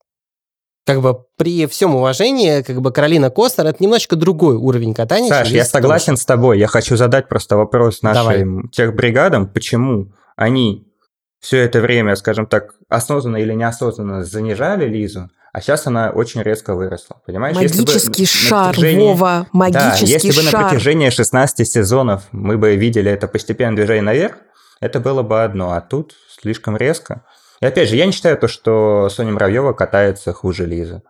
Как 0.86 1.02
бы 1.02 1.24
при 1.36 1.66
всем 1.66 1.94
уважении, 1.94 2.62
как 2.62 2.80
бы 2.80 2.90
Каролина 2.90 3.30
Костнер 3.30 3.66
это 3.66 3.82
немножечко 3.82 4.16
другой 4.16 4.56
уровень 4.56 4.94
катания. 4.94 5.28
Саш, 5.28 5.50
я 5.50 5.64
согласен 5.64 6.16
с 6.16 6.24
тобой. 6.24 6.58
Я 6.58 6.66
хочу 6.66 6.96
задать 6.96 7.28
просто 7.28 7.56
вопрос 7.56 8.00
нашим 8.02 8.68
техбригадам, 8.70 9.46
почему 9.46 10.12
они 10.40 10.90
все 11.38 11.58
это 11.58 11.80
время, 11.80 12.16
скажем 12.16 12.46
так, 12.46 12.74
осознанно 12.88 13.36
или 13.36 13.52
неосознанно 13.52 14.24
занижали 14.24 14.88
Лизу, 14.88 15.30
а 15.52 15.60
сейчас 15.60 15.86
она 15.86 16.10
очень 16.10 16.42
резко 16.42 16.74
выросла, 16.74 17.20
понимаешь? 17.26 17.56
Магический 17.56 18.24
шар, 18.24 18.74
Вова, 18.78 19.46
магический 19.52 20.06
да, 20.06 20.12
если 20.12 20.30
шар. 20.30 20.44
бы 20.44 20.50
на 20.50 20.68
протяжении 20.68 21.10
16 21.10 21.68
сезонов 21.68 22.24
мы 22.32 22.56
бы 22.56 22.76
видели 22.76 23.10
это 23.10 23.28
постепенное 23.28 23.76
движение 23.76 24.02
наверх, 24.02 24.36
это 24.80 24.98
было 24.98 25.22
бы 25.22 25.42
одно, 25.42 25.72
а 25.72 25.80
тут 25.82 26.14
слишком 26.40 26.76
резко. 26.76 27.24
И 27.60 27.66
опять 27.66 27.90
же, 27.90 27.96
я 27.96 28.06
не 28.06 28.12
считаю 28.12 28.38
то, 28.38 28.48
что 28.48 29.10
Соня 29.10 29.32
Муравьева 29.32 29.74
катается 29.74 30.32
хуже 30.32 30.64
Лизы. 30.64 31.02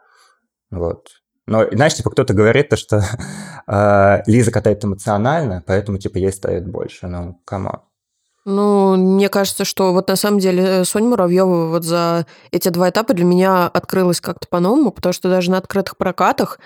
Вот. 0.72 1.06
Но, 1.46 1.68
знаешь, 1.70 1.94
типа, 1.94 2.10
кто-то 2.10 2.34
говорит 2.34 2.70
то, 2.70 2.76
что 2.76 3.04
э, 3.68 4.22
Лиза 4.26 4.50
катает 4.50 4.84
эмоционально, 4.84 5.62
поэтому, 5.66 5.98
типа, 5.98 6.18
ей 6.18 6.32
ставят 6.32 6.66
больше. 6.68 7.06
Ну, 7.06 7.40
come 7.44 7.66
on. 7.66 7.82
Ну, 8.46 8.96
мне 8.96 9.28
кажется, 9.28 9.64
что 9.64 9.92
вот 9.92 10.08
на 10.08 10.16
самом 10.16 10.38
деле 10.38 10.64
э, 10.64 10.84
Соня 10.84 11.08
Муравьева 11.08 11.68
вот 11.68 11.84
за 11.84 12.26
эти 12.50 12.70
два 12.70 12.88
этапа 12.88 13.12
для 13.12 13.26
меня 13.26 13.66
открылась 13.66 14.20
как-то 14.20 14.48
по-новому, 14.48 14.92
потому 14.92 15.12
что 15.12 15.28
даже 15.28 15.50
на 15.50 15.58
открытых 15.58 15.98
прокатах 15.98 16.58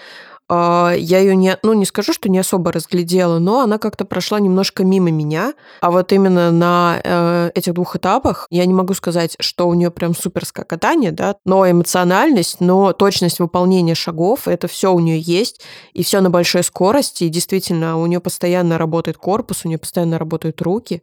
а, 0.46 0.92
я 0.96 1.20
ее 1.20 1.34
не, 1.34 1.56
ну, 1.62 1.72
не 1.72 1.86
скажу, 1.86 2.12
что 2.12 2.28
не 2.28 2.38
особо 2.38 2.70
разглядела, 2.70 3.38
но 3.38 3.60
она 3.60 3.78
как-то 3.78 4.04
прошла 4.04 4.38
немножко 4.40 4.84
мимо 4.84 5.10
меня. 5.10 5.54
А 5.80 5.90
вот 5.90 6.12
именно 6.12 6.50
на 6.50 7.00
э, 7.02 7.50
этих 7.54 7.72
двух 7.72 7.96
этапах 7.96 8.46
я 8.50 8.66
не 8.66 8.74
могу 8.74 8.92
сказать, 8.94 9.36
что 9.40 9.66
у 9.68 9.74
нее 9.74 9.90
прям 9.90 10.14
суперское 10.14 10.64
катание, 10.64 11.12
да, 11.12 11.36
но 11.46 11.68
эмоциональность, 11.68 12.60
но 12.60 12.92
точность 12.92 13.40
выполнения 13.40 13.94
шагов, 13.94 14.46
это 14.46 14.68
все 14.68 14.92
у 14.92 15.00
нее 15.00 15.18
есть, 15.18 15.62
и 15.94 16.04
все 16.04 16.20
на 16.20 16.28
большой 16.28 16.62
скорости, 16.62 17.24
и 17.24 17.30
действительно 17.30 17.98
у 17.98 18.06
нее 18.06 18.20
постоянно 18.20 18.76
работает 18.76 19.16
корпус, 19.16 19.64
у 19.64 19.68
нее 19.68 19.78
постоянно 19.78 20.18
работают 20.18 20.60
руки. 20.60 21.02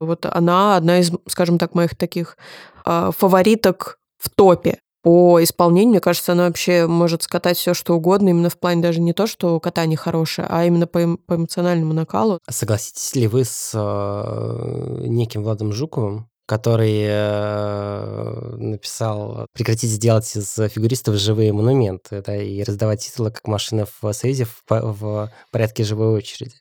Вот 0.00 0.26
она 0.26 0.76
одна 0.76 1.00
из, 1.00 1.10
скажем 1.26 1.58
так, 1.58 1.74
моих 1.74 1.96
таких 1.96 2.36
э, 2.84 3.10
фавориток 3.16 3.98
в 4.18 4.30
топе 4.30 4.78
по 5.02 5.42
исполнению. 5.42 5.90
Мне 5.90 6.00
кажется, 6.00 6.32
она 6.32 6.46
вообще 6.46 6.86
может 6.86 7.22
скатать 7.22 7.56
все, 7.56 7.74
что 7.74 7.94
угодно, 7.94 8.28
именно 8.28 8.50
в 8.50 8.58
плане 8.58 8.82
даже 8.82 9.00
не 9.00 9.12
то, 9.12 9.26
что 9.26 9.58
катание 9.60 9.96
хорошее, 9.96 10.46
а 10.50 10.64
именно 10.64 10.86
по, 10.86 10.98
эм, 10.98 11.18
по 11.18 11.34
эмоциональному 11.34 11.92
накалу. 11.94 12.38
Согласитесь 12.48 13.14
ли 13.14 13.26
вы 13.26 13.44
с 13.44 13.72
э, 13.74 15.06
неким 15.06 15.44
Владом 15.44 15.72
Жуковым, 15.72 16.27
который 16.48 17.04
э, 17.06 18.56
написал 18.56 19.46
«Прекратите 19.52 19.98
делать 19.98 20.34
из 20.34 20.54
фигуристов 20.70 21.16
живые 21.16 21.52
монументы 21.52 22.22
да, 22.22 22.34
и 22.34 22.62
раздавать 22.62 23.04
титулы 23.04 23.30
как 23.30 23.46
машины 23.46 23.84
в 24.00 24.12
Союзе 24.14 24.46
в, 24.46 24.62
в 24.70 25.30
порядке 25.50 25.84
живой 25.84 26.08
очереди». 26.08 26.54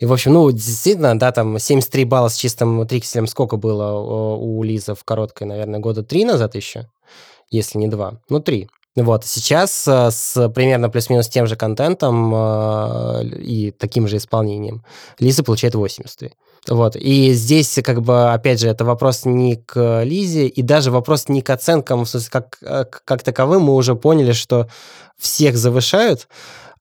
И, 0.00 0.04
в 0.04 0.12
общем, 0.12 0.34
ну, 0.34 0.50
действительно, 0.52 1.18
да, 1.18 1.32
там 1.32 1.58
73 1.58 2.04
балла 2.04 2.28
с 2.28 2.36
чистым 2.36 2.86
трикселем 2.86 3.26
сколько 3.26 3.56
было 3.56 4.36
у 4.36 4.62
Лизы 4.62 4.94
в 4.94 5.02
короткой, 5.02 5.46
наверное, 5.46 5.80
года 5.80 6.02
три 6.02 6.26
назад 6.26 6.54
еще, 6.54 6.90
если 7.50 7.78
не 7.78 7.88
два, 7.88 8.20
ну, 8.28 8.38
три. 8.38 8.68
Вот, 8.94 9.24
сейчас 9.24 9.88
э, 9.88 10.10
с 10.10 10.50
примерно 10.50 10.90
плюс-минус 10.90 11.28
тем 11.28 11.46
же 11.46 11.56
контентом 11.56 12.32
э, 12.34 13.24
и 13.38 13.70
таким 13.70 14.06
же 14.06 14.18
исполнением 14.18 14.84
Лиза 15.18 15.42
получает 15.42 15.74
83. 15.74 16.32
Вот. 16.68 16.96
И 16.96 17.32
здесь, 17.32 17.78
как 17.82 18.02
бы, 18.02 18.32
опять 18.32 18.60
же, 18.60 18.68
это 18.68 18.84
вопрос 18.84 19.24
не 19.24 19.56
к 19.56 20.02
Лизе, 20.04 20.46
и 20.46 20.62
даже 20.62 20.90
вопрос 20.90 21.28
не 21.28 21.40
к 21.40 21.50
оценкам, 21.50 22.04
в 22.04 22.08
смысле, 22.08 22.28
как, 22.30 22.58
э, 22.60 22.84
как 22.84 23.22
таковым 23.22 23.62
мы 23.62 23.74
уже 23.74 23.94
поняли, 23.94 24.32
что 24.32 24.68
всех 25.18 25.56
завышают. 25.56 26.28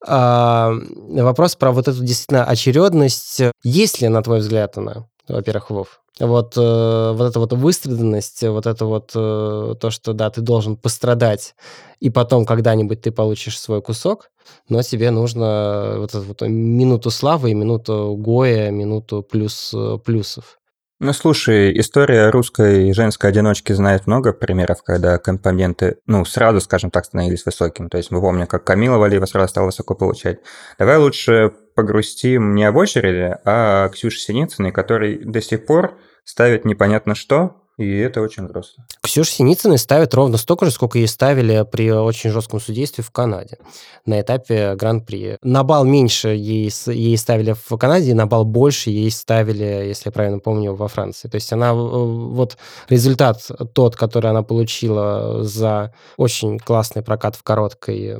А, 0.05 0.73
вопрос 1.09 1.55
про 1.55 1.71
вот 1.71 1.87
эту 1.87 2.03
действительно 2.03 2.43
очередность. 2.43 3.41
Есть 3.63 4.01
ли, 4.01 4.07
на 4.07 4.23
твой 4.23 4.39
взгляд, 4.39 4.77
она, 4.77 5.07
во-первых, 5.31 5.69
Вов? 5.69 6.01
Вот, 6.19 6.55
э, 6.57 7.11
вот 7.15 7.29
эта 7.29 7.39
вот 7.39 7.53
выстраданность, 7.53 8.43
вот 8.43 8.67
это 8.67 8.85
вот 8.85 9.11
э, 9.15 9.75
то, 9.79 9.89
что, 9.89 10.13
да, 10.13 10.29
ты 10.29 10.41
должен 10.41 10.75
пострадать, 10.77 11.55
и 11.99 12.09
потом 12.09 12.45
когда-нибудь 12.45 13.01
ты 13.01 13.11
получишь 13.11 13.59
свой 13.59 13.81
кусок, 13.81 14.29
но 14.69 14.81
тебе 14.83 15.11
нужно 15.11 15.95
вот 15.97 16.13
эту 16.13 16.23
вот 16.23 16.41
минуту 16.41 17.09
славы 17.11 17.53
минуту 17.53 18.15
гоя, 18.19 18.71
минуту 18.71 19.23
плюс 19.23 19.73
э, 19.73 19.97
плюсов. 20.03 20.57
Ну, 21.03 21.13
слушай, 21.13 21.75
история 21.79 22.29
русской 22.29 22.93
женской 22.93 23.31
одиночки 23.31 23.73
знает 23.73 24.05
много 24.05 24.33
примеров, 24.33 24.83
когда 24.83 25.17
компоненты, 25.17 25.97
ну, 26.05 26.23
сразу, 26.25 26.61
скажем 26.61 26.91
так, 26.91 27.05
становились 27.05 27.43
высокими. 27.43 27.87
То 27.87 27.97
есть 27.97 28.11
мы 28.11 28.21
помним, 28.21 28.45
как 28.45 28.65
Камила 28.65 28.97
Валиева 28.97 29.25
сразу 29.25 29.49
стала 29.49 29.65
высоко 29.65 29.95
получать. 29.95 30.41
Давай 30.77 30.97
лучше 30.99 31.53
погрустим 31.81 32.53
не 32.53 32.63
об 32.63 32.77
очереди, 32.77 33.37
а 33.43 33.89
Ксюше 33.89 34.19
Синицыной, 34.19 34.71
который 34.71 35.17
до 35.17 35.41
сих 35.41 35.65
пор 35.65 35.97
ставит 36.23 36.63
непонятно 36.63 37.15
что, 37.15 37.55
И 37.77 37.97
это 37.97 38.21
очень 38.21 38.45
грустно. 38.45 38.85
Ксюша 39.01 39.31
Синицыной 39.31 39.79
ставят 39.79 40.13
ровно 40.13 40.37
столько 40.37 40.65
же, 40.65 40.71
сколько 40.71 40.99
ей 40.99 41.07
ставили 41.07 41.65
при 41.71 41.91
очень 41.91 42.29
жестком 42.29 42.59
судействе 42.59 43.03
в 43.03 43.09
Канаде 43.09 43.57
на 44.05 44.21
этапе 44.21 44.75
Гран-при. 44.75 45.37
На 45.41 45.63
балл 45.63 45.85
меньше 45.85 46.27
ей, 46.27 46.71
ей 46.87 47.17
ставили 47.17 47.53
в 47.53 47.77
Канаде, 47.77 48.13
на 48.13 48.27
балл 48.27 48.45
больше 48.45 48.91
ей 48.91 49.09
ставили, 49.09 49.63
если 49.63 50.09
я 50.09 50.11
правильно 50.11 50.37
помню, 50.39 50.75
во 50.75 50.87
Франции. 50.87 51.27
То 51.29 51.35
есть 51.35 51.51
она, 51.53 51.73
вот 51.73 52.57
результат 52.89 53.41
тот, 53.73 53.95
который 53.95 54.29
она 54.29 54.43
получила 54.43 55.43
за 55.43 55.91
очень 56.17 56.59
классный 56.59 57.01
прокат 57.01 57.35
в 57.35 57.41
короткой 57.41 58.19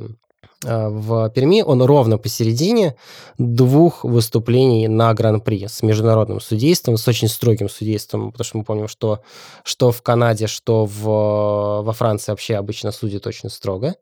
в 0.64 1.30
Перми, 1.30 1.62
он 1.62 1.82
ровно 1.82 2.18
посередине 2.18 2.96
двух 3.38 4.04
выступлений 4.04 4.88
на 4.88 5.12
Гран-при 5.14 5.66
с 5.66 5.82
международным 5.82 6.40
судейством, 6.40 6.96
с 6.96 7.06
очень 7.08 7.28
строгим 7.28 7.68
судейством, 7.68 8.32
потому 8.32 8.44
что 8.44 8.58
мы 8.58 8.64
помним, 8.64 8.88
что, 8.88 9.20
что 9.64 9.90
в 9.92 10.02
Канаде, 10.02 10.46
что 10.46 10.86
в, 10.86 11.82
во 11.82 11.92
Франции 11.92 12.32
вообще 12.32 12.56
обычно 12.56 12.92
судят 12.92 13.26
очень 13.26 13.50
строго, 13.50 13.94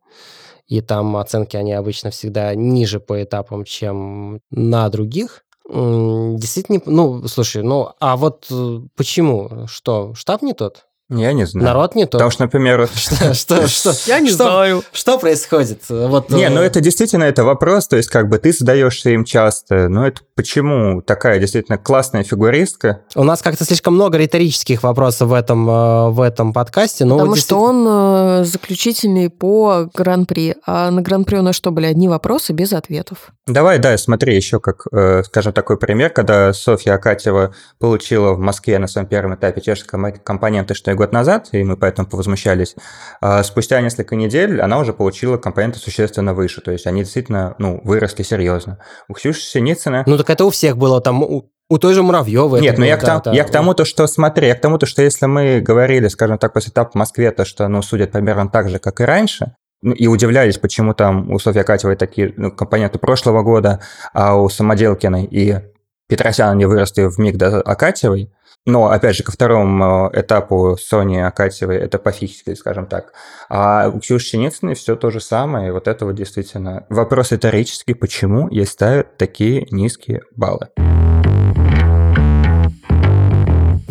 и 0.67 0.81
там 0.81 1.17
оценки, 1.17 1.57
они 1.57 1.73
обычно 1.73 2.11
всегда 2.11 2.55
ниже 2.55 3.01
по 3.01 3.23
этапам, 3.23 3.65
чем 3.65 4.41
на 4.51 4.89
других. 4.89 5.45
Действительно, 5.69 6.81
ну, 6.87 7.27
слушай, 7.29 7.63
ну, 7.63 7.91
а 8.01 8.17
вот 8.17 8.47
э, 8.51 8.81
почему? 8.97 9.67
Что, 9.67 10.15
штаб 10.15 10.43
не 10.43 10.53
тот? 10.53 10.87
Я 11.11 11.33
не 11.33 11.45
знаю. 11.45 11.67
Народ 11.67 11.95
не 11.95 12.07
то. 12.07 12.13
Потому 12.13 12.31
что, 12.31 12.45
например... 12.45 12.89
Что, 12.95 13.35
что, 13.35 13.67
что? 13.69 13.93
Я 14.07 14.21
не 14.21 14.31
знаю. 14.31 14.83
Что 14.93 15.19
происходит? 15.19 15.83
Вот, 15.89 16.31
не, 16.31 16.49
ну 16.49 16.61
это 16.61 16.81
действительно 16.81 17.25
это 17.25 17.45
вопрос, 17.45 17.89
то 17.89 17.97
есть 17.97 18.09
как 18.09 18.29
бы 18.29 18.39
ты 18.39 18.53
задаешься 18.53 19.11
им 19.11 19.25
часто, 19.25 19.89
но 19.89 20.07
это 20.07 20.21
почему 20.37 21.03
такая 21.03 21.39
действительно 21.39 21.79
классная 21.79 22.23
фигуристка? 22.23 23.03
У 23.15 23.25
нас 23.25 23.43
как-то 23.43 23.65
слишком 23.65 23.95
много 23.95 24.19
риторических 24.19 24.83
вопросов 24.83 25.29
в 25.29 25.33
этом, 25.33 25.69
э, 25.69 26.11
в 26.11 26.21
этом 26.21 26.53
подкасте. 26.53 27.05
Но 27.05 27.19
Потому 27.19 27.37
что 27.37 27.61
он 27.61 27.87
э, 27.89 28.45
заключительный 28.45 29.31
по 29.31 29.91
Гран-при, 29.93 30.57
а 30.67 30.91
на 30.91 31.03
Гран-при 31.03 31.37
у 31.37 31.43
нас 31.43 31.57
что, 31.57 31.71
были 31.71 31.87
одни 31.87 32.09
вопросы 32.09 32.53
без 32.53 32.73
ответов? 32.73 33.33
Давай, 33.47 33.79
да, 33.79 33.97
смотри, 33.99 34.37
еще 34.37 34.61
как, 34.61 34.87
э, 34.93 35.23
скажем, 35.25 35.53
такой 35.53 35.77
пример, 35.77 36.11
когда 36.11 36.53
Софья 36.53 36.95
Акатьева 36.95 37.55
получила 37.79 38.33
в 38.33 38.39
Москве 38.39 38.79
на 38.79 38.87
своем 38.87 39.09
первом 39.09 39.35
этапе 39.35 39.61
чешской 39.61 40.13
компоненты, 40.13 40.75
что 40.75 40.91
год 41.01 41.13
назад, 41.13 41.49
и 41.53 41.65
мы 41.65 41.77
поэтому 41.77 42.09
повозмущались. 42.09 42.77
А 43.21 43.43
спустя 43.43 43.81
несколько 43.81 44.17
недель 44.17 44.61
она 44.61 44.79
уже 44.79 44.93
получила 44.93 45.37
компоненты 45.37 45.79
существенно 45.79 46.35
выше, 46.35 46.61
то 46.61 46.71
есть 46.71 46.87
они 46.87 47.03
действительно, 47.03 47.55
ну, 47.59 47.81
выросли 47.85 48.23
серьезно. 48.23 48.79
У 49.09 49.15
Ксюши 49.15 49.41
Синицына... 49.41 50.05
Ну, 50.07 50.19
так 50.19 50.31
это 50.31 50.45
у 50.45 50.51
всех 50.51 50.77
было, 50.77 51.01
там 51.01 51.23
у, 51.23 51.51
у 51.71 51.79
той 51.79 51.95
же 51.95 52.03
Муравьевой. 52.03 52.61
Нет, 52.61 52.79
ну 52.79 52.85
я, 52.85 52.97
да, 52.97 53.21
к, 53.21 53.25
да, 53.25 53.33
я 53.33 53.45
к 53.45 53.51
тому, 53.51 53.75
то, 53.75 53.85
что 53.85 54.07
смотри, 54.07 54.49
я 54.49 54.55
к 54.55 54.61
тому, 54.61 54.77
то, 54.77 54.87
что 54.87 55.03
если 55.03 55.27
мы 55.27 55.61
говорили, 55.61 56.09
скажем 56.09 56.37
так, 56.37 56.53
после 56.53 56.71
этапа 56.71 56.91
в 56.91 56.95
Москве, 56.97 57.31
то, 57.31 57.45
что 57.45 57.67
ну, 57.69 57.81
судят 57.81 58.13
примерно 58.13 58.49
так 58.49 58.69
же, 58.69 58.79
как 58.79 59.01
и 59.01 59.05
раньше, 59.05 59.55
ну, 59.83 59.93
и 59.93 60.07
удивлялись, 60.07 60.59
почему 60.59 60.93
там 60.93 61.31
у 61.31 61.39
Софьи 61.39 61.63
Акатьевой 61.63 61.97
такие 61.97 62.35
ну, 62.37 62.51
компоненты 62.51 62.99
прошлого 62.99 63.43
года, 63.43 63.81
а 64.13 64.37
у 64.37 64.49
Самоделкиной 64.49 65.25
и 65.25 65.61
Петросяна 66.09 66.55
не 66.57 66.67
выросли 66.67 67.05
в 67.05 67.19
миг 67.19 67.37
до 67.37 67.61
Акатьевой, 67.63 68.33
но, 68.67 68.91
опять 68.91 69.17
же, 69.17 69.25
ко 69.25 69.33
второму 69.33 70.11
э, 70.13 70.21
этапу 70.21 70.77
Сони 70.79 71.19
Акатьевой 71.19 71.77
это 71.77 71.99
по 71.99 72.13
физике, 72.13 72.55
скажем 72.55 72.87
так. 72.87 73.13
А 73.49 73.89
у 73.89 74.01
Ксюши 74.01 74.27
Синицыной 74.27 74.75
все 74.75 74.97
то 74.97 75.11
же 75.11 75.21
самое. 75.21 75.69
И 75.69 75.71
вот 75.71 75.89
это 75.89 76.05
вот 76.05 76.15
действительно 76.15 76.87
вопрос 76.91 77.33
риторический, 77.33 77.95
почему 77.95 78.49
ей 78.51 78.67
ставят 78.67 79.17
такие 79.17 79.67
низкие 79.71 80.23
баллы. 80.37 80.69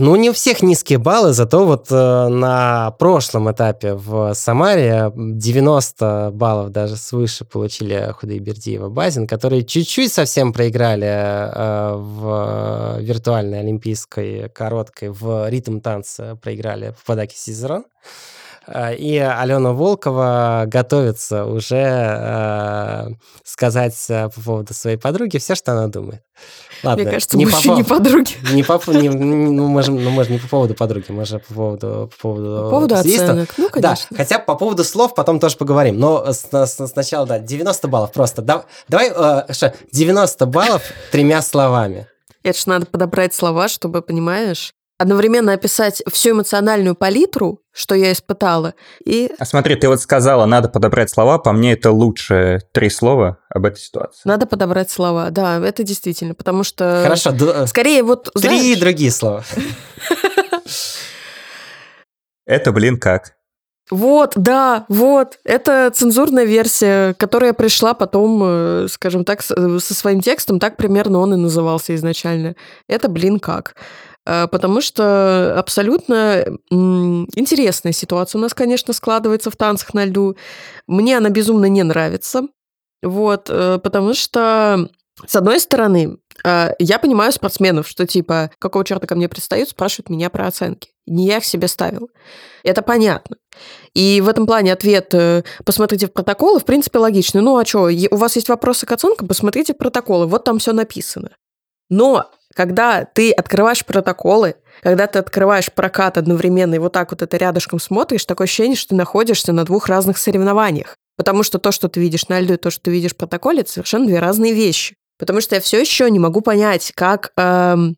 Ну, 0.02 0.16
не 0.16 0.30
у 0.30 0.34
всех 0.34 0.62
низкие 0.62 0.98
баллы, 0.98 1.34
зато 1.34 1.66
вот 1.66 1.88
э, 1.92 2.28
на 2.30 2.92
прошлом 2.92 3.52
этапе 3.52 3.96
в 3.96 4.34
Самаре 4.34 5.12
90 5.14 6.32
баллов 6.34 6.70
даже 6.70 6.96
свыше 6.96 7.44
получили 7.44 8.14
Худайбердиева 8.18 8.88
Базин, 8.88 9.28
которые 9.28 9.66
чуть-чуть 9.66 10.14
совсем 10.14 10.54
проиграли 10.54 11.06
э, 11.06 11.96
в 11.98 13.00
виртуальной 13.02 13.60
олимпийской 13.60 14.48
короткой, 14.48 15.10
в 15.10 15.50
ритм 15.50 15.82
танца 15.82 16.38
проиграли 16.42 16.96
в 16.98 17.06
Падаке 17.06 17.36
Сизерон. 17.36 17.84
Э, 18.72 18.96
и 18.96 19.18
Алена 19.18 19.74
Волкова 19.74 20.66
готовится 20.68 21.46
уже 21.46 21.76
э, 21.76 23.08
сказать 23.44 23.96
э, 24.10 24.30
по 24.30 24.42
поводу 24.42 24.74
своей 24.74 24.98
подруги 24.98 25.38
все, 25.38 25.56
что 25.56 25.72
она 25.72 25.88
думает. 25.88 26.22
Ладно, 26.84 27.04
Мне 27.04 27.12
кажется, 27.12 27.38
не 27.38 27.46
мы 27.46 27.52
по, 27.52 27.56
еще 27.58 27.70
не 27.72 27.84
подруги. 27.84 28.32
Не 28.54 28.64
по, 28.64 28.82
не, 28.88 29.10
ну, 29.10 29.68
можем, 29.68 30.02
ну, 30.02 30.10
может, 30.12 30.32
не 30.32 30.40
по 30.40 30.48
поводу 30.48 30.76
подруги, 30.76 31.12
может, 31.12 31.46
по 31.48 31.54
поводу... 31.54 32.10
По 32.16 32.22
поводу, 32.22 32.64
по 32.64 32.70
поводу 32.70 32.96
оценок, 32.96 33.50
ну, 33.58 33.70
конечно. 33.70 34.08
Да, 34.12 34.18
хотя 34.18 34.40
по 34.40 34.56
поводу 34.56 34.84
слов 34.84 35.14
потом 35.14 35.40
тоже 35.40 35.58
поговорим. 35.58 36.00
Но 36.00 36.32
с, 36.32 36.48
с, 36.52 36.88
сначала, 36.88 37.26
да, 37.26 37.40
90 37.40 37.88
баллов 37.88 38.12
просто. 38.12 38.42
Да, 38.42 38.66
давай, 38.88 39.12
э, 39.14 39.52
что, 39.54 39.74
90 39.92 40.46
баллов 40.46 40.84
тремя 41.12 41.42
словами. 41.42 42.08
Это 42.44 42.58
ж 42.58 42.66
надо 42.68 42.86
подобрать 42.86 43.34
слова, 43.34 43.68
чтобы, 43.68 44.02
понимаешь, 44.02 44.74
одновременно 45.00 45.54
описать 45.54 46.04
всю 46.12 46.32
эмоциональную 46.32 46.94
палитру, 46.94 47.62
что 47.72 47.96
я 47.96 48.12
испытала, 48.12 48.76
и... 49.04 49.32
А 49.40 49.46
смотри, 49.46 49.76
ты 49.76 49.88
вот 49.88 50.02
сказала, 50.02 50.46
надо 50.46 50.68
подобрать 50.70 51.10
слова, 51.10 51.40
по 51.40 51.54
мне 51.54 51.72
это 51.74 51.92
лучше 51.92 52.60
три 52.74 52.90
слова 52.90 53.38
об 53.50 53.66
этой 53.66 53.80
ситуации. 53.80 54.22
Надо 54.26 54.46
подобрать 54.46 54.92
слова, 54.92 55.30
да, 55.32 55.66
это 55.66 55.84
действительно, 55.84 56.36
потому 56.36 56.64
что... 56.64 57.02
Хорошо, 57.02 57.32
д... 57.32 57.66
скорее 57.68 58.04
вот... 58.04 58.30
Три 58.34 58.42
знаешь... 58.42 58.80
другие 58.80 59.12
слова. 59.12 59.44
Это, 62.46 62.72
блин, 62.72 63.00
как? 63.00 63.36
Вот, 63.92 64.34
да, 64.36 64.86
вот. 64.88 65.38
Это 65.44 65.92
цензурная 65.94 66.46
версия, 66.46 67.14
которая 67.16 67.54
пришла 67.54 67.94
потом, 67.94 68.42
э, 68.44 68.88
скажем 68.90 69.24
так, 69.24 69.42
со 69.42 69.94
своим 69.94 70.22
текстом. 70.22 70.60
Так 70.60 70.78
примерно 70.78 71.20
он 71.20 71.34
и 71.34 71.38
назывался 71.38 71.96
изначально. 71.96 72.56
Это, 72.88 73.08
блин, 73.08 73.40
как. 73.40 73.76
Э, 74.26 74.48
потому 74.48 74.82
что 74.82 75.56
абсолютно 75.58 76.46
интересная 76.70 77.94
ситуация 77.94 78.40
у 78.40 78.42
нас, 78.42 78.54
конечно, 78.54 78.94
складывается 78.94 79.52
в 79.52 79.56
танцах 79.56 79.94
на 79.94 80.06
льду. 80.06 80.36
Мне 80.88 81.18
она 81.18 81.30
безумно 81.30 81.66
не 81.66 81.84
нравится. 81.84 82.44
Вот, 83.02 83.50
э, 83.50 83.80
потому 83.82 84.14
что, 84.14 84.90
с 85.26 85.36
одной 85.36 85.60
стороны, 85.60 86.18
э, 86.44 86.72
я 86.80 87.00
понимаю 87.00 87.32
спортсменов, 87.32 87.88
что 87.88 88.06
типа, 88.06 88.52
какого 88.60 88.84
черта 88.84 89.08
ко 89.08 89.16
мне 89.16 89.30
предстают, 89.30 89.70
спрашивают 89.70 90.10
меня 90.10 90.30
про 90.30 90.48
оценки. 90.48 90.92
Не 91.08 91.26
я 91.26 91.38
их 91.38 91.46
себе 91.46 91.68
ставил. 91.68 92.10
Это 92.64 92.82
понятно. 92.82 93.38
И 93.96 94.22
в 94.22 94.28
этом 94.28 94.46
плане 94.46 94.74
ответ 94.74 95.14
«посмотрите 95.66 96.06
в 96.08 96.14
протоколы» 96.14 96.60
в 96.60 96.66
принципе 96.66 97.00
логичный. 97.00 97.42
Ну 97.42 97.58
а 97.58 97.66
что, 97.66 97.90
у 98.12 98.16
вас 98.16 98.36
есть 98.36 98.50
вопросы 98.50 98.86
к 98.86 98.92
оценкам, 98.92 99.28
посмотрите 99.28 99.74
в 99.74 99.78
протоколы, 99.78 100.28
вот 100.28 100.44
там 100.44 100.60
все 100.60 100.72
написано. 100.72 101.32
Но 101.90 102.30
когда 102.60 103.06
ты 103.06 103.32
открываешь 103.32 103.86
протоколы, 103.86 104.56
когда 104.82 105.08
ты 105.08 105.18
открываешь 105.20 105.72
прокат 105.72 106.18
одновременно 106.18 106.76
и 106.76 106.78
вот 106.78 106.92
так 106.92 107.10
вот 107.10 107.22
это 107.22 107.38
рядышком 107.38 107.80
смотришь, 107.80 108.26
такое 108.26 108.48
ощущение, 108.48 108.76
что 108.76 108.90
ты 108.90 108.96
находишься 108.96 109.54
на 109.54 109.64
двух 109.64 109.88
разных 109.88 110.18
соревнованиях. 110.18 110.98
Потому 111.16 111.44
что 111.44 111.58
то, 111.58 111.72
что 111.72 111.88
ты 111.88 112.02
видишь 112.02 112.28
на 112.28 112.38
льду, 112.42 112.56
и 112.56 112.58
то, 112.58 112.70
что 112.70 112.82
ты 112.82 112.92
видишь 112.92 113.14
в 113.14 113.16
протоколе, 113.16 113.62
это 113.62 113.72
совершенно 113.72 114.08
две 114.08 114.20
разные 114.20 114.52
вещи. 114.52 114.96
Потому 115.18 115.40
что 115.40 115.56
я 115.56 115.62
все 115.62 115.80
еще 115.80 116.12
не 116.12 116.20
могу 116.20 116.42
понять, 116.42 116.92
как 116.98 117.32
эм, 117.38 117.96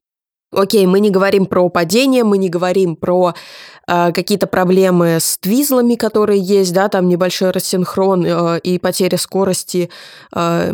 Окей, 0.53 0.85
мы 0.85 0.99
не 0.99 1.09
говорим 1.09 1.45
про 1.45 1.67
падение, 1.69 2.23
мы 2.23 2.37
не 2.37 2.49
говорим 2.49 2.97
про 2.97 3.33
какие-то 4.13 4.47
проблемы 4.47 5.17
с 5.19 5.37
твизлами, 5.37 5.95
которые 5.95 6.39
есть, 6.39 6.73
да, 6.73 6.87
там 6.87 7.09
небольшой 7.09 7.51
рассинхрон 7.51 8.25
э, 8.25 8.59
и 8.59 8.79
потеря 8.79 9.17
скорости 9.17 9.89
э, 10.33 10.71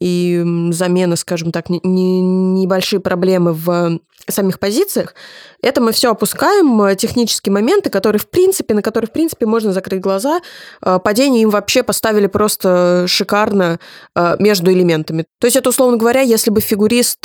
и 0.00 0.44
замена, 0.72 1.16
скажем 1.16 1.50
так, 1.50 1.70
не, 1.70 1.80
не, 1.82 2.20
небольшие 2.20 3.00
проблемы 3.00 3.52
в 3.52 3.98
самих 4.28 4.58
позициях. 4.58 5.14
Это 5.62 5.80
мы 5.80 5.92
все 5.92 6.10
опускаем, 6.10 6.82
э, 6.82 6.94
технические 6.96 7.52
моменты, 7.52 7.88
которые 7.90 8.20
в 8.20 8.28
принципе, 8.28 8.74
на 8.74 8.82
которые 8.82 9.08
в 9.08 9.12
принципе 9.12 9.46
можно 9.46 9.72
закрыть 9.72 10.00
глаза. 10.00 10.40
Э, 10.82 10.98
падение 11.02 11.42
им 11.42 11.50
вообще 11.50 11.82
поставили 11.82 12.26
просто 12.26 13.06
шикарно 13.08 13.78
между 14.38 14.72
элементами. 14.72 15.24
То 15.40 15.46
есть 15.46 15.56
это, 15.56 15.70
условно 15.70 15.96
говоря, 15.96 16.20
если 16.20 16.50
бы 16.50 16.60
фигурист 16.60 17.24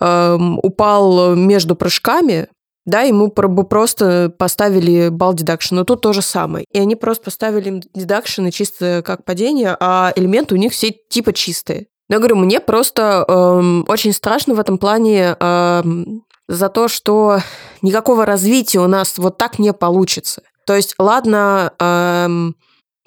упал 0.00 1.34
между 1.34 1.76
прыжками, 1.76 2.48
да, 2.86 3.02
ему 3.02 3.30
просто 3.30 4.32
поставили 4.38 5.08
fall 5.10 5.34
deduction, 5.34 5.74
но 5.74 5.84
тут 5.84 6.00
то 6.00 6.12
же 6.12 6.22
самое. 6.22 6.64
И 6.72 6.78
они 6.78 6.96
просто 6.96 7.24
поставили 7.24 7.68
им 7.68 7.82
deduction 7.94 8.44
ы 8.44 8.50
чисто 8.52 9.02
как 9.04 9.24
падение, 9.24 9.76
а 9.80 10.12
элементы 10.16 10.54
у 10.54 10.58
них 10.58 10.72
все 10.72 10.92
типа 11.10 11.32
чистые. 11.32 11.88
Но 12.08 12.14
я 12.16 12.18
говорю, 12.20 12.36
мне 12.36 12.60
просто 12.60 13.24
эм, 13.28 13.84
очень 13.88 14.12
страшно 14.12 14.54
в 14.54 14.60
этом 14.60 14.78
плане 14.78 15.36
эм, 15.40 16.22
за 16.48 16.68
то, 16.68 16.86
что 16.88 17.40
никакого 17.82 18.24
развития 18.24 18.78
у 18.78 18.86
нас 18.86 19.18
вот 19.18 19.36
так 19.36 19.58
не 19.58 19.72
получится. 19.72 20.42
То 20.66 20.74
есть, 20.76 20.94
ладно, 20.98 21.72
эм, 21.80 22.54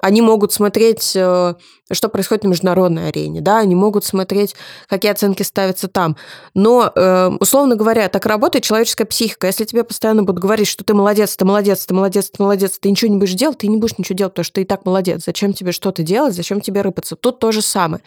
Они 0.01 0.21
могут 0.21 0.53
смотреть, 0.53 1.11
э, 1.15 1.55
что 1.91 2.09
происходит 2.09 2.43
на 2.43 2.49
международной 2.49 3.09
арене, 3.09 3.41
да, 3.41 3.59
они 3.59 3.75
могут 3.75 4.05
смотреть, 4.05 4.55
какие 4.87 5.11
оценки 5.11 5.43
ставятся 5.43 5.87
там. 5.87 6.17
Но, 6.53 6.91
э, 6.95 7.29
условно 7.39 7.75
говоря, 7.75 8.09
так 8.09 8.25
работает 8.25 8.63
человеческая 8.63 9.05
психика. 9.05 9.47
Если 9.47 9.65
тебе 9.65 9.83
постоянно 9.83 10.23
будут 10.23 10.41
говорить, 10.41 10.67
что 10.67 10.83
ты 10.83 10.93
молодец, 10.93 11.35
ты 11.35 11.45
молодец, 11.45 11.85
ты 11.85 11.93
молодец, 11.93 12.29
ты 12.29 12.41
молодец, 12.43 12.77
ты 12.79 12.89
ничего 12.89 13.11
не 13.11 13.17
будешь 13.17 13.33
делать, 13.33 13.59
ты 13.59 13.67
не 13.67 13.77
будешь 13.77 13.97
ничего 13.97 14.15
делать, 14.15 14.33
потому 14.33 14.43
что 14.45 14.53
ты 14.55 14.61
и 14.61 14.65
так 14.65 14.85
молодец. 14.85 15.23
Зачем 15.25 15.53
тебе 15.53 15.71
что-то 15.71 16.03
делать, 16.03 16.35
зачем 16.35 16.61
тебе 16.61 16.81
рыпаться? 16.81 17.15
Тут 17.15 17.39
то 17.39 17.51
же 17.51 17.61
самое. 17.61 18.01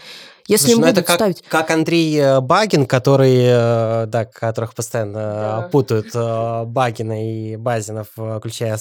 Если 0.48 0.72
Слушай, 0.72 0.80
ну 0.80 0.86
это 0.88 1.02
как, 1.02 1.16
ставить... 1.16 1.42
как 1.48 1.70
Андрей 1.70 2.18
э, 2.18 2.40
Багин, 2.40 2.86
который, 2.86 3.36
э, 3.44 4.06
да, 4.06 4.24
которых 4.24 4.74
постоянно 4.74 5.12
Да. 5.12 5.66
э, 5.66 5.70
путают 5.70 6.08
э, 6.14 6.64
Багина 6.66 7.52
и 7.52 7.56
Базинов, 7.56 8.08
включая 8.16 8.78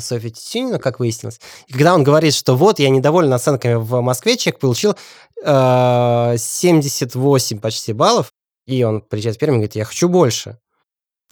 Софью 0.00 0.30
Тютюнину, 0.30 0.78
как 0.78 1.00
выяснилось. 1.00 1.40
И 1.66 1.72
когда 1.72 1.94
он 1.94 2.04
говорит, 2.04 2.32
что 2.34 2.56
вот, 2.56 2.78
я 2.78 2.88
недоволен 2.88 3.32
оценками 3.32 3.74
в 3.74 4.00
Москве, 4.00 4.33
человек 4.36 4.60
получил 4.60 4.96
э, 5.44 6.34
78 6.38 7.58
почти 7.60 7.92
баллов, 7.92 8.32
и 8.66 8.82
он 8.82 9.00
приезжает 9.02 9.36
в 9.36 9.38
Пермь 9.38 9.54
и 9.54 9.56
говорит, 9.56 9.76
я 9.76 9.84
хочу 9.84 10.08
больше. 10.08 10.58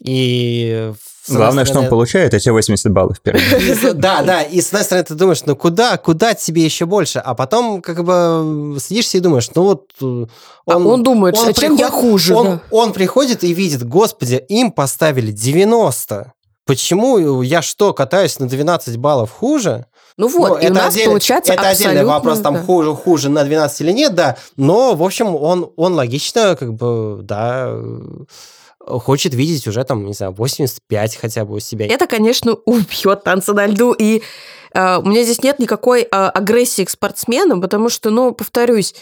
И... 0.00 0.92
Главное, 1.28 1.64
что 1.64 1.78
он 1.78 1.88
получает 1.88 2.34
эти 2.34 2.48
80 2.48 2.90
баллов 2.90 3.18
с- 3.24 3.94
Да, 3.94 4.22
да, 4.22 4.42
и 4.42 4.60
с 4.60 4.68
одной 4.68 4.82
стороны 4.82 5.04
ты 5.04 5.14
думаешь, 5.14 5.44
ну 5.46 5.54
куда, 5.54 5.96
куда 5.96 6.34
тебе 6.34 6.64
еще 6.64 6.84
больше? 6.84 7.20
А 7.20 7.34
потом 7.36 7.80
как 7.80 8.02
бы 8.02 8.76
сидишься 8.80 9.18
и 9.18 9.20
думаешь, 9.20 9.48
ну 9.54 9.62
вот 9.62 9.92
он... 10.00 10.28
А 10.66 10.78
он, 10.78 11.04
думает, 11.04 11.38
он 11.38 11.48
а 11.48 11.52
чем 11.52 11.76
я 11.76 11.86
приходит- 11.86 12.10
хуже? 12.10 12.34
Он, 12.34 12.46
да? 12.46 12.62
он 12.72 12.92
приходит 12.92 13.44
и 13.44 13.54
видит, 13.54 13.86
господи, 13.86 14.44
им 14.48 14.72
поставили 14.72 15.30
90. 15.30 16.32
Почему 16.64 17.42
я 17.42 17.60
что, 17.62 17.92
катаюсь 17.92 18.38
на 18.38 18.48
12 18.48 18.96
баллов 18.96 19.30
хуже? 19.32 19.86
Ну 20.16 20.28
вот, 20.28 20.48
Ну, 20.50 20.58
и 20.58 20.70
у 20.70 20.74
нас 20.74 20.94
отдельный- 20.94 21.08
получается 21.08 21.52
Это 21.54 21.68
отдельный 21.68 22.04
вопрос, 22.04 22.40
там 22.40 22.54
да. 22.54 22.62
хуже, 22.62 22.94
хуже 22.94 23.30
на 23.30 23.44
12 23.44 23.80
или 23.80 23.92
нет, 23.92 24.14
да. 24.14 24.36
Но, 24.56 24.94
в 24.94 25.02
общем, 25.02 25.34
он, 25.34 25.72
он 25.76 25.94
логично, 25.94 26.54
как 26.54 26.74
бы, 26.74 27.20
да, 27.22 27.68
э, 27.68 28.98
хочет 28.98 29.34
видеть 29.34 29.66
уже 29.66 29.82
там, 29.84 30.04
не 30.06 30.12
знаю, 30.12 30.32
85 30.32 31.16
хотя 31.16 31.44
бы 31.44 31.54
у 31.56 31.60
себя. 31.60 31.86
Это, 31.86 32.06
конечно, 32.06 32.52
убьет 32.66 33.24
танцы 33.24 33.52
на 33.54 33.66
льду. 33.66 33.92
И 33.92 34.22
э, 34.74 34.98
у 34.98 35.02
меня 35.02 35.22
здесь 35.24 35.42
нет 35.42 35.58
никакой 35.58 36.02
э, 36.02 36.06
агрессии 36.10 36.84
к 36.84 36.90
спортсменам, 36.90 37.60
потому 37.60 37.88
что, 37.88 38.10
ну, 38.10 38.32
повторюсь, 38.32 38.94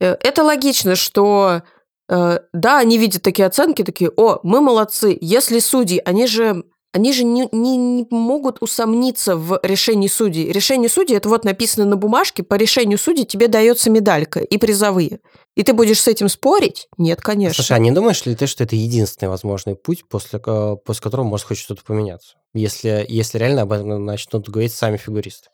э, 0.00 0.16
это 0.20 0.42
логично, 0.42 0.96
что 0.96 1.62
э, 2.08 2.38
да, 2.52 2.78
они 2.78 2.98
видят 2.98 3.22
такие 3.22 3.46
оценки, 3.46 3.82
такие, 3.84 4.10
о, 4.16 4.40
мы 4.42 4.60
молодцы. 4.60 5.16
Если 5.20 5.58
судьи, 5.60 6.00
они 6.04 6.26
же 6.26 6.64
они 6.94 7.12
же 7.12 7.24
не, 7.24 7.48
не, 7.50 7.76
не 7.76 8.06
могут 8.10 8.62
усомниться 8.62 9.36
в 9.36 9.58
решении 9.64 10.06
судей. 10.06 10.52
Решение 10.52 10.88
судей 10.88 11.16
это 11.16 11.28
вот 11.28 11.44
написано 11.44 11.84
на 11.84 11.96
бумажке, 11.96 12.44
по 12.44 12.54
решению 12.54 12.98
судей 12.98 13.24
тебе 13.24 13.48
дается 13.48 13.90
медалька 13.90 14.38
и 14.38 14.58
призовые. 14.58 15.18
И 15.56 15.64
ты 15.64 15.72
будешь 15.72 16.00
с 16.00 16.06
этим 16.06 16.28
спорить? 16.28 16.86
Нет, 16.96 17.20
конечно. 17.20 17.56
Слушай, 17.56 17.78
а 17.78 17.80
не 17.80 17.90
думаешь 17.90 18.24
ли 18.26 18.36
ты, 18.36 18.46
что 18.46 18.62
это 18.62 18.76
единственный 18.76 19.28
возможный 19.28 19.74
путь, 19.74 20.04
после, 20.08 20.38
ко- 20.38 20.76
после 20.76 21.02
которого 21.02 21.24
может 21.24 21.48
хоть 21.48 21.58
что-то 21.58 21.82
поменяться? 21.84 22.36
Если, 22.54 23.04
если 23.08 23.38
реально 23.38 23.62
об 23.62 23.72
этом 23.72 24.04
начнут 24.04 24.48
говорить 24.48 24.72
сами 24.72 24.96
фигуристы. 24.96 25.48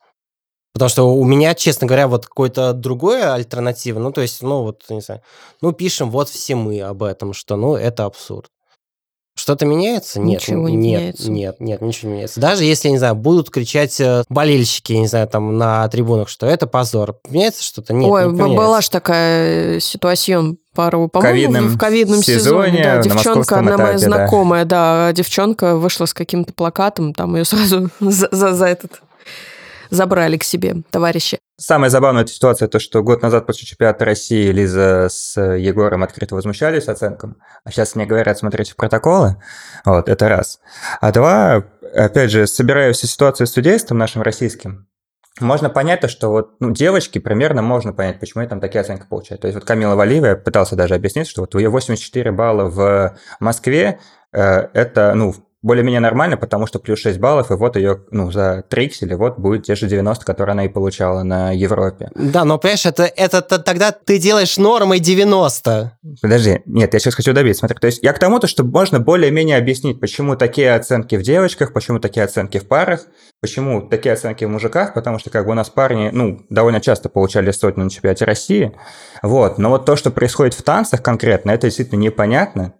Потому 0.74 0.90
что 0.90 1.14
у 1.14 1.24
меня, 1.24 1.54
честно 1.54 1.86
говоря, 1.86 2.06
вот 2.06 2.26
какое-то 2.26 2.74
другое 2.74 3.32
альтернатива, 3.32 3.98
ну, 3.98 4.12
то 4.12 4.20
есть, 4.20 4.42
ну, 4.42 4.62
вот, 4.62 4.84
не 4.90 5.00
знаю, 5.00 5.22
ну, 5.62 5.72
пишем 5.72 6.10
вот 6.10 6.28
все 6.28 6.54
мы 6.54 6.82
об 6.82 7.02
этом, 7.02 7.32
что, 7.32 7.56
ну, 7.56 7.76
это 7.76 8.04
абсурд. 8.04 8.50
Что-то 9.50 9.66
меняется? 9.66 10.20
Нет, 10.20 10.42
Ничего 10.42 10.68
не 10.68 10.76
нет, 10.76 11.00
меняется. 11.00 11.30
нет, 11.30 11.56
нет, 11.58 11.80
ничего 11.80 12.10
не 12.10 12.14
меняется. 12.14 12.38
Даже 12.38 12.62
если, 12.62 12.88
не 12.88 12.98
знаю, 12.98 13.16
будут 13.16 13.50
кричать 13.50 14.00
э, 14.00 14.22
болельщики, 14.28 14.92
не 14.92 15.08
знаю, 15.08 15.26
там 15.26 15.58
на 15.58 15.88
трибунах, 15.88 16.28
что 16.28 16.46
это 16.46 16.68
позор, 16.68 17.18
меняется 17.28 17.64
что-то? 17.64 17.92
Нет, 17.92 18.08
Ой, 18.08 18.26
не 18.26 18.38
поменяется. 18.38 18.56
была 18.56 18.80
же 18.80 18.90
такая 18.90 19.78
э, 19.78 19.80
ситуация 19.80 20.54
пару, 20.72 21.08
по-моему, 21.08 21.66
в 21.66 21.76
ковидном 21.76 22.22
сезоне. 22.22 22.78
сезоне 22.78 22.84
да, 22.84 22.98
девчонка, 23.02 23.58
одна 23.58 23.76
моя 23.76 23.96
этапе, 23.96 24.06
да. 24.08 24.16
знакомая, 24.16 24.64
да. 24.64 25.12
девчонка 25.14 25.74
вышла 25.74 26.04
с 26.06 26.14
каким-то 26.14 26.52
плакатом, 26.52 27.12
там 27.12 27.34
ее 27.34 27.44
сразу 27.44 27.90
за, 28.00 28.28
за, 28.30 28.54
за 28.54 28.66
этот 28.66 29.00
забрали 29.90 30.36
к 30.36 30.44
себе 30.44 30.76
товарищи. 30.90 31.38
Самая 31.56 31.90
забавная 31.90 32.24
ситуация, 32.26 32.68
то, 32.68 32.78
что 32.78 33.02
год 33.02 33.22
назад 33.22 33.46
после 33.46 33.66
чемпионата 33.66 34.04
России 34.04 34.50
Лиза 34.50 35.08
с 35.10 35.38
Егором 35.38 36.02
открыто 36.02 36.34
возмущались 36.34 36.88
оценкам, 36.88 37.36
а 37.64 37.70
сейчас 37.70 37.94
мне 37.94 38.06
говорят 38.06 38.38
смотреть 38.38 38.70
в 38.70 38.76
протоколы. 38.76 39.36
Вот, 39.84 40.08
это 40.08 40.28
раз. 40.28 40.60
А 41.00 41.12
два, 41.12 41.64
опять 41.94 42.30
же, 42.30 42.46
собирая 42.46 42.92
все 42.92 43.06
ситуации 43.06 43.44
с 43.44 43.52
судейством 43.52 43.98
нашим 43.98 44.22
российским, 44.22 44.86
можно 45.38 45.70
понять 45.70 46.00
то, 46.00 46.08
что 46.08 46.28
вот 46.28 46.60
ну, 46.60 46.70
девочки 46.70 47.18
примерно 47.18 47.62
можно 47.62 47.92
понять, 47.92 48.20
почему 48.20 48.40
они 48.40 48.48
там 48.48 48.60
такие 48.60 48.80
оценки 48.80 49.06
получают. 49.08 49.42
То 49.42 49.48
есть 49.48 49.54
вот 49.54 49.64
Камила 49.64 49.94
Валиева 49.94 50.34
пытался 50.34 50.76
даже 50.76 50.94
объяснить, 50.94 51.28
что 51.28 51.42
вот 51.42 51.54
у 51.54 51.58
ее 51.58 51.70
84 51.70 52.32
балла 52.32 52.64
в 52.64 53.16
Москве, 53.38 54.00
э, 54.32 54.68
это, 54.74 55.14
ну, 55.14 55.34
более-менее 55.62 56.00
нормально, 56.00 56.36
потому 56.36 56.66
что 56.66 56.78
плюс 56.78 57.00
6 57.00 57.18
баллов, 57.18 57.50
и 57.50 57.54
вот 57.54 57.76
ее, 57.76 58.02
ну, 58.10 58.30
за 58.30 58.64
трикселе 58.68 59.16
вот 59.16 59.38
будет 59.38 59.64
те 59.64 59.74
же 59.74 59.86
90, 59.86 60.24
которые 60.24 60.54
она 60.54 60.64
и 60.64 60.68
получала 60.68 61.22
на 61.22 61.52
Европе. 61.52 62.10
Да, 62.14 62.44
но, 62.44 62.58
понимаешь, 62.58 62.86
это, 62.86 63.04
это, 63.04 63.42
т- 63.42 63.58
тогда 63.58 63.92
ты 63.92 64.18
делаешь 64.18 64.56
нормой 64.56 65.00
90. 65.00 65.98
Подожди, 66.22 66.62
нет, 66.64 66.94
я 66.94 67.00
сейчас 67.00 67.14
хочу 67.14 67.32
добиться. 67.32 67.60
Смотри, 67.60 67.78
то 67.78 67.86
есть 67.86 68.02
я 68.02 68.12
к 68.12 68.18
тому, 68.18 68.38
то, 68.40 68.46
что 68.46 68.64
можно 68.64 69.00
более-менее 69.00 69.58
объяснить, 69.58 70.00
почему 70.00 70.34
такие 70.36 70.74
оценки 70.74 71.16
в 71.16 71.22
девочках, 71.22 71.72
почему 71.72 71.98
такие 71.98 72.24
оценки 72.24 72.58
в 72.58 72.66
парах, 72.66 73.06
почему 73.42 73.82
такие 73.82 74.12
оценки 74.14 74.44
в 74.44 74.48
мужиках, 74.48 74.94
потому 74.94 75.18
что 75.18 75.28
как 75.30 75.44
бы 75.44 75.52
у 75.52 75.54
нас 75.54 75.68
парни, 75.68 76.10
ну, 76.12 76.40
довольно 76.48 76.80
часто 76.80 77.08
получали 77.10 77.50
сотню 77.50 77.84
на 77.84 77.90
чемпионате 77.90 78.24
России, 78.24 78.72
вот, 79.22 79.58
но 79.58 79.68
вот 79.68 79.84
то, 79.84 79.96
что 79.96 80.10
происходит 80.10 80.54
в 80.54 80.62
танцах 80.62 81.02
конкретно, 81.02 81.50
это 81.50 81.66
действительно 81.66 82.00
непонятно. 82.00 82.74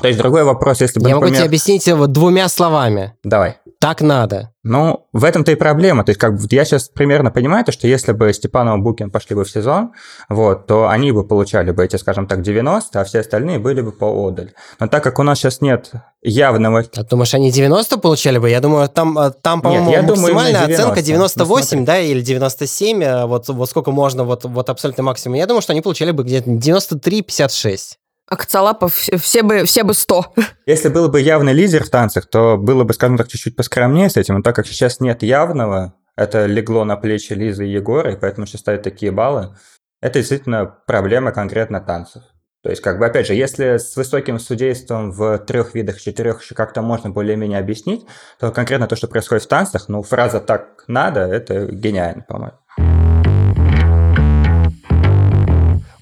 То 0.00 0.08
есть 0.08 0.18
другой 0.18 0.44
вопрос, 0.44 0.80
если 0.82 1.00
бы, 1.00 1.08
Я 1.08 1.14
могу 1.14 1.24
например... 1.24 1.40
тебе 1.40 1.48
объяснить 1.48 1.88
вот 1.88 2.12
двумя 2.12 2.48
словами. 2.48 3.14
Давай. 3.24 3.56
Так 3.78 4.00
надо. 4.00 4.50
Ну, 4.62 5.06
в 5.12 5.22
этом-то 5.22 5.52
и 5.52 5.54
проблема. 5.54 6.02
То 6.02 6.10
есть, 6.10 6.18
как 6.18 6.34
бы 6.34 6.46
я 6.50 6.64
сейчас 6.64 6.88
примерно 6.88 7.30
понимаю, 7.30 7.64
то, 7.64 7.72
что 7.72 7.86
если 7.86 8.12
бы 8.12 8.32
Степанова 8.32 8.78
Букин 8.78 9.10
пошли 9.10 9.36
бы 9.36 9.44
в 9.44 9.50
сезон, 9.50 9.92
вот, 10.28 10.66
то 10.66 10.88
они 10.88 11.12
бы 11.12 11.24
получали 11.24 11.70
бы 11.70 11.84
эти, 11.84 11.96
скажем 11.96 12.26
так, 12.26 12.42
90, 12.42 13.00
а 13.00 13.04
все 13.04 13.20
остальные 13.20 13.58
были 13.58 13.82
бы 13.82 13.92
поодаль. 13.92 14.52
Но 14.80 14.88
так 14.88 15.04
как 15.04 15.18
у 15.18 15.22
нас 15.22 15.38
сейчас 15.38 15.60
нет 15.60 15.92
явного... 16.22 16.84
А 16.94 17.04
думаешь, 17.04 17.34
они 17.34 17.50
90 17.50 17.98
получали 17.98 18.38
бы? 18.38 18.50
Я 18.50 18.60
думаю, 18.60 18.88
там, 18.88 19.18
э, 19.18 19.30
там 19.30 19.60
по-моему, 19.60 19.90
думаю, 20.02 20.20
максимальная 20.20 20.64
оценка 20.64 21.02
90. 21.02 21.44
98, 21.44 21.78
Ну, 21.80 21.86
да, 21.86 21.98
или 22.00 22.20
97, 22.22 23.02
э, 23.02 23.26
вот, 23.26 23.48
вот 23.48 23.70
сколько 23.70 23.90
можно, 23.90 24.24
вот, 24.24 24.44
вот 24.44 24.70
абсолютно 24.70 25.04
максимум. 25.04 25.36
Я 25.36 25.46
думаю, 25.46 25.62
что 25.62 25.72
они 25.72 25.82
получали 25.82 26.10
бы 26.10 26.24
где-то 26.24 26.50
93-56. 26.50 27.98
Акцалапов 28.28 28.94
все 28.94 29.42
бы, 29.42 29.64
все 29.64 29.84
бы 29.84 29.94
100. 29.94 30.34
Если 30.66 30.88
был 30.88 31.08
бы 31.08 31.20
явный 31.20 31.52
лидер 31.52 31.84
в 31.84 31.90
танцах, 31.90 32.26
то 32.26 32.56
было 32.56 32.84
бы, 32.84 32.92
скажем 32.92 33.16
так, 33.16 33.28
чуть-чуть 33.28 33.56
поскромнее 33.56 34.10
с 34.10 34.16
этим. 34.16 34.36
Но 34.36 34.42
так 34.42 34.56
как 34.56 34.66
сейчас 34.66 35.00
нет 35.00 35.22
явного, 35.22 35.94
это 36.16 36.46
легло 36.46 36.84
на 36.84 36.96
плечи 36.96 37.34
Лизы 37.34 37.66
и 37.66 37.70
Егора, 37.70 38.12
и 38.12 38.16
поэтому 38.16 38.46
сейчас 38.46 38.62
ставят 38.62 38.82
такие 38.82 39.12
баллы, 39.12 39.56
это 40.00 40.18
действительно 40.18 40.66
проблема 40.86 41.32
конкретно 41.32 41.80
танцев. 41.80 42.22
То 42.62 42.70
есть, 42.70 42.82
как 42.82 42.98
бы, 42.98 43.06
опять 43.06 43.28
же, 43.28 43.34
если 43.34 43.76
с 43.76 43.94
высоким 43.94 44.40
судейством 44.40 45.12
в 45.12 45.38
трех 45.38 45.74
видах, 45.74 46.00
четырех 46.00 46.42
еще 46.42 46.56
как-то 46.56 46.82
можно 46.82 47.10
более-менее 47.10 47.60
объяснить, 47.60 48.04
то 48.40 48.50
конкретно 48.50 48.88
то, 48.88 48.96
что 48.96 49.06
происходит 49.06 49.44
в 49.44 49.48
танцах, 49.48 49.88
ну, 49.88 50.02
фраза 50.02 50.40
«так 50.40 50.82
надо»— 50.88 51.20
это 51.20 51.66
гениально, 51.66 52.22
по-моему. 52.22 52.58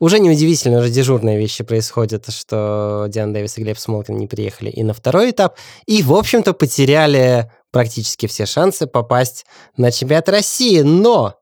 Уже 0.05 0.19
неудивительно, 0.19 0.81
уже 0.81 0.91
дежурные 0.91 1.39
вещи 1.39 1.65
происходят, 1.65 2.31
что 2.31 3.07
Диана 3.09 3.33
Дэвис 3.33 3.57
и 3.57 3.63
Глеб 3.63 3.79
Смолкин 3.79 4.19
не 4.19 4.27
приехали 4.27 4.69
и 4.69 4.83
на 4.83 4.93
второй 4.93 5.31
этап, 5.31 5.57
и, 5.87 6.03
в 6.03 6.13
общем-то, 6.13 6.53
потеряли 6.53 7.51
практически 7.73 8.27
все 8.27 8.45
шансы 8.45 8.87
попасть 8.87 9.47
на 9.79 9.91
чемпионат 9.91 10.29
России, 10.29 10.83
но 10.83 11.37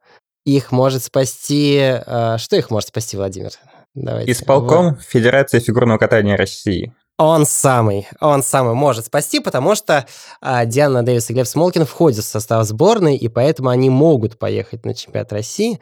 их 0.44 0.70
может 0.70 1.02
спасти... 1.02 1.76
э, 1.76 2.36
Что 2.38 2.54
их 2.54 2.70
может 2.70 2.90
спасти, 2.90 3.16
Владимир? 3.16 3.50
Давайте. 3.96 4.30
Исполком 4.30 4.96
Федерации 4.96 5.58
фигурного 5.58 5.98
катания 5.98 6.36
России. 6.36 6.94
Он 7.18 7.46
самый, 7.46 8.08
он 8.20 8.42
самый 8.42 8.74
может 8.74 9.06
спасти, 9.06 9.38
потому 9.38 9.74
что 9.74 10.06
а, 10.40 10.64
Диана 10.64 11.04
Дэвис 11.04 11.30
и 11.30 11.34
Глеб 11.34 11.46
Смолкин 11.46 11.84
входят 11.84 12.24
в 12.24 12.28
состав 12.28 12.64
сборной, 12.66 13.16
и 13.16 13.28
поэтому 13.28 13.68
они 13.68 13.90
могут 13.90 14.38
поехать 14.38 14.84
на 14.84 14.94
чемпионат 14.94 15.32
России. 15.32 15.78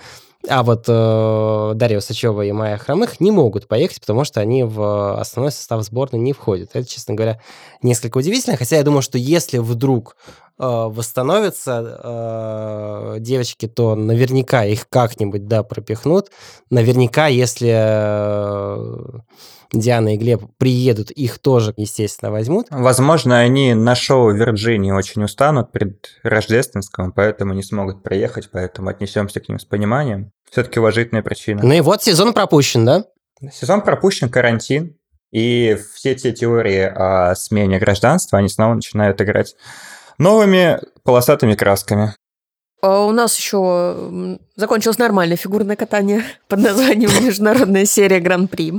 А 0.49 0.63
вот 0.63 0.87
э, 0.89 1.73
Дарья 1.75 1.99
Усачева 1.99 2.43
и 2.43 2.53
Майя 2.53 2.79
Хромых 2.79 3.21
не 3.21 3.31
могут 3.31 3.69
поехать, 3.69 4.01
потому 4.01 4.25
что 4.25 4.41
они 4.41 4.65
в 4.65 5.21
основной 5.21 5.53
состав 5.53 5.83
сборной 5.83 6.19
не 6.19 6.33
входят. 6.33 6.71
Это, 6.73 6.89
честно 6.89 7.15
говоря, 7.15 7.41
несколько 7.83 8.19
удивительно. 8.19 8.57
Хотя 8.57 8.77
я 8.77 8.83
думаю, 8.83 9.03
что 9.03 9.19
если 9.19 9.59
вдруг 9.59 10.17
восстановятся 10.61 12.01
э, 12.03 13.17
девочки, 13.21 13.67
то 13.67 13.95
наверняка 13.95 14.65
их 14.65 14.89
как-нибудь, 14.89 15.47
да, 15.47 15.63
пропихнут. 15.63 16.31
Наверняка, 16.69 17.29
если 17.29 17.73
э, 17.73 19.21
Диана 19.73 20.15
и 20.15 20.19
Глеб 20.19 20.43
приедут, 20.59 21.11
их 21.11 21.39
тоже, 21.39 21.73
естественно, 21.77 22.31
возьмут. 22.31 22.67
Возможно, 22.71 23.39
они 23.39 23.75
на 23.75 23.95
шоу 23.95 24.33
Вирджинии 24.33 24.91
очень 24.91 25.25
устанут 25.25 25.73
перед 25.73 26.11
рождественским, 26.23 27.13
поэтому 27.13 27.55
не 27.55 27.63
смогут 27.63 28.03
приехать, 28.03 28.51
поэтому 28.53 28.91
отнесемся 28.91 29.41
к 29.41 29.49
ним 29.49 29.59
с 29.59 29.65
пониманием. 29.65 30.33
Все-таки 30.51 30.81
уважительная 30.81 31.23
причина. 31.23 31.63
Ну 31.63 31.73
и 31.73 31.81
вот 31.81 32.03
сезон 32.03 32.33
пропущен, 32.33 32.85
да? 32.85 33.05
Сезон 33.51 33.81
пропущен, 33.81 34.29
карантин, 34.29 34.97
и 35.31 35.79
все 35.95 36.15
те 36.15 36.33
теории 36.33 36.83
о 36.83 37.35
смене 37.37 37.79
гражданства, 37.79 38.39
они 38.39 38.49
снова 38.49 38.75
начинают 38.75 39.21
играть 39.23 39.55
новыми 40.21 40.79
полосатыми 41.03 41.55
красками. 41.55 42.15
А 42.83 43.05
у 43.05 43.13
нас 43.13 43.37
еще 43.37 44.39
закончилось 44.57 44.99
нормальное 44.99 45.37
фигурное 45.37 45.77
катание 45.77 46.23
под 46.49 46.61
названием 46.61 47.11
«Международная 47.25 47.85
серия 47.85 48.21
Гран-при». 48.21 48.75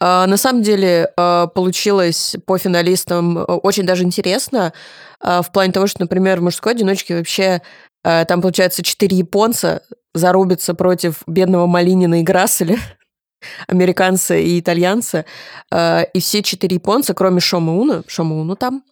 А, 0.00 0.26
на 0.26 0.36
самом 0.36 0.62
деле 0.62 1.12
а, 1.16 1.46
получилось 1.46 2.34
по 2.44 2.58
финалистам 2.58 3.38
а, 3.38 3.42
очень 3.56 3.86
даже 3.86 4.02
интересно, 4.02 4.72
в 5.20 5.46
плане 5.52 5.72
того, 5.72 5.86
что, 5.86 6.00
например, 6.00 6.40
в 6.40 6.42
мужской 6.42 6.72
одиночке 6.72 7.14
вообще 7.14 7.62
там, 8.02 8.42
получается, 8.42 8.82
четыре 8.82 9.18
японца 9.18 9.82
зарубятся 10.14 10.74
против 10.74 11.22
бедного 11.28 11.68
Малинина 11.68 12.18
и 12.18 12.24
Грасселя, 12.24 12.76
американца 13.68 14.34
и 14.34 14.58
итальянца, 14.58 15.24
и 15.72 16.18
все 16.18 16.42
четыре 16.42 16.74
японца, 16.74 17.14
кроме 17.14 17.38
Шома 17.38 17.74
Уна, 17.74 18.02
Шома 18.08 18.40
Уну 18.40 18.56
там, 18.56 18.82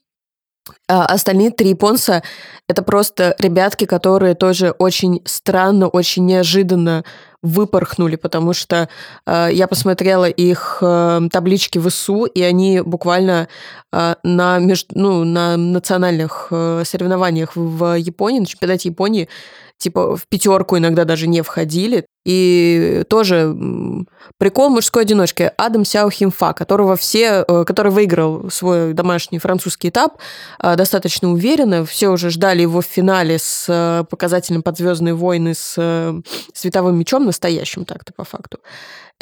а 0.88 1.06
остальные 1.06 1.50
три 1.50 1.70
японца— 1.70 2.22
это 2.68 2.82
просто 2.82 3.34
ребятки, 3.38 3.86
которые 3.86 4.34
тоже 4.34 4.70
очень 4.78 5.22
странно, 5.24 5.88
очень 5.88 6.26
неожиданно 6.26 7.04
выпорхнули, 7.42 8.16
потому 8.16 8.52
что 8.52 8.88
э, 9.26 9.48
я 9.52 9.66
посмотрела 9.66 10.28
их 10.28 10.78
э, 10.82 11.20
таблички 11.32 11.78
в 11.78 11.88
ИСУ, 11.88 12.26
и 12.26 12.42
они 12.42 12.82
буквально 12.82 13.48
э, 13.92 14.14
на, 14.22 14.58
меж, 14.58 14.84
ну, 14.94 15.24
на 15.24 15.56
национальных 15.56 16.48
э, 16.50 16.82
соревнованиях 16.84 17.56
в 17.56 17.96
Японии, 17.96 18.40
на 18.40 18.46
чемпионате 18.46 18.90
Японии 18.90 19.28
типа 19.80 20.16
в 20.16 20.28
пятерку 20.28 20.76
иногда 20.76 21.04
даже 21.04 21.26
не 21.26 21.42
входили. 21.42 22.06
И 22.26 23.02
тоже 23.08 23.56
прикол 24.36 24.68
мужской 24.68 25.02
одиночки. 25.02 25.50
Адам 25.56 25.86
Сяо 25.86 26.10
Химфа, 26.10 26.52
которого 26.52 26.96
все, 26.96 27.44
э, 27.48 27.64
который 27.64 27.90
выиграл 27.90 28.50
свой 28.50 28.92
домашний 28.92 29.38
французский 29.38 29.88
этап 29.88 30.18
э, 30.62 30.76
достаточно 30.76 31.32
уверенно. 31.32 31.86
Все 31.86 32.08
уже 32.08 32.28
ждали 32.28 32.60
его 32.60 32.82
в 32.82 32.86
финале 32.86 33.38
с 33.38 33.64
э, 33.68 34.04
показателем 34.10 34.62
под 34.62 34.76
«Звездные 34.76 35.14
войны» 35.14 35.54
с 35.54 36.22
световым 36.52 36.98
мечом 36.98 37.24
настоящим 37.24 37.86
так-то 37.86 38.12
по 38.12 38.24
факту. 38.24 38.58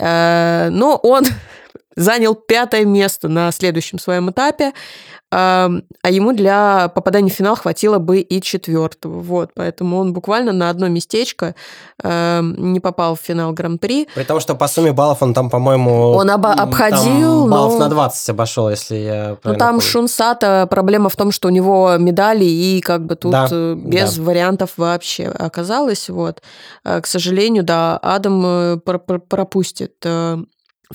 Но 0.00 1.00
он 1.02 1.24
занял 1.96 2.34
пятое 2.34 2.84
место 2.84 3.28
на 3.28 3.50
следующем 3.52 3.98
своем 3.98 4.30
этапе, 4.30 4.72
а 5.30 5.70
ему 6.08 6.32
для 6.32 6.88
попадания 6.94 7.30
в 7.30 7.34
финал 7.34 7.54
хватило 7.56 7.98
бы 7.98 8.20
и 8.20 8.40
четвертого. 8.40 9.20
Вот, 9.20 9.50
поэтому 9.54 9.98
он 9.98 10.12
буквально 10.12 10.52
на 10.52 10.70
одно 10.70 10.88
местечко 10.88 11.54
не 12.02 12.80
попал 12.80 13.14
в 13.16 13.20
финал 13.20 13.52
Гран-при. 13.52 14.08
При 14.14 14.24
том, 14.24 14.40
что 14.40 14.54
по 14.54 14.68
сумме 14.68 14.92
баллов 14.92 15.22
он 15.22 15.34
там, 15.34 15.50
по-моему... 15.50 16.12
Он 16.12 16.30
об- 16.30 16.46
обходил, 16.46 17.42
там 17.42 17.50
баллов 17.50 17.72
но... 17.74 17.78
на 17.80 17.88
20 17.88 18.30
обошел, 18.30 18.70
если 18.70 18.96
я 18.96 19.36
Ну, 19.44 19.54
там 19.56 19.68
помню. 19.76 19.80
Шунсата 19.80 20.66
проблема 20.70 21.08
в 21.08 21.16
том, 21.16 21.32
что 21.32 21.48
у 21.48 21.50
него 21.50 21.96
медали, 21.98 22.44
и 22.44 22.80
как 22.80 23.04
бы 23.04 23.16
тут 23.16 23.32
Да, 23.32 23.48
э, 23.50 23.74
без 23.76 24.16
да. 24.16 24.22
вариантов 24.22 24.70
вообще 24.76 25.26
оказалось. 25.26 26.08
Вот. 26.08 26.42
Э, 26.84 27.00
К 27.00 27.06
сожалению, 27.06 27.64
да, 27.64 27.98
Адам 27.98 28.42
э, 28.46 28.76
пр- 28.84 28.98
пр- 29.00 29.20
пропустит 29.20 29.94
э, 30.04 30.38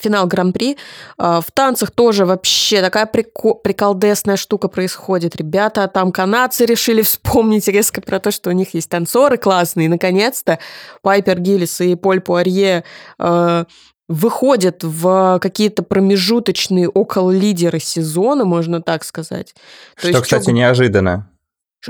финал 0.01 0.27
Гран-при. 0.27 0.77
А, 1.17 1.41
В 1.41 1.51
танцах 1.51 1.91
тоже 1.91 2.25
вообще 2.25 2.81
такая 2.81 3.05
прико- 3.05 3.55
приколдесная 3.63 4.37
штука 4.37 4.67
происходит. 4.67 5.35
Ребята, 5.35 5.87
там 5.87 6.11
канадцы 6.11 6.65
решили 6.65 7.01
вспомнить 7.03 7.67
резко 7.67 8.01
про 8.01 8.19
то, 8.19 8.31
что 8.31 8.49
у 8.49 8.53
них 8.53 8.73
есть 8.73 8.89
танцоры 8.89 9.37
классные. 9.37 9.85
И, 9.85 9.89
наконец-то, 9.89 10.59
Пайпер 11.01 11.39
Гиллис 11.39 11.81
и 11.81 11.95
Поль 11.95 12.21
Пуарье 12.21 12.83
э, 13.19 13.65
выходят 14.09 14.83
в 14.83 15.39
какие-то 15.41 15.81
промежуточные 15.83 16.89
около 16.89 17.31
лидеры 17.31 17.79
сезона, 17.79 18.45
можно 18.45 18.81
так 18.81 19.03
сказать. 19.03 19.53
То 19.95 19.99
Что, 19.99 20.07
есть 20.09 20.21
кстати, 20.23 20.45
чё- 20.45 20.51
неожиданно. 20.51 21.29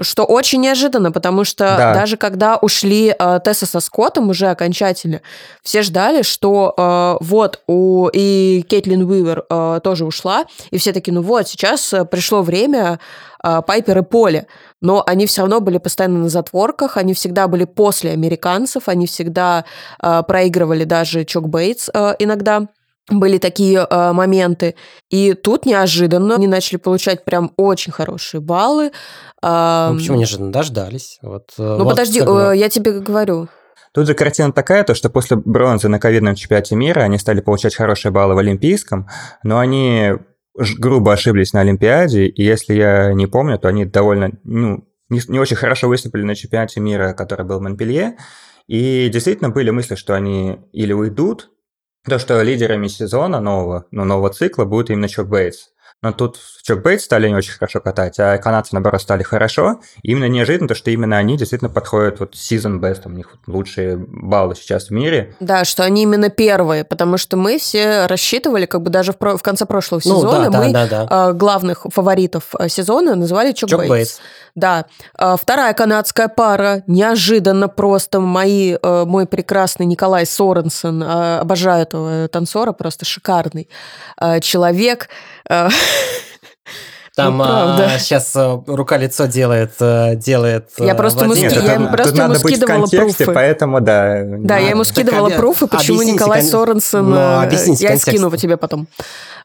Что 0.02 0.24
очень 0.26 0.62
неожиданно, 0.62 1.12
потому 1.12 1.44
что 1.44 1.66
Да. 1.78 1.94
даже 1.94 2.18
когда 2.18 2.58
ушли 2.58 3.16
э, 3.18 3.39
Тесса 3.44 3.66
со 3.66 3.80
Скоттом 3.80 4.30
уже 4.30 4.48
окончательно, 4.48 5.22
все 5.62 5.82
ждали, 5.84 6.24
что 6.24 6.74
э, 6.78 7.18
вот 7.24 7.62
у 7.68 8.10
и 8.12 8.64
Кейтлин 8.68 9.04
Уивер 9.04 9.46
э, 9.50 9.80
тоже 9.84 10.06
ушла, 10.06 10.46
и 10.72 10.78
все 10.78 10.94
таки 10.94 11.12
ну 11.12 11.22
вот, 11.22 11.48
сейчас 11.48 11.94
э, 11.94 12.06
пришло 12.06 12.41
время 12.41 13.00
э, 13.44 13.62
Пайпер 13.66 14.00
и 14.00 14.02
Поля. 14.02 14.48
Но 14.82 15.04
они 15.06 15.28
все 15.28 15.41
равно 15.41 15.62
были 15.62 15.78
постоянно 15.78 16.20
на 16.20 16.30
затворках, 16.30 16.98
они 16.98 17.14
всегда 17.14 17.48
были 17.48 17.64
после 17.66 18.12
американцев, 18.12 18.88
они 18.89 19.06
всегда 19.08 19.64
э, 20.02 20.24
проигрывали 20.28 20.84
даже 20.86 21.24
Чок 21.24 21.48
Бейтс 21.48 21.89
э, 21.94 22.16
иногда 22.20 22.68
были 23.10 23.38
такие 23.38 23.86
э, 23.89 24.12
моменты. 24.14 24.76
И 25.10 25.34
тут 25.34 25.66
неожиданно 25.66 26.36
они 26.36 26.47
начали 26.47 26.78
получать 26.78 27.26
прям 27.26 27.51
очень 27.58 27.91
хорошие 27.91 28.41
баллы. 28.41 28.86
Ну, 28.86 29.49
Ам, 29.49 29.97
почему 29.97 30.18
неожиданно 30.18 30.51
дождались? 30.51 31.20
Вот, 31.22 31.49
э, 31.58 31.64
Ну, 31.64 31.84
вот 31.84 31.89
подожди, 31.89 32.20
как 32.20 32.30
бы- 32.30 32.51
э, 32.54 32.58
я 32.58 32.70
тебе 32.70 32.99
говорю. 32.99 33.49
Тут 33.93 34.08
же 34.08 34.14
картина 34.16 34.51
такая, 34.51 34.84
то, 34.84 34.95
что 34.95 35.10
после 35.10 35.38
бронзы 35.38 35.88
на 35.88 35.99
ковидном 35.99 36.36
чемпионате 36.36 36.76
мира 36.76 37.01
они 37.01 37.20
стали 37.20 37.41
получать 37.41 37.76
хорошие 37.76 38.12
баллы 38.12 38.34
в 38.34 38.39
Олимпийском, 38.39 39.08
но 39.43 39.60
они 39.60 40.14
грубо 40.78 41.14
ошиблись 41.14 41.54
на 41.54 41.62
Олимпиаде, 41.62 42.26
и 42.28 42.43
если 42.43 42.74
я 42.74 43.14
не 43.14 43.28
помню, 43.28 43.60
то 43.60 43.68
они 43.68 43.86
довольно, 43.86 44.32
ну, 44.43 44.88
не, 45.10 45.22
не 45.28 45.39
очень 45.39 45.58
хорошо 45.58 45.88
выступили 45.89 46.24
на 46.24 46.36
чемпионате 46.36 46.80
мира, 46.80 47.14
который 47.14 47.45
был 47.45 47.60
в 47.60 47.62
Монпелье, 47.62 48.18
и 48.68 49.10
действительно 49.10 49.49
были 49.49 49.70
мысли, 49.72 49.95
что 49.95 50.14
они 50.16 50.58
или 50.72 50.93
уйдут, 50.93 51.49
то, 52.06 52.20
что 52.20 52.41
лидерами 52.41 52.88
сезона 52.88 53.39
нового, 53.39 53.86
ну, 53.91 54.04
нового 54.04 54.30
цикла 54.30 54.66
будут 54.66 54.89
именно 54.89 55.08
Чок 55.08 55.28
Бейтс. 55.28 55.70
Но 56.04 56.12
тут 56.12 56.38
Чок 56.64 56.82
Бейтс 56.82 57.06
стали 57.06 57.30
не 57.30 57.36
очень 57.36 57.54
хорошо 57.54 57.80
катать, 57.80 58.20
а 58.20 58.38
канадцы, 58.38 58.70
наоборот, 58.74 59.01
стали 59.01 59.24
хорошо. 59.24 59.80
И 60.01 60.12
именно 60.12 60.28
неожиданно, 60.28 60.68
то, 60.68 60.76
что 60.76 60.91
именно 60.91 61.18
они 61.18 61.38
действительно 61.38 61.70
подходят 61.70 62.20
вот 62.20 62.36
season 62.36 62.80
best, 62.80 63.01
у 63.06 63.10
них 63.10 63.30
вот 63.32 63.54
лучшие 63.54 63.95
баллы 63.97 64.56
сейчас 64.56 64.88
в 64.88 64.91
мире. 64.91 65.34
Да, 65.39 65.64
что 65.64 65.84
они 65.84 66.04
именно 66.04 66.30
первые, 66.30 66.84
потому 66.84 67.18
что 67.18 67.38
мы 67.38 67.58
все 67.58 68.06
рассчитывали, 68.08 68.66
как 68.66 68.82
бы 68.82 68.89
даже 68.89 69.14
в, 69.14 69.18
про- 69.18 69.38
в 69.38 69.41
конце 69.43 69.66
прошлого 69.66 70.01
Ну, 70.04 70.16
сезона, 70.18 70.49
да, 70.49 70.60
да, 70.60 70.66
мы 70.68 70.74
да, 70.74 70.88
да. 70.88 71.30
э, 71.30 71.34
главных 71.34 71.86
фаворитов 71.89 72.54
э, 72.60 72.68
сезона 72.68 73.16
называли 73.16 73.54
Чок, 73.54 73.70
Бейтс. 73.88 74.20
Да. 74.56 74.86
А 75.18 75.38
Вторая 75.38 75.74
канадская 75.74 76.28
пара, 76.28 76.84
неожиданно 76.86 77.70
просто 77.70 78.20
мои, 78.20 78.76
э, 78.82 79.06
мой 79.06 79.26
прекрасный 79.26 79.86
Николай 79.86 80.26
Соренсен, 80.26 81.01
э, 81.01 81.39
обожаю 81.39 81.84
этого 81.84 82.28
танцора, 82.28 82.74
просто 82.74 83.06
шикарный 83.06 83.70
э, 84.20 84.41
человек. 84.41 85.08
Э, 85.50 85.70
Там 87.16 87.38
Ну, 87.38 87.44
правда. 87.44 87.91
сейчас 88.00 88.32
рука-лицо 88.36 89.28
делает, 89.28 89.74
э, 89.80 90.16
делает 90.16 90.70
Я 90.80 90.94
э, 90.94 90.96
просто 90.96 91.26
ему 91.26 91.36
Нет, 91.36 91.52
я 91.54 91.60
это- 91.62 91.72
ему 91.74 91.88
просто 91.89 92.10
тут 92.10 92.18
надо 92.18 92.34
ему 92.34 92.44
быть 92.44 92.54
в 92.54 92.58
скидывала 92.58 92.80
контексте, 92.88 93.26
пруфы. 93.26 93.34
поэтому 93.36 93.82
да. 93.82 94.24
Да, 94.39 94.58
я 94.58 94.70
ему 94.72 94.84
так 94.84 94.94
скидывала 94.94 95.28
обе- 95.28 95.36
пруфы, 95.36 95.68
почему 95.68 96.02
Николай 96.02 96.41
кон- 96.41 96.50
Соренсен... 96.50 97.08
Ну, 97.12 97.16
э, 97.16 97.44
объясните 97.44 97.84
Я 97.84 97.89
контекст. 97.91 98.08
скину 98.10 98.28
его 98.28 98.38
тебе 98.38 98.58
потом. 98.58 98.88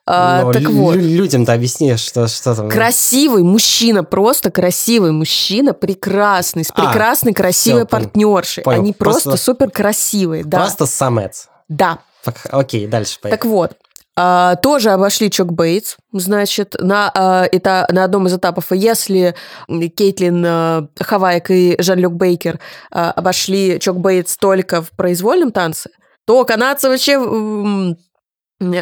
А, 0.07 0.45
Но 0.45 0.53
так 0.55 0.63
лю- 0.63 0.73
вот. 0.73 0.97
лю- 0.97 1.03
Людям-то 1.19 1.53
объясни, 1.53 1.95
что, 1.97 2.27
что 2.29 2.55
там. 2.55 2.71
Красивый 2.71 3.43
мужчина, 3.43 4.03
просто 4.03 4.51
красивый 4.51 5.13
мужчина, 5.13 5.75
прекрасный, 5.75 6.65
с 6.65 6.71
А, 6.75 6.87
прекрасной, 6.87 7.35
красивой 7.35 7.81
всё, 7.83 7.87
понял. 7.87 8.05
партнершей. 8.05 8.65
Понял. 8.65 8.81
Они 8.81 8.93
просто, 8.95 9.25
Просто- 9.29 9.45
супер 9.45 9.71
красивые, 9.71 10.43
да. 10.45 10.61
Просто 10.61 10.87
самец. 10.87 11.49
Да. 11.69 11.99
Так, 12.25 12.37
Окей, 12.51 12.87
дальше 12.87 13.19
поехали. 13.21 13.39
Так 13.39 13.45
вот, 13.45 13.73
а, 14.21 14.57
тоже 14.57 14.91
обошли 14.91 15.31
Чок 15.31 15.53
Бейтс, 15.53 15.95
значит, 16.13 16.75
на, 16.81 17.09
а, 17.15 17.47
это, 17.53 17.87
на 17.93 18.03
одном 18.03 18.27
из 18.27 18.35
этапов. 18.35 18.73
Если 18.73 19.37
Кейтлин 19.69 20.45
а, 20.45 20.89
Хавайк 20.99 21.53
и 21.53 21.77
Жан-Люк 21.79 22.15
Бейкер 22.15 22.59
а, 22.91 23.13
обошли 23.13 23.79
Чок 23.79 23.99
Бейтс 23.99 24.37
только 24.37 24.83
в 24.83 24.91
произвольном 24.91 25.53
танце, 25.53 25.91
то 26.27 26.45
канадцы 26.45 26.89
вообще 26.89 27.15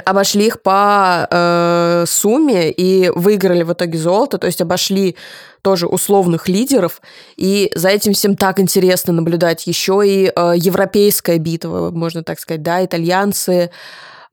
обошли 0.06 0.46
их 0.46 0.62
по 0.62 1.28
э, 1.30 2.04
сумме 2.08 2.70
и 2.70 3.10
выиграли 3.14 3.62
в 3.62 3.74
итоге 3.74 3.98
золото, 3.98 4.38
то 4.38 4.46
есть 4.46 4.62
обошли 4.62 5.16
тоже 5.60 5.86
условных 5.86 6.48
лидеров, 6.48 7.02
и 7.36 7.70
за 7.74 7.90
этим 7.90 8.14
всем 8.14 8.36
так 8.36 8.58
интересно 8.58 9.12
наблюдать. 9.12 9.66
Еще 9.66 10.02
и 10.06 10.32
э, 10.34 10.52
европейская 10.56 11.36
битва, 11.36 11.90
можно 11.90 12.24
так 12.24 12.40
сказать, 12.40 12.62
да, 12.62 12.82
итальянцы, 12.82 13.70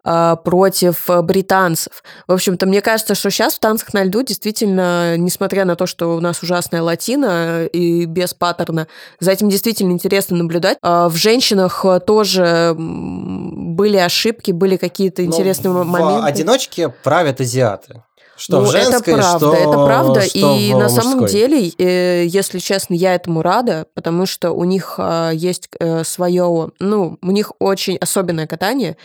против 0.04 1.10
британцев. 1.24 2.04
В 2.28 2.34
общем-то, 2.34 2.66
мне 2.66 2.82
кажется, 2.82 3.16
что 3.16 3.30
сейчас 3.30 3.56
в 3.56 3.60
танцах 3.60 3.94
на 3.94 4.04
льду 4.04 4.22
действительно, 4.22 5.18
несмотря 5.18 5.66
на 5.66 5.76
то, 5.76 5.86
что 5.86 6.16
у 6.16 6.20
нас 6.20 6.44
ужасная 6.44 6.82
латина 6.82 7.66
и 7.66 8.06
без 8.06 8.34
паттерна, 8.34 8.88
за 9.20 9.32
этим 9.32 9.50
действительно 9.50 9.92
интересно 9.92 10.38
наблюдать. 10.38 10.78
Э, 10.84 11.08
в 11.08 11.16
женщинах 11.16 11.86
тоже 12.06 12.76
были 12.78 13.98
ошибки, 13.98 14.52
были 14.52 14.78
какие-то 14.78 15.22
ну, 15.22 15.30
интересные 15.30 15.72
Но 15.72 15.84
моменты. 15.84 16.22
В 16.22 16.26
одиночке 16.26 16.90
правят 16.90 17.42
азиаты. 17.42 18.04
Что 18.36 18.62
ну, 18.62 18.66
в 18.66 18.72
женской, 18.72 19.14
это 19.14 19.22
правда, 19.22 19.38
что, 19.38 19.54
это 19.54 19.86
правда. 19.86 20.22
Что 20.22 20.38
и 20.38 20.74
в 20.74 20.78
на 20.78 20.84
мужской. 20.86 21.04
самом 21.04 21.26
деле, 21.28 21.70
э, 21.78 22.26
если 22.26 22.60
честно, 22.60 22.96
я 22.96 23.14
этому 23.14 23.42
рада, 23.42 23.86
потому 23.94 24.26
что 24.26 24.52
у 24.52 24.64
них 24.64 24.96
э, 24.98 25.32
есть 25.36 25.70
э, 25.80 26.04
свое, 26.04 26.72
ну, 26.80 27.18
у 27.22 27.32
них 27.32 27.52
очень 27.60 27.98
особенное 27.98 28.48
катание. 28.48 28.98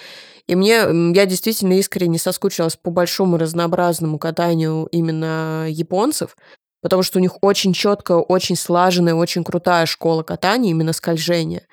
И 0.48 0.54
мне, 0.54 0.76
я 1.14 1.26
действительно 1.26 1.74
искренне 1.74 2.18
соскучилась 2.18 2.76
по 2.76 2.90
большому 2.90 3.36
разнообразному 3.36 4.18
катанию 4.18 4.88
именно 4.90 5.66
японцев, 5.68 6.36
потому 6.80 7.02
что 7.02 7.18
у 7.18 7.22
них 7.22 7.36
очень 7.42 7.74
четкая, 7.74 8.16
очень 8.16 8.56
слаженная, 8.56 9.14
очень 9.14 9.44
крутая 9.44 9.84
школа 9.84 10.22
катания, 10.22 10.70
именно 10.70 10.94
скольжения. 10.94 11.66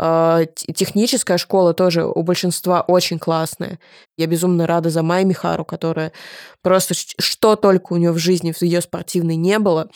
А, 0.00 0.44
техническая 0.56 1.38
школа 1.38 1.74
тоже 1.74 2.06
у 2.06 2.22
большинства 2.22 2.82
очень 2.82 3.18
классная. 3.18 3.80
Я 4.16 4.26
безумно 4.26 4.66
рада 4.66 4.90
за 4.90 5.02
Май 5.02 5.24
Михару, 5.24 5.64
которая 5.64 6.12
просто 6.62 6.94
что 6.94 7.56
только 7.56 7.92
у 7.92 7.96
нее 7.96 8.12
в 8.12 8.18
жизни, 8.18 8.52
в 8.52 8.62
ее 8.62 8.80
спортивной 8.80 9.34
не 9.34 9.58
было. 9.58 9.88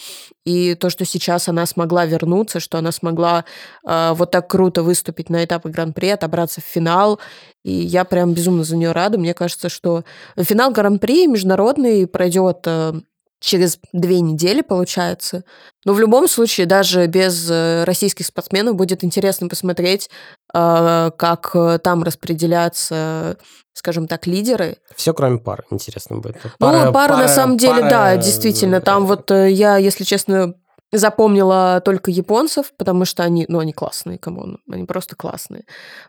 И 0.45 0.75
то, 0.75 0.91
что 0.91 1.05
сейчас 1.05 1.49
она 1.49 1.67
смогла 1.67 2.05
вернуться, 2.05 2.59
что 2.59 2.79
она 2.79 2.91
смогла 2.91 3.45
э, 3.87 4.13
вот 4.15 4.33
так 4.33 4.51
круто 4.51 4.83
выступить 4.83 5.31
на 5.31 5.45
этапе 5.45 5.69
Гран-при, 5.69 6.09
отобраться 6.09 6.61
в 6.61 6.65
финал. 6.65 7.21
И 7.65 7.73
я 7.73 8.05
прям 8.05 8.35
безумно 8.35 8.65
за 8.65 8.77
нее 8.77 8.91
рада. 8.91 9.19
Мне 9.19 9.35
кажется, 9.35 9.69
что 9.69 10.03
финал 10.37 10.73
Гран-при 10.73 11.29
международный 11.29 12.09
пройдет 12.09 12.63
э, 12.67 12.95
через 13.43 13.79
две 13.93 14.21
недели, 14.21 14.63
получается. 14.63 15.45
Но 15.85 15.93
в 15.93 16.01
любом 16.01 16.29
случае, 16.29 16.67
даже 16.67 17.07
без 17.07 17.51
э, 17.51 17.85
российских 17.85 18.25
спортсменов 18.27 18.77
будет 18.77 19.05
интересно 19.05 19.49
посмотреть, 19.49 20.09
э, 20.55 21.11
как 21.17 21.51
э, 21.55 21.79
там 21.83 22.05
распределяться, 22.05 23.37
скажем 23.75 24.07
так, 24.07 24.27
лидеры. 24.27 24.77
Все, 24.95 25.13
кроме 25.13 25.39
пар, 25.39 25.65
интересно 25.71 26.19
будет. 26.19 26.37
Пара, 26.59 26.87
ну, 26.87 26.93
пара, 26.93 27.09
пара 27.09 27.17
на 27.17 27.29
самом 27.29 27.57
деле, 27.57 27.81
пара... 27.81 27.91
да, 27.91 28.17
действительно. 28.17 28.81
Там 28.81 29.07
вот 29.07 29.31
я, 29.31 29.77
если 29.77 30.05
честно, 30.05 30.55
запомнила 30.93 31.81
только 31.85 32.11
японцев, 32.11 32.73
потому 32.77 33.05
что 33.05 33.23
они, 33.23 33.47
ну, 33.49 33.59
они 33.59 33.73
классные, 33.73 34.19
come 34.19 34.42
on, 34.42 34.59
они 34.71 34.85
просто 34.85 35.17
классные. 35.17 35.65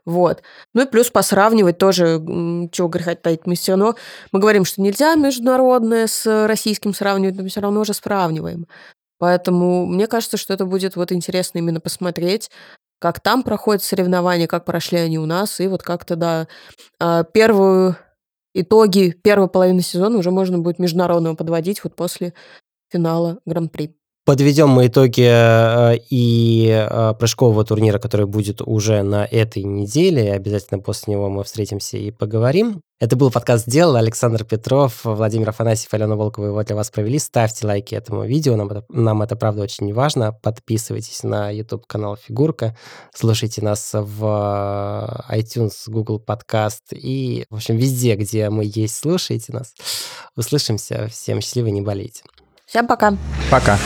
Вот. 0.05 0.43
Ну 0.73 0.83
и 0.83 0.85
плюс 0.85 1.09
посравнивать 1.09 1.77
тоже, 1.77 2.21
чего 2.71 2.87
греха 2.89 3.15
таить, 3.15 3.45
мы 3.45 3.55
все 3.55 3.73
равно, 3.73 3.95
мы 4.31 4.39
говорим, 4.39 4.65
что 4.65 4.81
нельзя 4.81 5.15
международное 5.15 6.07
с 6.07 6.47
российским 6.47 6.93
сравнивать, 6.93 7.35
но 7.35 7.43
мы 7.43 7.49
все 7.49 7.61
равно 7.61 7.81
уже 7.81 7.93
сравниваем. 7.93 8.67
Поэтому 9.19 9.85
мне 9.85 10.07
кажется, 10.07 10.35
что 10.37 10.53
это 10.53 10.65
будет 10.65 10.97
вот 10.97 11.11
интересно 11.13 11.59
именно 11.59 11.79
посмотреть, 11.79 12.51
как 12.99 13.21
там 13.21 13.43
проходят 13.43 13.83
соревнования, 13.83 14.47
как 14.47 14.65
прошли 14.65 14.97
они 14.97 15.17
у 15.19 15.25
нас, 15.25 15.59
и 15.59 15.67
вот 15.67 15.83
как-то, 15.83 16.15
да, 16.15 16.47
а, 16.99 17.23
первую 17.23 17.95
итоги 18.53 19.11
первой 19.11 19.47
половины 19.47 19.81
сезона 19.81 20.17
уже 20.17 20.31
можно 20.31 20.59
будет 20.59 20.79
международного 20.79 21.35
подводить 21.35 21.83
вот 21.83 21.95
после 21.95 22.33
финала 22.91 23.39
Гран-при. 23.45 23.95
Подведем 24.25 24.69
мы 24.69 24.87
итоги 24.87 25.27
э, 25.27 25.97
и 26.09 26.69
э, 26.69 27.13
прыжкового 27.19 27.65
турнира, 27.65 27.99
который 27.99 28.25
будет 28.25 28.61
уже 28.61 29.03
на 29.03 29.25
этой 29.25 29.63
неделе. 29.63 30.31
Обязательно 30.31 30.79
после 30.79 31.13
него 31.13 31.27
мы 31.27 31.43
встретимся 31.43 31.97
и 31.97 32.09
поговорим. 32.09 32.79
Это 33.01 33.17
был 33.17 33.31
подкаст 33.31 33.67
«Дело». 33.67 33.99
Александр 33.99 34.45
Петров, 34.45 35.01
Владимир 35.03 35.49
Афанасьев, 35.49 35.93
Алена 35.93 36.15
Волкова 36.15 36.45
его 36.45 36.63
для 36.63 36.73
вас 36.73 36.89
провели. 36.89 37.19
Ставьте 37.19 37.67
лайки 37.67 37.95
этому 37.95 38.23
видео, 38.23 38.55
нам 38.55 38.69
это, 38.69 38.85
нам 38.87 39.21
это 39.23 39.35
правда 39.35 39.61
очень 39.61 39.93
важно. 39.93 40.31
Подписывайтесь 40.31 41.23
на 41.23 41.49
YouTube-канал 41.49 42.15
«Фигурка», 42.15 42.77
слушайте 43.13 43.61
нас 43.61 43.89
в 43.93 45.25
э, 45.29 45.37
iTunes, 45.37 45.73
Google 45.87 46.19
Подкаст 46.19 46.93
и, 46.93 47.43
в 47.49 47.55
общем, 47.55 47.75
везде, 47.75 48.15
где 48.15 48.49
мы 48.49 48.63
есть, 48.63 48.95
слушайте 48.95 49.51
нас. 49.51 49.73
Услышимся. 50.37 51.09
Всем 51.11 51.41
счастливо, 51.41 51.67
не 51.67 51.81
болейте. 51.81 52.23
Всем 52.65 52.87
пока. 52.87 53.17
Пока. 53.51 53.77